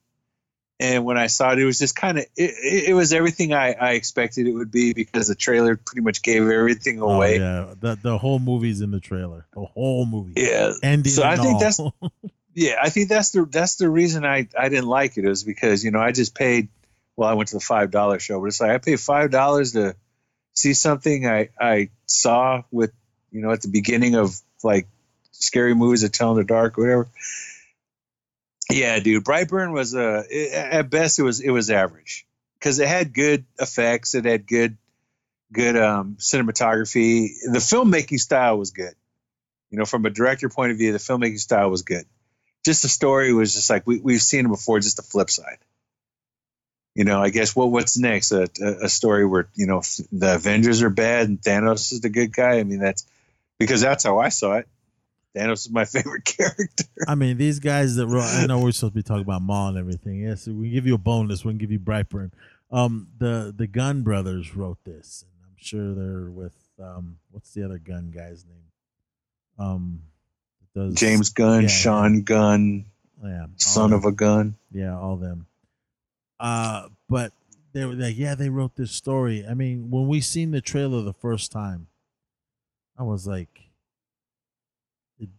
and 0.80 1.04
when 1.04 1.16
I 1.16 1.28
saw 1.28 1.52
it, 1.52 1.58
it 1.58 1.64
was 1.64 1.78
just 1.78 1.96
kind 1.96 2.18
of. 2.18 2.24
It, 2.36 2.50
it, 2.50 2.88
it 2.90 2.94
was 2.94 3.12
everything 3.12 3.54
I, 3.54 3.72
I 3.72 3.92
expected 3.92 4.46
it 4.46 4.52
would 4.52 4.70
be 4.70 4.92
because 4.92 5.28
the 5.28 5.34
trailer 5.34 5.76
pretty 5.76 6.02
much 6.02 6.20
gave 6.22 6.42
everything 6.42 7.00
oh 7.00 7.08
away. 7.10 7.38
yeah, 7.38 7.72
the 7.80 7.96
the 8.02 8.18
whole 8.18 8.38
movie's 8.38 8.80
in 8.82 8.90
the 8.90 9.00
trailer. 9.00 9.46
The 9.54 9.64
whole 9.64 10.04
movie. 10.06 10.34
yeah. 10.36 10.72
Ending. 10.82 11.12
So 11.12 11.22
I 11.22 11.36
think 11.36 11.54
all. 11.54 11.58
that's- 11.60 11.80
Yeah, 12.56 12.76
I 12.80 12.88
think 12.90 13.08
that's 13.08 13.30
the 13.30 13.46
that's 13.46 13.76
the 13.76 13.88
reason 13.88 14.24
I 14.24 14.46
I 14.56 14.68
didn't 14.68 14.86
like 14.86 15.16
it 15.18 15.24
is 15.24 15.42
because 15.42 15.84
you 15.84 15.90
know 15.90 15.98
I 16.00 16.12
just 16.12 16.34
paid. 16.36 16.68
Well, 17.16 17.28
I 17.28 17.34
went 17.34 17.48
to 17.48 17.56
the 17.56 17.60
five 17.60 17.90
dollar 17.90 18.20
show, 18.20 18.38
but 18.40 18.46
it's 18.46 18.60
like 18.60 18.70
I 18.70 18.78
paid 18.78 19.00
five 19.00 19.30
dollars 19.32 19.72
to 19.72 19.96
see 20.54 20.74
something 20.74 21.26
I 21.26 21.50
I 21.60 21.90
saw 22.06 22.62
with 22.70 22.92
you 23.30 23.42
know 23.42 23.50
at 23.50 23.62
the 23.62 23.68
beginning 23.68 24.14
of 24.14 24.34
like 24.62 24.86
scary 25.32 25.74
movies 25.74 26.02
that 26.02 26.12
tell 26.12 26.30
in 26.30 26.38
the 26.38 26.44
dark 26.44 26.78
or 26.78 26.82
whatever. 26.82 27.08
Yeah, 28.70 28.98
dude, 28.98 29.24
Brightburn 29.24 29.72
was 29.72 29.94
uh 29.94 30.22
at 30.52 30.90
best 30.90 31.18
it 31.18 31.22
was 31.22 31.40
it 31.40 31.50
was 31.50 31.70
average 31.70 32.26
because 32.58 32.78
it 32.78 32.88
had 32.88 33.12
good 33.12 33.44
effects, 33.58 34.14
it 34.14 34.24
had 34.24 34.46
good 34.46 34.76
good 35.52 35.76
um 35.76 36.16
cinematography. 36.18 37.28
The 37.44 37.58
filmmaking 37.58 38.20
style 38.20 38.58
was 38.58 38.70
good. 38.70 38.94
You 39.70 39.78
know, 39.78 39.84
from 39.84 40.06
a 40.06 40.10
director 40.10 40.48
point 40.48 40.72
of 40.72 40.78
view, 40.78 40.92
the 40.92 40.98
filmmaking 40.98 41.40
style 41.40 41.68
was 41.68 41.82
good. 41.82 42.06
Just 42.64 42.82
the 42.82 42.88
story 42.88 43.34
was 43.34 43.52
just 43.52 43.68
like 43.68 43.86
we 43.86 43.98
we've 43.98 44.22
seen 44.22 44.46
it 44.46 44.48
before. 44.48 44.80
Just 44.80 44.96
the 44.96 45.02
flip 45.02 45.30
side. 45.30 45.58
You 46.94 47.04
know, 47.04 47.20
I 47.20 47.30
guess 47.30 47.56
what 47.56 47.70
what's 47.70 47.98
next? 47.98 48.30
A, 48.32 48.48
a, 48.60 48.84
a 48.84 48.88
story 48.88 49.26
where 49.26 49.48
you 49.54 49.66
know 49.66 49.82
the 50.12 50.36
Avengers 50.36 50.82
are 50.82 50.90
bad 50.90 51.28
and 51.28 51.40
Thanos 51.40 51.92
is 51.92 52.00
the 52.00 52.08
good 52.08 52.32
guy. 52.32 52.58
I 52.58 52.64
mean, 52.64 52.78
that's 52.78 53.04
because 53.58 53.80
that's 53.80 54.04
how 54.04 54.18
I 54.18 54.28
saw 54.28 54.54
it. 54.58 54.68
Thanos 55.36 55.66
is 55.66 55.70
my 55.70 55.84
favorite 55.84 56.24
character. 56.24 56.84
I 57.08 57.16
mean, 57.16 57.36
these 57.36 57.58
guys 57.58 57.96
that 57.96 58.06
wrote. 58.06 58.22
I 58.22 58.46
know 58.46 58.60
we're 58.60 58.72
supposed 58.72 58.92
to 58.92 58.98
be 58.98 59.02
talking 59.02 59.22
about 59.24 59.42
Maul 59.42 59.70
and 59.70 59.78
everything. 59.78 60.20
Yes, 60.20 60.46
we 60.46 60.70
give 60.70 60.86
you 60.86 60.94
a 60.94 60.98
bonus. 60.98 61.44
We 61.44 61.50
can 61.50 61.58
give 61.58 61.72
you 61.72 61.80
Brightburn. 61.80 62.30
Um, 62.70 63.08
the 63.18 63.52
the 63.56 63.66
Gunn 63.66 64.02
brothers 64.02 64.54
wrote 64.54 64.78
this, 64.84 65.24
and 65.26 65.50
I'm 65.50 65.56
sure 65.56 65.94
they're 65.94 66.30
with 66.30 66.54
um, 66.80 67.18
what's 67.32 67.52
the 67.52 67.64
other 67.64 67.78
Gunn 67.78 68.12
guy's 68.14 68.44
name? 68.44 68.64
Um, 69.58 70.02
does 70.74 70.94
James 70.94 71.30
Gunn, 71.30 71.62
Yeah, 71.62 71.68
Sean 71.68 72.22
Gunn, 72.22 72.86
yeah, 73.22 73.46
son 73.56 73.90
them. 73.90 73.98
of 73.98 74.04
a 74.04 74.12
gun. 74.12 74.56
Yeah, 74.72 74.96
all 74.98 75.16
them. 75.16 75.46
Uh, 76.38 76.88
but 77.08 77.32
they 77.72 77.84
were 77.84 77.94
like, 77.94 78.16
yeah, 78.16 78.34
they 78.34 78.48
wrote 78.48 78.76
this 78.76 78.92
story. 78.92 79.44
I 79.48 79.54
mean, 79.54 79.90
when 79.90 80.06
we 80.08 80.20
seen 80.20 80.50
the 80.50 80.60
trailer 80.60 81.02
the 81.02 81.12
first 81.12 81.52
time, 81.52 81.88
I 82.98 83.02
was 83.02 83.26
like, 83.26 83.48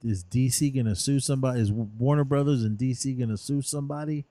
is 0.03 0.23
DC 0.23 0.75
gonna 0.75 0.95
sue 0.95 1.19
somebody? 1.19 1.61
Is 1.61 1.71
Warner 1.71 2.23
Brothers 2.23 2.63
and 2.63 2.77
DC 2.77 3.17
gonna 3.17 3.37
sue 3.37 3.61
somebody? 3.61 4.25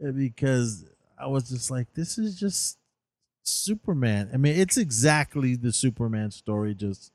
Because 0.00 0.84
I 1.18 1.26
was 1.26 1.48
just 1.48 1.70
like, 1.70 1.92
this 1.94 2.18
is 2.18 2.38
just 2.38 2.78
Superman. 3.42 4.30
I 4.32 4.36
mean, 4.36 4.58
it's 4.58 4.76
exactly 4.76 5.56
the 5.56 5.72
Superman 5.72 6.30
story, 6.30 6.74
just 6.74 7.12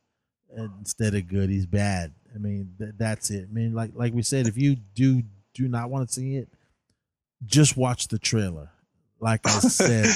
instead 0.55 1.15
of 1.15 1.27
good, 1.27 1.49
he's 1.49 1.65
bad. 1.65 2.13
I 2.33 2.37
mean, 2.37 2.73
th- 2.77 2.93
that's 2.97 3.29
it. 3.29 3.47
I 3.49 3.53
mean, 3.53 3.73
like 3.73 3.91
like 3.93 4.13
we 4.13 4.23
said, 4.23 4.47
if 4.47 4.57
you 4.57 4.75
do 4.75 5.23
do 5.53 5.67
not 5.67 5.89
want 5.89 6.07
to 6.07 6.13
see 6.13 6.35
it, 6.35 6.49
just 7.45 7.77
watch 7.77 8.07
the 8.07 8.19
trailer. 8.19 8.69
Like 9.23 9.47
I 9.47 9.51
said, 9.59 10.13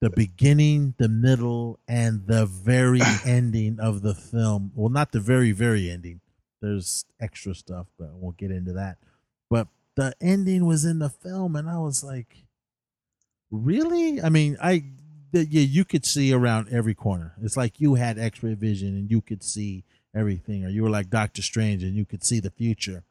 the 0.00 0.10
beginning, 0.10 0.94
the 0.98 1.08
middle, 1.08 1.78
and 1.86 2.26
the 2.26 2.44
very 2.44 3.00
ending 3.24 3.78
of 3.78 4.02
the 4.02 4.14
film. 4.14 4.72
Well, 4.74 4.90
not 4.90 5.12
the 5.12 5.20
very, 5.20 5.52
very 5.52 5.88
ending. 5.88 6.20
There's 6.60 7.04
extra 7.20 7.54
stuff, 7.54 7.86
but 7.98 8.06
I 8.06 8.14
won't 8.14 8.36
get 8.36 8.50
into 8.50 8.72
that. 8.72 8.98
But 9.48 9.68
the 9.94 10.14
ending 10.20 10.66
was 10.66 10.84
in 10.84 10.98
the 10.98 11.08
film, 11.08 11.54
and 11.54 11.70
I 11.70 11.78
was 11.78 12.02
like, 12.02 12.44
really? 13.52 14.20
I 14.20 14.28
mean, 14.28 14.56
I 14.60 14.84
yeah, 15.32 15.62
you 15.62 15.84
could 15.84 16.04
see 16.04 16.32
around 16.32 16.68
every 16.70 16.94
corner. 16.94 17.34
It's 17.40 17.56
like 17.56 17.80
you 17.80 17.94
had 17.94 18.18
X-ray 18.18 18.54
vision 18.54 18.88
and 18.88 19.10
you 19.10 19.20
could 19.20 19.42
see 19.42 19.84
everything, 20.14 20.64
or 20.64 20.68
you 20.68 20.82
were 20.82 20.90
like 20.90 21.10
Doctor 21.10 21.42
Strange 21.42 21.82
and 21.82 21.94
you 21.94 22.04
could 22.04 22.24
see 22.24 22.40
the 22.40 22.50
future. 22.50 23.04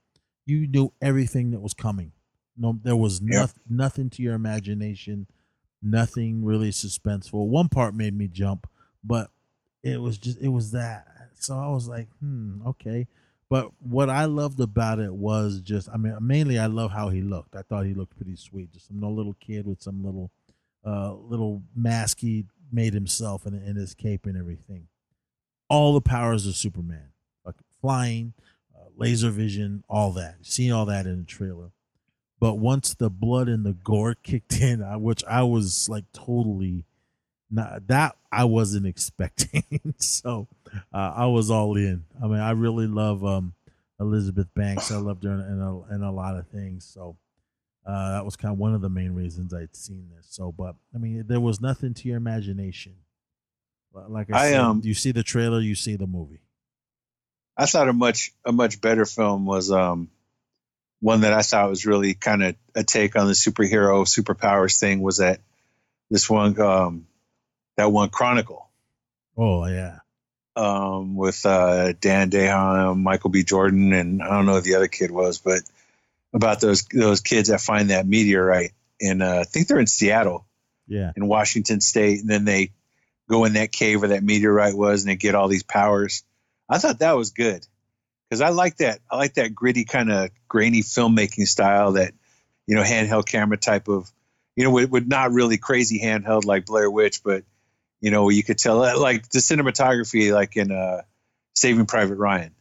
You 0.45 0.67
knew 0.67 0.93
everything 1.01 1.51
that 1.51 1.61
was 1.61 1.73
coming. 1.73 2.11
No, 2.61 2.79
there 2.83 2.95
was 2.95 3.19
Yep. 3.21 3.29
noth- 3.29 3.59
nothing 3.69 4.09
to 4.11 4.21
your 4.21 4.35
imagination, 4.35 5.27
nothing 5.81 6.43
really 6.45 6.69
suspenseful. 6.71 7.47
One 7.47 7.69
part 7.69 7.95
made 7.95 8.15
me 8.15 8.27
jump, 8.27 8.67
but 9.03 9.31
it 9.83 9.99
was 9.99 10.17
just 10.17 10.37
it 10.39 10.49
was 10.49 10.71
that. 10.71 11.07
So 11.35 11.57
I 11.57 11.69
was 11.69 11.87
like, 11.87 12.07
hmm, 12.19 12.61
okay. 12.67 13.07
But 13.49 13.71
what 13.81 14.09
I 14.09 14.25
loved 14.25 14.59
about 14.61 14.99
it 14.99 15.13
was 15.13 15.59
just, 15.59 15.89
I 15.89 15.97
mean, 15.97 16.15
mainly 16.21 16.57
I 16.59 16.67
love 16.67 16.91
how 16.91 17.09
he 17.09 17.21
looked. 17.21 17.55
I 17.55 17.63
thought 17.63 17.85
he 17.85 17.93
looked 17.93 18.15
pretty 18.15 18.35
sweet. 18.37 18.71
Just 18.71 18.87
some 18.87 19.01
little 19.01 19.35
kid 19.41 19.65
with 19.67 19.81
some 19.81 20.05
little, 20.05 20.31
uh, 20.85 21.13
little 21.15 21.61
mask 21.75 22.19
he 22.19 22.45
made 22.71 22.93
himself 22.93 23.45
and, 23.45 23.61
in 23.67 23.75
his 23.75 23.93
cape 23.93 24.25
and 24.25 24.37
everything. 24.37 24.87
All 25.67 25.93
the 25.93 25.99
powers 26.01 26.45
of 26.47 26.55
Superman, 26.55 27.09
like 27.43 27.55
flying, 27.81 28.33
uh, 28.73 28.85
laser 28.95 29.31
vision, 29.31 29.83
all 29.89 30.11
that. 30.13 30.45
Seen 30.45 30.71
all 30.71 30.85
that 30.85 31.05
in 31.05 31.17
the 31.19 31.25
trailer. 31.25 31.71
But 32.41 32.55
once 32.55 32.95
the 32.95 33.09
blood 33.09 33.47
and 33.47 33.65
the 33.65 33.71
gore 33.71 34.15
kicked 34.23 34.59
in, 34.59 34.83
I, 34.83 34.97
which 34.97 35.23
I 35.23 35.43
was 35.43 35.87
like 35.87 36.11
totally 36.11 36.83
not 37.51 37.87
that 37.87 38.15
I 38.31 38.45
wasn't 38.45 38.85
expecting. 38.87 39.63
so 39.97 40.47
uh, 40.93 41.13
I 41.15 41.27
was 41.27 41.51
all 41.51 41.77
in. 41.77 42.05
I 42.21 42.27
mean, 42.27 42.39
I 42.39 42.51
really 42.51 42.87
love 42.87 43.23
um, 43.23 43.53
Elizabeth 43.99 44.47
Banks. 44.55 44.91
I 44.91 44.97
loved 44.97 45.23
her 45.23 45.31
in, 45.31 45.61
a, 45.61 45.95
in 45.95 46.01
a 46.01 46.11
lot 46.11 46.37
of 46.37 46.47
things. 46.47 46.85
So 46.85 47.17
uh, 47.85 48.13
that 48.13 48.25
was 48.25 48.35
kind 48.35 48.53
of 48.53 48.57
one 48.57 48.73
of 48.73 48.81
the 48.81 48.89
main 48.89 49.13
reasons 49.13 49.53
I'd 49.53 49.75
seen 49.75 50.09
this. 50.15 50.27
So, 50.29 50.51
but 50.51 50.75
I 50.95 50.97
mean, 50.97 51.25
there 51.27 51.39
was 51.39 51.61
nothing 51.61 51.93
to 51.95 52.07
your 52.07 52.17
imagination. 52.17 52.95
Like 53.93 54.31
I, 54.31 54.37
I, 54.37 54.49
said, 54.51 54.59
um, 54.59 54.81
you 54.85 54.93
see 54.93 55.11
the 55.11 55.23
trailer, 55.23 55.59
you 55.59 55.75
see 55.75 55.97
the 55.97 56.07
movie. 56.07 56.39
I 57.57 57.65
thought 57.65 57.89
a 57.89 57.93
much 57.93 58.31
a 58.45 58.53
much 58.53 58.79
better 58.79 59.05
film 59.05 59.45
was 59.45 59.69
um 59.69 60.09
one 61.01 61.21
that 61.21 61.33
I 61.33 61.41
thought 61.41 61.69
was 61.69 61.85
really 61.85 62.13
kind 62.13 62.43
of 62.43 62.55
a 62.75 62.83
take 62.83 63.15
on 63.15 63.27
the 63.27 63.33
superhero 63.33 64.05
superpowers 64.05 64.79
thing 64.79 65.01
was 65.01 65.17
that 65.17 65.41
this 66.09 66.29
one 66.29 66.59
um 66.61 67.07
that 67.75 67.91
one 67.91 68.09
Chronicle. 68.09 68.69
Oh 69.35 69.65
yeah, 69.65 69.99
um 70.55 71.15
with 71.15 71.45
uh 71.45 71.93
Dane 71.93 72.29
DeHaan, 72.29 72.97
Michael 73.01 73.31
B. 73.31 73.43
Jordan, 73.43 73.91
and 73.93 74.21
I 74.21 74.29
don't 74.29 74.45
know 74.45 74.55
who 74.55 74.61
the 74.61 74.75
other 74.75 74.87
kid 74.87 75.11
was, 75.11 75.39
but 75.39 75.61
about 76.33 76.61
those 76.61 76.83
those 76.93 77.21
kids 77.21 77.49
that 77.49 77.61
find 77.61 77.89
that 77.89 78.07
meteorite 78.07 78.71
in 78.99 79.21
uh, 79.21 79.39
I 79.41 79.43
think 79.43 79.67
they're 79.67 79.79
in 79.79 79.87
Seattle. 79.87 80.45
Yeah, 80.87 81.11
in 81.15 81.27
Washington 81.27 81.81
State, 81.81 82.19
and 82.21 82.29
then 82.29 82.45
they 82.45 82.71
go 83.29 83.45
in 83.45 83.53
that 83.53 83.71
cave 83.71 84.01
where 84.01 84.09
that 84.09 84.23
meteorite 84.23 84.75
was, 84.75 85.01
and 85.01 85.09
they 85.09 85.15
get 85.15 85.35
all 85.35 85.47
these 85.47 85.63
powers. 85.63 86.23
I 86.69 86.77
thought 86.77 86.99
that 86.99 87.13
was 87.15 87.31
good 87.31 87.65
because 88.31 88.39
I 88.39 88.49
like 88.49 88.77
that. 88.77 89.01
I 89.11 89.17
like 89.17 89.33
that 89.33 89.53
gritty 89.53 89.83
kind 89.83 90.09
of 90.09 90.29
grainy 90.47 90.83
filmmaking 90.83 91.47
style, 91.47 91.93
that 91.93 92.13
you 92.65 92.75
know 92.75 92.83
handheld 92.83 93.25
camera 93.25 93.57
type 93.57 93.89
of, 93.89 94.09
you 94.55 94.63
know, 94.63 94.71
with, 94.71 94.89
with 94.89 95.05
not 95.05 95.33
really 95.33 95.57
crazy 95.57 95.99
handheld 95.99 96.45
like 96.45 96.65
Blair 96.65 96.89
Witch, 96.89 97.23
but 97.25 97.43
you 97.99 98.09
know 98.09 98.29
you 98.29 98.41
could 98.41 98.57
tell 98.57 98.77
like 98.77 99.27
the 99.29 99.39
cinematography, 99.39 100.33
like 100.33 100.55
in 100.55 100.71
uh, 100.71 101.01
Saving 101.55 101.87
Private 101.87 102.15
Ryan. 102.15 102.55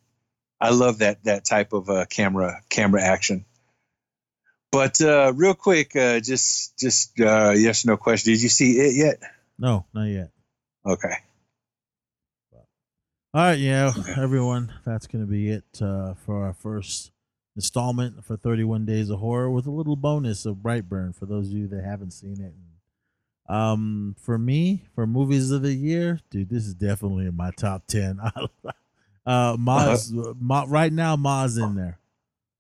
I 0.61 0.71
love 0.71 0.99
that 0.99 1.23
that 1.23 1.45
type 1.45 1.73
of 1.73 1.89
uh, 1.89 2.05
camera 2.07 2.63
camera 2.69 3.03
action. 3.03 3.45
But 4.73 5.01
uh, 5.01 5.33
real 5.37 5.55
quick, 5.55 5.95
uh, 5.95 6.19
just 6.19 6.77
just 6.81 7.21
uh, 7.21 7.53
yes 7.57 7.85
or 7.85 7.93
no 7.93 7.97
question. 7.97 8.33
Did 8.33 8.43
you 8.43 8.49
see 8.49 8.73
it 8.73 8.97
yet? 8.97 9.21
no, 9.57 9.87
not 9.95 10.07
yet. 10.07 10.31
Okay. 10.85 11.15
All 13.33 13.43
right, 13.43 13.61
yeah, 13.61 13.93
everyone, 14.17 14.73
that's 14.85 15.07
going 15.07 15.25
to 15.25 15.31
be 15.31 15.51
it 15.51 15.81
uh, 15.81 16.15
for 16.15 16.45
our 16.45 16.53
first 16.53 17.13
installment 17.55 18.25
for 18.25 18.37
31 18.37 18.87
Days 18.87 19.09
of 19.09 19.21
Horror 19.21 19.49
with 19.49 19.69
a 19.69 19.71
little 19.71 19.95
bonus 19.95 20.45
of 20.47 20.57
Brightburn 20.57 21.15
for 21.15 21.27
those 21.27 21.47
of 21.47 21.53
you 21.53 21.69
that 21.69 21.85
haven't 21.85 22.11
seen 22.11 22.41
it. 22.41 22.53
Um, 23.49 24.17
for 24.21 24.37
me, 24.37 24.83
for 24.97 25.07
movies 25.07 25.53
of 25.53 25.63
the 25.63 25.73
year, 25.73 26.19
dude, 26.29 26.51
this 26.51 26.67
is 26.67 26.75
definitely 26.75 27.27
in 27.27 27.37
my 27.37 27.53
top 27.53 27.87
10. 27.87 28.19
uh, 29.27 29.57
Ma's, 29.57 30.13
Ma, 30.13 30.65
right 30.67 30.93
now, 30.93 31.15
Ma's 31.15 31.57
in 31.57 31.77
there, 31.77 32.01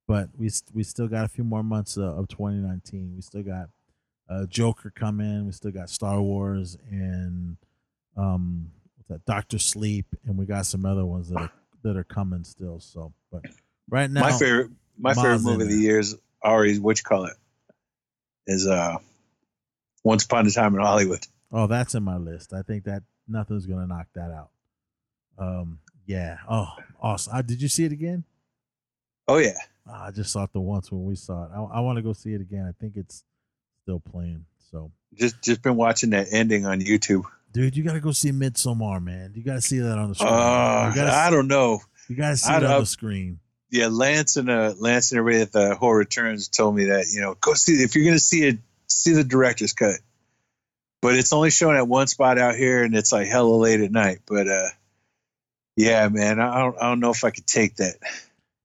but 0.06 0.28
we 0.38 0.50
we 0.72 0.84
still 0.84 1.08
got 1.08 1.24
a 1.24 1.28
few 1.28 1.42
more 1.42 1.64
months 1.64 1.98
uh, 1.98 2.14
of 2.14 2.28
2019. 2.28 3.14
We 3.16 3.22
still 3.22 3.42
got 3.42 3.70
uh, 4.28 4.46
Joker 4.46 4.90
coming. 4.94 5.46
We 5.46 5.52
still 5.52 5.72
got 5.72 5.90
Star 5.90 6.22
Wars 6.22 6.78
and 6.88 7.56
um 8.16 8.70
that 9.10 9.24
Doctor 9.26 9.58
Sleep, 9.58 10.06
and 10.24 10.38
we 10.38 10.46
got 10.46 10.64
some 10.64 10.86
other 10.86 11.04
ones 11.04 11.28
that 11.28 11.38
are 11.38 11.52
that 11.82 11.96
are 11.96 12.04
coming 12.04 12.44
still. 12.44 12.80
So, 12.80 13.12
but 13.30 13.42
right 13.90 14.10
now, 14.10 14.22
my 14.22 14.32
favorite 14.32 14.70
my 14.96 15.14
favorite 15.14 15.42
movie 15.42 15.64
of 15.64 15.68
the 15.68 15.76
year 15.76 15.98
is 15.98 16.16
Ari. 16.42 16.78
What 16.78 16.98
you 16.98 17.04
call 17.04 17.26
it? 17.26 17.34
Is 18.46 18.66
uh, 18.66 18.96
Once 20.02 20.24
Upon 20.24 20.46
a 20.46 20.50
Time 20.50 20.74
in 20.74 20.80
Hollywood. 20.80 21.26
Oh, 21.52 21.66
that's 21.66 21.94
in 21.94 22.02
my 22.02 22.16
list. 22.16 22.52
I 22.54 22.62
think 22.62 22.84
that 22.84 23.02
nothing's 23.28 23.66
gonna 23.66 23.86
knock 23.86 24.06
that 24.14 24.30
out. 24.30 24.50
Um, 25.38 25.80
yeah. 26.06 26.38
Oh, 26.48 26.68
awesome. 27.00 27.34
Uh, 27.34 27.42
did 27.42 27.60
you 27.60 27.68
see 27.68 27.84
it 27.84 27.92
again? 27.92 28.24
Oh 29.28 29.38
yeah. 29.38 29.58
Uh, 29.88 30.04
I 30.06 30.10
just 30.10 30.32
saw 30.32 30.44
it 30.44 30.52
the 30.52 30.60
once 30.60 30.90
when 30.90 31.04
we 31.04 31.16
saw 31.16 31.44
it. 31.44 31.50
I, 31.54 31.78
I 31.78 31.80
want 31.80 31.96
to 31.96 32.02
go 32.02 32.12
see 32.12 32.32
it 32.32 32.40
again. 32.40 32.66
I 32.66 32.72
think 32.80 32.96
it's 32.96 33.24
still 33.82 34.00
playing. 34.00 34.44
So 34.70 34.92
just 35.14 35.42
just 35.42 35.62
been 35.62 35.76
watching 35.76 36.10
that 36.10 36.28
ending 36.30 36.66
on 36.66 36.80
YouTube. 36.80 37.24
Dude, 37.52 37.76
you 37.76 37.82
got 37.82 37.94
to 37.94 38.00
go 38.00 38.12
see 38.12 38.30
Midsommar, 38.30 39.02
man. 39.02 39.32
You 39.34 39.42
got 39.42 39.54
to 39.54 39.60
see 39.60 39.78
that 39.80 39.98
on 39.98 40.10
the 40.10 40.14
screen. 40.14 40.32
Uh, 40.32 40.92
gotta, 40.94 41.12
I 41.12 41.30
don't 41.30 41.48
know. 41.48 41.80
You 42.08 42.16
got 42.16 42.30
to 42.30 42.36
see 42.36 42.52
it 42.52 42.64
on 42.64 42.80
the 42.80 42.86
screen. 42.86 43.40
Yeah, 43.70 43.88
Lance 43.88 44.36
and 44.36 44.50
uh, 44.50 44.74
Lance 44.78 45.12
and 45.12 45.18
everybody 45.18 45.42
at 45.42 45.52
the 45.52 45.76
Horror 45.76 45.98
Returns 45.98 46.48
told 46.48 46.74
me 46.74 46.86
that 46.86 47.06
you 47.12 47.20
know 47.20 47.36
go 47.40 47.54
see 47.54 47.74
if 47.74 47.94
you're 47.94 48.04
going 48.04 48.16
to 48.16 48.20
see 48.20 48.42
it, 48.44 48.58
see 48.88 49.12
the 49.12 49.22
director's 49.22 49.72
cut. 49.72 50.00
But 51.02 51.14
it's 51.14 51.32
only 51.32 51.50
showing 51.50 51.76
at 51.76 51.86
one 51.86 52.08
spot 52.08 52.38
out 52.38 52.56
here, 52.56 52.82
and 52.82 52.94
it's 52.96 53.12
like 53.12 53.28
hella 53.28 53.54
late 53.54 53.80
at 53.80 53.92
night. 53.92 54.18
But 54.26 54.48
uh, 54.48 54.68
yeah, 55.76 56.08
man, 56.08 56.40
I 56.40 56.58
don't, 56.58 56.76
I 56.78 56.88
don't 56.88 57.00
know 57.00 57.10
if 57.10 57.24
I 57.24 57.30
could 57.30 57.46
take 57.46 57.76
that. 57.76 57.94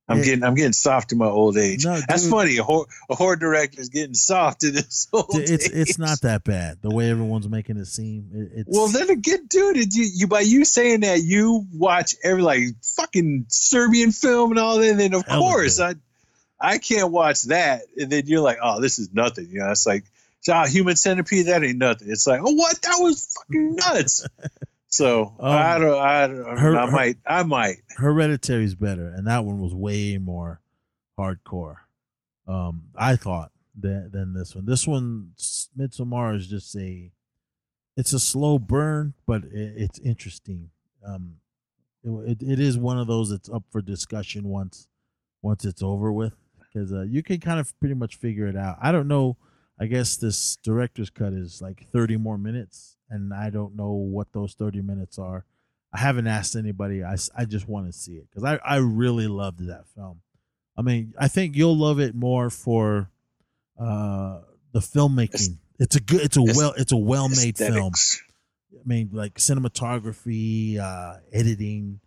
I'm 0.07 0.21
getting 0.21 0.43
I'm 0.43 0.53
getting 0.53 0.73
soft 0.73 1.11
in 1.11 1.17
my 1.17 1.25
old 1.25 1.57
age. 1.57 1.83
No, 1.83 1.99
That's 2.07 2.29
funny. 2.29 2.57
A 2.57 2.63
horror, 2.63 2.85
a 3.09 3.15
horror 3.15 3.35
director 3.35 3.81
is 3.81 3.89
getting 3.89 4.13
soft 4.13 4.63
in 4.63 4.75
his 4.75 5.07
old 5.13 5.29
dude, 5.29 5.49
it's, 5.49 5.65
age. 5.65 5.71
It's 5.73 5.97
not 5.97 6.21
that 6.21 6.43
bad 6.43 6.77
the 6.81 6.91
way 6.91 7.09
everyone's 7.09 7.49
making 7.49 7.77
it 7.77 7.85
seem. 7.85 8.29
It, 8.55 8.67
well, 8.69 8.87
then 8.87 9.09
again, 9.09 9.47
dude, 9.47 9.95
you, 9.95 10.07
you 10.13 10.27
by 10.27 10.41
you 10.41 10.63
saying 10.63 10.99
that 10.99 11.23
you 11.23 11.65
watch 11.73 12.15
every 12.23 12.43
like 12.43 12.61
fucking 12.83 13.47
Serbian 13.49 14.11
film 14.11 14.51
and 14.51 14.59
all 14.59 14.77
that, 14.77 14.91
and 14.91 14.99
then 14.99 15.15
of 15.15 15.25
course 15.25 15.79
I 15.79 15.95
I 16.59 16.77
can't 16.77 17.11
watch 17.11 17.43
that, 17.43 17.81
and 17.97 18.11
then 18.11 18.27
you're 18.27 18.41
like, 18.41 18.57
oh, 18.61 18.79
this 18.81 18.99
is 18.99 19.11
nothing. 19.11 19.47
You 19.49 19.59
know, 19.59 19.71
it's 19.71 19.87
like, 19.87 20.05
ah, 20.49 20.67
Human 20.67 20.95
Centipede, 20.95 21.47
that 21.47 21.63
ain't 21.63 21.79
nothing. 21.79 22.09
It's 22.09 22.27
like, 22.27 22.41
oh, 22.43 22.53
what? 22.53 22.79
That 22.83 22.97
was 22.99 23.35
fucking 23.35 23.75
nuts. 23.75 24.27
So 24.95 25.35
um, 25.41 25.51
I 25.51 25.77
don't, 25.77 25.99
I 25.99 26.27
don't, 26.27 26.57
her, 26.57 26.77
I 26.77 26.89
might, 26.89 27.17
I 27.27 27.43
might. 27.43 27.75
Hereditary's 27.99 28.75
better, 28.75 29.09
and 29.09 29.27
that 29.27 29.43
one 29.43 29.59
was 29.59 29.73
way 29.75 30.17
more 30.17 30.61
hardcore. 31.19 31.75
Um, 32.47 32.83
I 32.95 33.17
thought 33.17 33.51
than 33.77 34.09
than 34.11 34.33
this 34.33 34.55
one. 34.55 34.65
This 34.65 34.87
one, 34.87 35.31
Midsommar, 35.77 36.37
is 36.37 36.47
just 36.47 36.73
a, 36.77 37.11
it's 37.97 38.13
a 38.13 38.19
slow 38.21 38.57
burn, 38.57 39.15
but 39.27 39.43
it, 39.43 39.73
it's 39.75 39.99
interesting. 39.99 40.69
Um, 41.05 41.35
it, 42.01 42.41
it, 42.41 42.51
it 42.53 42.59
is 42.61 42.77
one 42.77 42.97
of 42.97 43.07
those 43.07 43.31
that's 43.31 43.49
up 43.49 43.63
for 43.71 43.81
discussion 43.81 44.47
once 44.47 44.87
once 45.41 45.65
it's 45.65 45.83
over 45.83 46.09
with 46.09 46.35
because 46.61 46.93
uh, 46.93 47.01
you 47.01 47.21
can 47.21 47.41
kind 47.41 47.59
of 47.59 47.77
pretty 47.81 47.95
much 47.95 48.15
figure 48.15 48.47
it 48.47 48.55
out. 48.55 48.77
I 48.81 48.93
don't 48.93 49.09
know. 49.09 49.35
I 49.77 49.87
guess 49.87 50.15
this 50.15 50.55
director's 50.63 51.09
cut 51.09 51.33
is 51.33 51.61
like 51.61 51.85
30 51.91 52.15
more 52.15 52.37
minutes 52.37 52.94
and 53.09 53.33
I 53.33 53.49
don't 53.49 53.75
know 53.75 53.91
what 53.91 54.31
those 54.33 54.53
30 54.53 54.81
minutes 54.81 55.19
are. 55.19 55.45
I 55.93 55.99
haven't 55.99 56.27
asked 56.27 56.55
anybody. 56.55 57.03
I, 57.03 57.15
I 57.37 57.45
just 57.45 57.67
want 57.67 57.87
to 57.87 57.93
see 57.93 58.13
it 58.13 58.27
because 58.29 58.43
I, 58.43 58.59
I 58.65 58.77
really 58.77 59.27
loved 59.27 59.65
that 59.67 59.85
film. 59.95 60.21
I 60.77 60.81
mean, 60.81 61.13
I 61.17 61.29
think 61.29 61.55
you'll 61.55 61.77
love 61.77 61.99
it 61.99 62.13
more 62.13 62.49
for 62.49 63.09
uh, 63.79 64.39
the 64.73 64.79
filmmaking. 64.79 65.57
It's 65.79 65.95
a 65.95 66.01
good. 66.01 66.21
It's 66.21 66.37
a 66.37 66.41
well. 66.41 66.73
It's 66.77 66.91
a 66.91 66.97
well 66.97 67.29
made 67.29 67.57
film. 67.57 67.93
I 67.93 68.81
mean, 68.85 69.09
like 69.13 69.35
cinematography, 69.35 70.79
uh, 70.79 71.17
editing, 71.31 71.99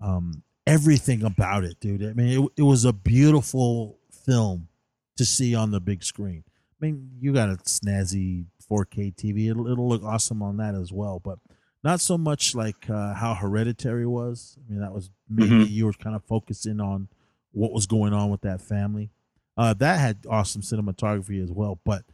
um, 0.00 0.42
everything 0.66 1.24
about 1.24 1.64
it, 1.64 1.80
dude. 1.80 2.04
I 2.04 2.12
mean, 2.12 2.44
it, 2.44 2.50
it 2.58 2.62
was 2.62 2.84
a 2.84 2.92
beautiful 2.92 3.98
film 4.24 4.68
to 5.16 5.24
see 5.24 5.54
on 5.54 5.70
the 5.70 5.80
big 5.80 6.02
screen. 6.02 6.44
I 6.46 6.86
mean, 6.86 7.10
you 7.20 7.32
got 7.32 7.48
a 7.48 7.56
snazzy 7.56 8.46
4K 8.70 9.14
TV. 9.14 9.50
It'll, 9.50 9.70
it'll 9.70 9.88
look 9.88 10.02
awesome 10.02 10.42
on 10.42 10.56
that 10.58 10.74
as 10.74 10.92
well, 10.92 11.20
but 11.22 11.38
not 11.82 12.00
so 12.00 12.16
much 12.16 12.54
like 12.54 12.88
uh, 12.88 13.14
how 13.14 13.34
Hereditary 13.34 14.06
was. 14.06 14.56
I 14.58 14.72
mean, 14.72 14.80
that 14.80 14.92
was 14.92 15.10
maybe 15.28 15.50
mm-hmm. 15.50 15.72
you 15.72 15.86
were 15.86 15.92
kind 15.92 16.16
of 16.16 16.24
focusing 16.24 16.80
on 16.80 17.08
what 17.52 17.72
was 17.72 17.86
going 17.86 18.12
on 18.12 18.30
with 18.30 18.40
that 18.40 18.60
family. 18.60 19.10
Uh, 19.56 19.74
that 19.74 20.00
had 20.00 20.18
awesome 20.28 20.62
cinematography 20.62 21.42
as 21.42 21.52
well, 21.52 21.78
but 21.84 22.04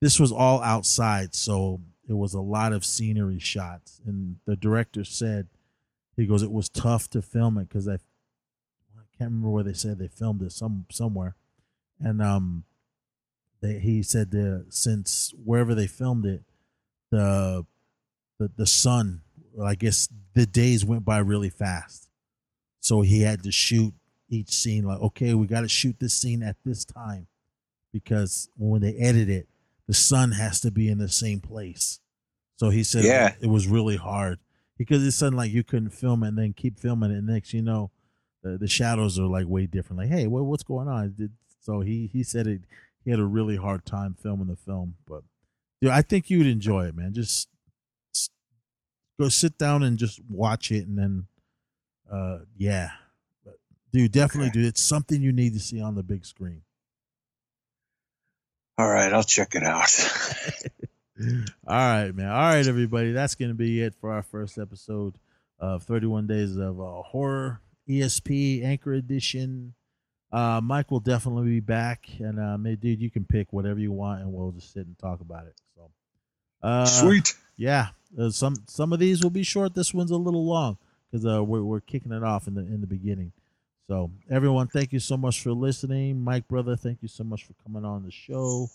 this 0.00 0.18
was 0.18 0.32
all 0.32 0.62
outside, 0.62 1.34
so 1.34 1.80
it 2.08 2.14
was 2.14 2.34
a 2.34 2.40
lot 2.40 2.72
of 2.72 2.84
scenery 2.84 3.38
shots. 3.38 4.00
And 4.04 4.36
the 4.46 4.56
director 4.56 5.04
said, 5.04 5.48
he 6.16 6.26
goes, 6.26 6.42
it 6.42 6.50
was 6.50 6.68
tough 6.68 7.08
to 7.10 7.22
film 7.22 7.58
it 7.58 7.68
because 7.68 7.86
I, 7.86 7.94
I 7.94 9.06
can't 9.16 9.30
remember 9.30 9.50
where 9.50 9.62
they 9.62 9.74
said 9.74 9.98
they 9.98 10.08
filmed 10.08 10.42
it 10.42 10.52
some 10.52 10.86
somewhere, 10.90 11.36
and 12.00 12.20
um, 12.20 12.64
they, 13.60 13.78
he 13.78 14.02
said 14.02 14.30
that 14.32 14.66
since 14.70 15.32
wherever 15.44 15.74
they 15.74 15.86
filmed 15.86 16.26
it, 16.26 16.42
the 17.10 17.64
the 18.38 18.50
the 18.56 18.66
sun, 18.66 19.22
I 19.62 19.74
guess 19.74 20.08
the 20.34 20.46
days 20.46 20.84
went 20.84 21.04
by 21.04 21.18
really 21.18 21.50
fast, 21.50 22.08
so 22.80 23.00
he 23.00 23.22
had 23.22 23.42
to 23.42 23.52
shoot 23.52 23.94
each 24.28 24.50
scene 24.50 24.84
like, 24.84 25.00
okay, 25.00 25.34
we 25.34 25.46
got 25.46 25.62
to 25.62 25.68
shoot 25.68 25.96
this 25.98 26.14
scene 26.14 26.42
at 26.42 26.56
this 26.64 26.84
time, 26.84 27.26
because 27.92 28.48
when 28.56 28.82
they 28.82 28.94
edit 28.94 29.28
it, 29.28 29.48
the 29.86 29.94
sun 29.94 30.32
has 30.32 30.60
to 30.60 30.70
be 30.70 30.88
in 30.88 30.98
the 30.98 31.08
same 31.08 31.40
place. 31.40 32.00
So 32.56 32.70
he 32.70 32.84
said, 32.84 33.04
yeah, 33.04 33.34
it 33.40 33.46
was 33.46 33.66
really 33.66 33.96
hard 33.96 34.38
because 34.76 35.06
it's 35.06 35.16
something 35.16 35.36
like 35.36 35.50
you 35.50 35.64
couldn't 35.64 35.90
film 35.90 36.22
it 36.22 36.28
and 36.28 36.38
then 36.38 36.52
keep 36.52 36.78
filming 36.78 37.10
it. 37.10 37.24
Next, 37.24 37.54
you 37.54 37.62
know, 37.62 37.90
the, 38.42 38.58
the 38.58 38.68
shadows 38.68 39.18
are 39.18 39.26
like 39.26 39.46
way 39.46 39.66
different. 39.66 40.00
Like, 40.00 40.10
hey, 40.10 40.26
what, 40.26 40.44
what's 40.44 40.64
going 40.64 40.88
on? 40.88 41.30
So 41.60 41.80
he 41.80 42.10
he 42.12 42.22
said 42.22 42.46
it 42.46 42.62
he 43.08 43.10
had 43.10 43.20
a 43.20 43.24
really 43.24 43.56
hard 43.56 43.86
time 43.86 44.14
filming 44.22 44.48
the 44.48 44.56
film. 44.56 44.94
But 45.06 45.22
yeah, 45.80 45.96
I 45.96 46.02
think 46.02 46.28
you'd 46.28 46.46
enjoy 46.46 46.88
it, 46.88 46.94
man. 46.94 47.14
Just, 47.14 47.48
go 49.18 49.30
sit 49.30 49.56
down 49.56 49.82
and 49.82 49.96
just 49.96 50.20
watch 50.28 50.70
it, 50.70 50.86
and 50.86 50.98
then, 50.98 51.26
uh, 52.12 52.40
yeah, 52.54 52.90
but 53.46 53.54
dude, 53.90 54.12
definitely, 54.12 54.50
okay. 54.50 54.58
dude, 54.58 54.66
it's 54.66 54.82
something 54.82 55.22
you 55.22 55.32
need 55.32 55.54
to 55.54 55.58
see 55.58 55.80
on 55.80 55.94
the 55.94 56.02
big 56.02 56.26
screen. 56.26 56.60
All 58.76 58.90
right, 58.90 59.10
I'll 59.10 59.24
check 59.24 59.54
it 59.54 59.62
out. 59.62 59.88
All 61.66 61.74
right, 61.74 62.14
man. 62.14 62.28
All 62.28 62.40
right, 62.40 62.66
everybody. 62.66 63.12
That's 63.12 63.36
going 63.36 63.48
to 63.48 63.54
be 63.54 63.80
it 63.80 63.94
for 63.94 64.12
our 64.12 64.22
first 64.22 64.58
episode 64.58 65.14
of 65.58 65.82
31 65.84 66.26
Days 66.26 66.58
of 66.58 66.78
uh, 66.78 67.02
Horror 67.02 67.62
ESP 67.88 68.62
Anchor 68.62 68.92
Edition. 68.92 69.72
Uh, 70.30 70.60
Mike 70.62 70.90
will 70.90 71.00
definitely 71.00 71.46
be 71.48 71.60
back, 71.60 72.06
and 72.18 72.38
uh, 72.38 72.56
dude, 72.74 73.00
you 73.00 73.10
can 73.10 73.24
pick 73.24 73.52
whatever 73.52 73.78
you 73.78 73.92
want, 73.92 74.20
and 74.20 74.32
we'll 74.32 74.52
just 74.52 74.72
sit 74.72 74.86
and 74.86 74.98
talk 74.98 75.20
about 75.20 75.46
it. 75.46 75.54
So, 75.74 75.90
uh, 76.62 76.84
sweet. 76.84 77.34
Yeah, 77.56 77.88
uh, 78.18 78.30
some 78.30 78.56
some 78.66 78.92
of 78.92 78.98
these 78.98 79.22
will 79.22 79.30
be 79.30 79.42
short. 79.42 79.74
This 79.74 79.94
one's 79.94 80.10
a 80.10 80.16
little 80.16 80.44
long 80.44 80.76
because 81.10 81.24
uh, 81.24 81.42
we're 81.42 81.62
we're 81.62 81.80
kicking 81.80 82.12
it 82.12 82.22
off 82.22 82.46
in 82.46 82.54
the 82.54 82.60
in 82.60 82.80
the 82.80 82.86
beginning. 82.86 83.32
So, 83.88 84.10
everyone, 84.30 84.68
thank 84.68 84.92
you 84.92 85.00
so 85.00 85.16
much 85.16 85.40
for 85.40 85.52
listening. 85.52 86.22
Mike, 86.22 86.46
brother, 86.46 86.76
thank 86.76 86.98
you 87.00 87.08
so 87.08 87.24
much 87.24 87.44
for 87.44 87.54
coming 87.64 87.86
on 87.86 88.04
the 88.04 88.10
show. 88.10 88.68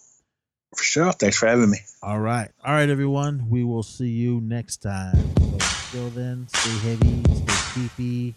For 0.75 0.83
sure. 0.83 1.11
Thanks 1.11 1.37
for 1.37 1.45
having 1.45 1.69
me. 1.69 1.77
All 2.01 2.19
right. 2.19 2.49
All 2.65 2.73
right, 2.73 2.89
everyone. 2.89 3.47
We 3.47 3.63
will 3.63 3.83
see 3.83 4.09
you 4.09 4.41
next 4.41 4.77
time. 4.77 5.13
So 5.37 5.99
until 5.99 6.09
then, 6.09 6.47
stay 6.47 6.89
heavy, 6.89 7.23
stay 7.35 7.45
creepy, 7.47 8.35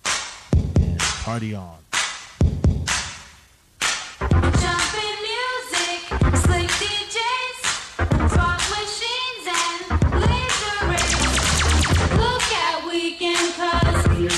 and 0.83 1.01
party 1.01 1.55
on. 1.55 1.79
Because 14.17 14.33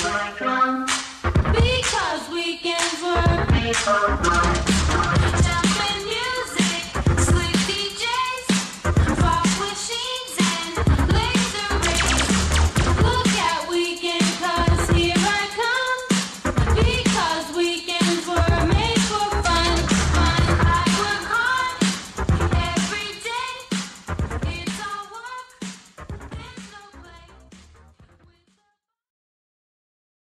weekends 2.29 3.01
were. 3.01 4.58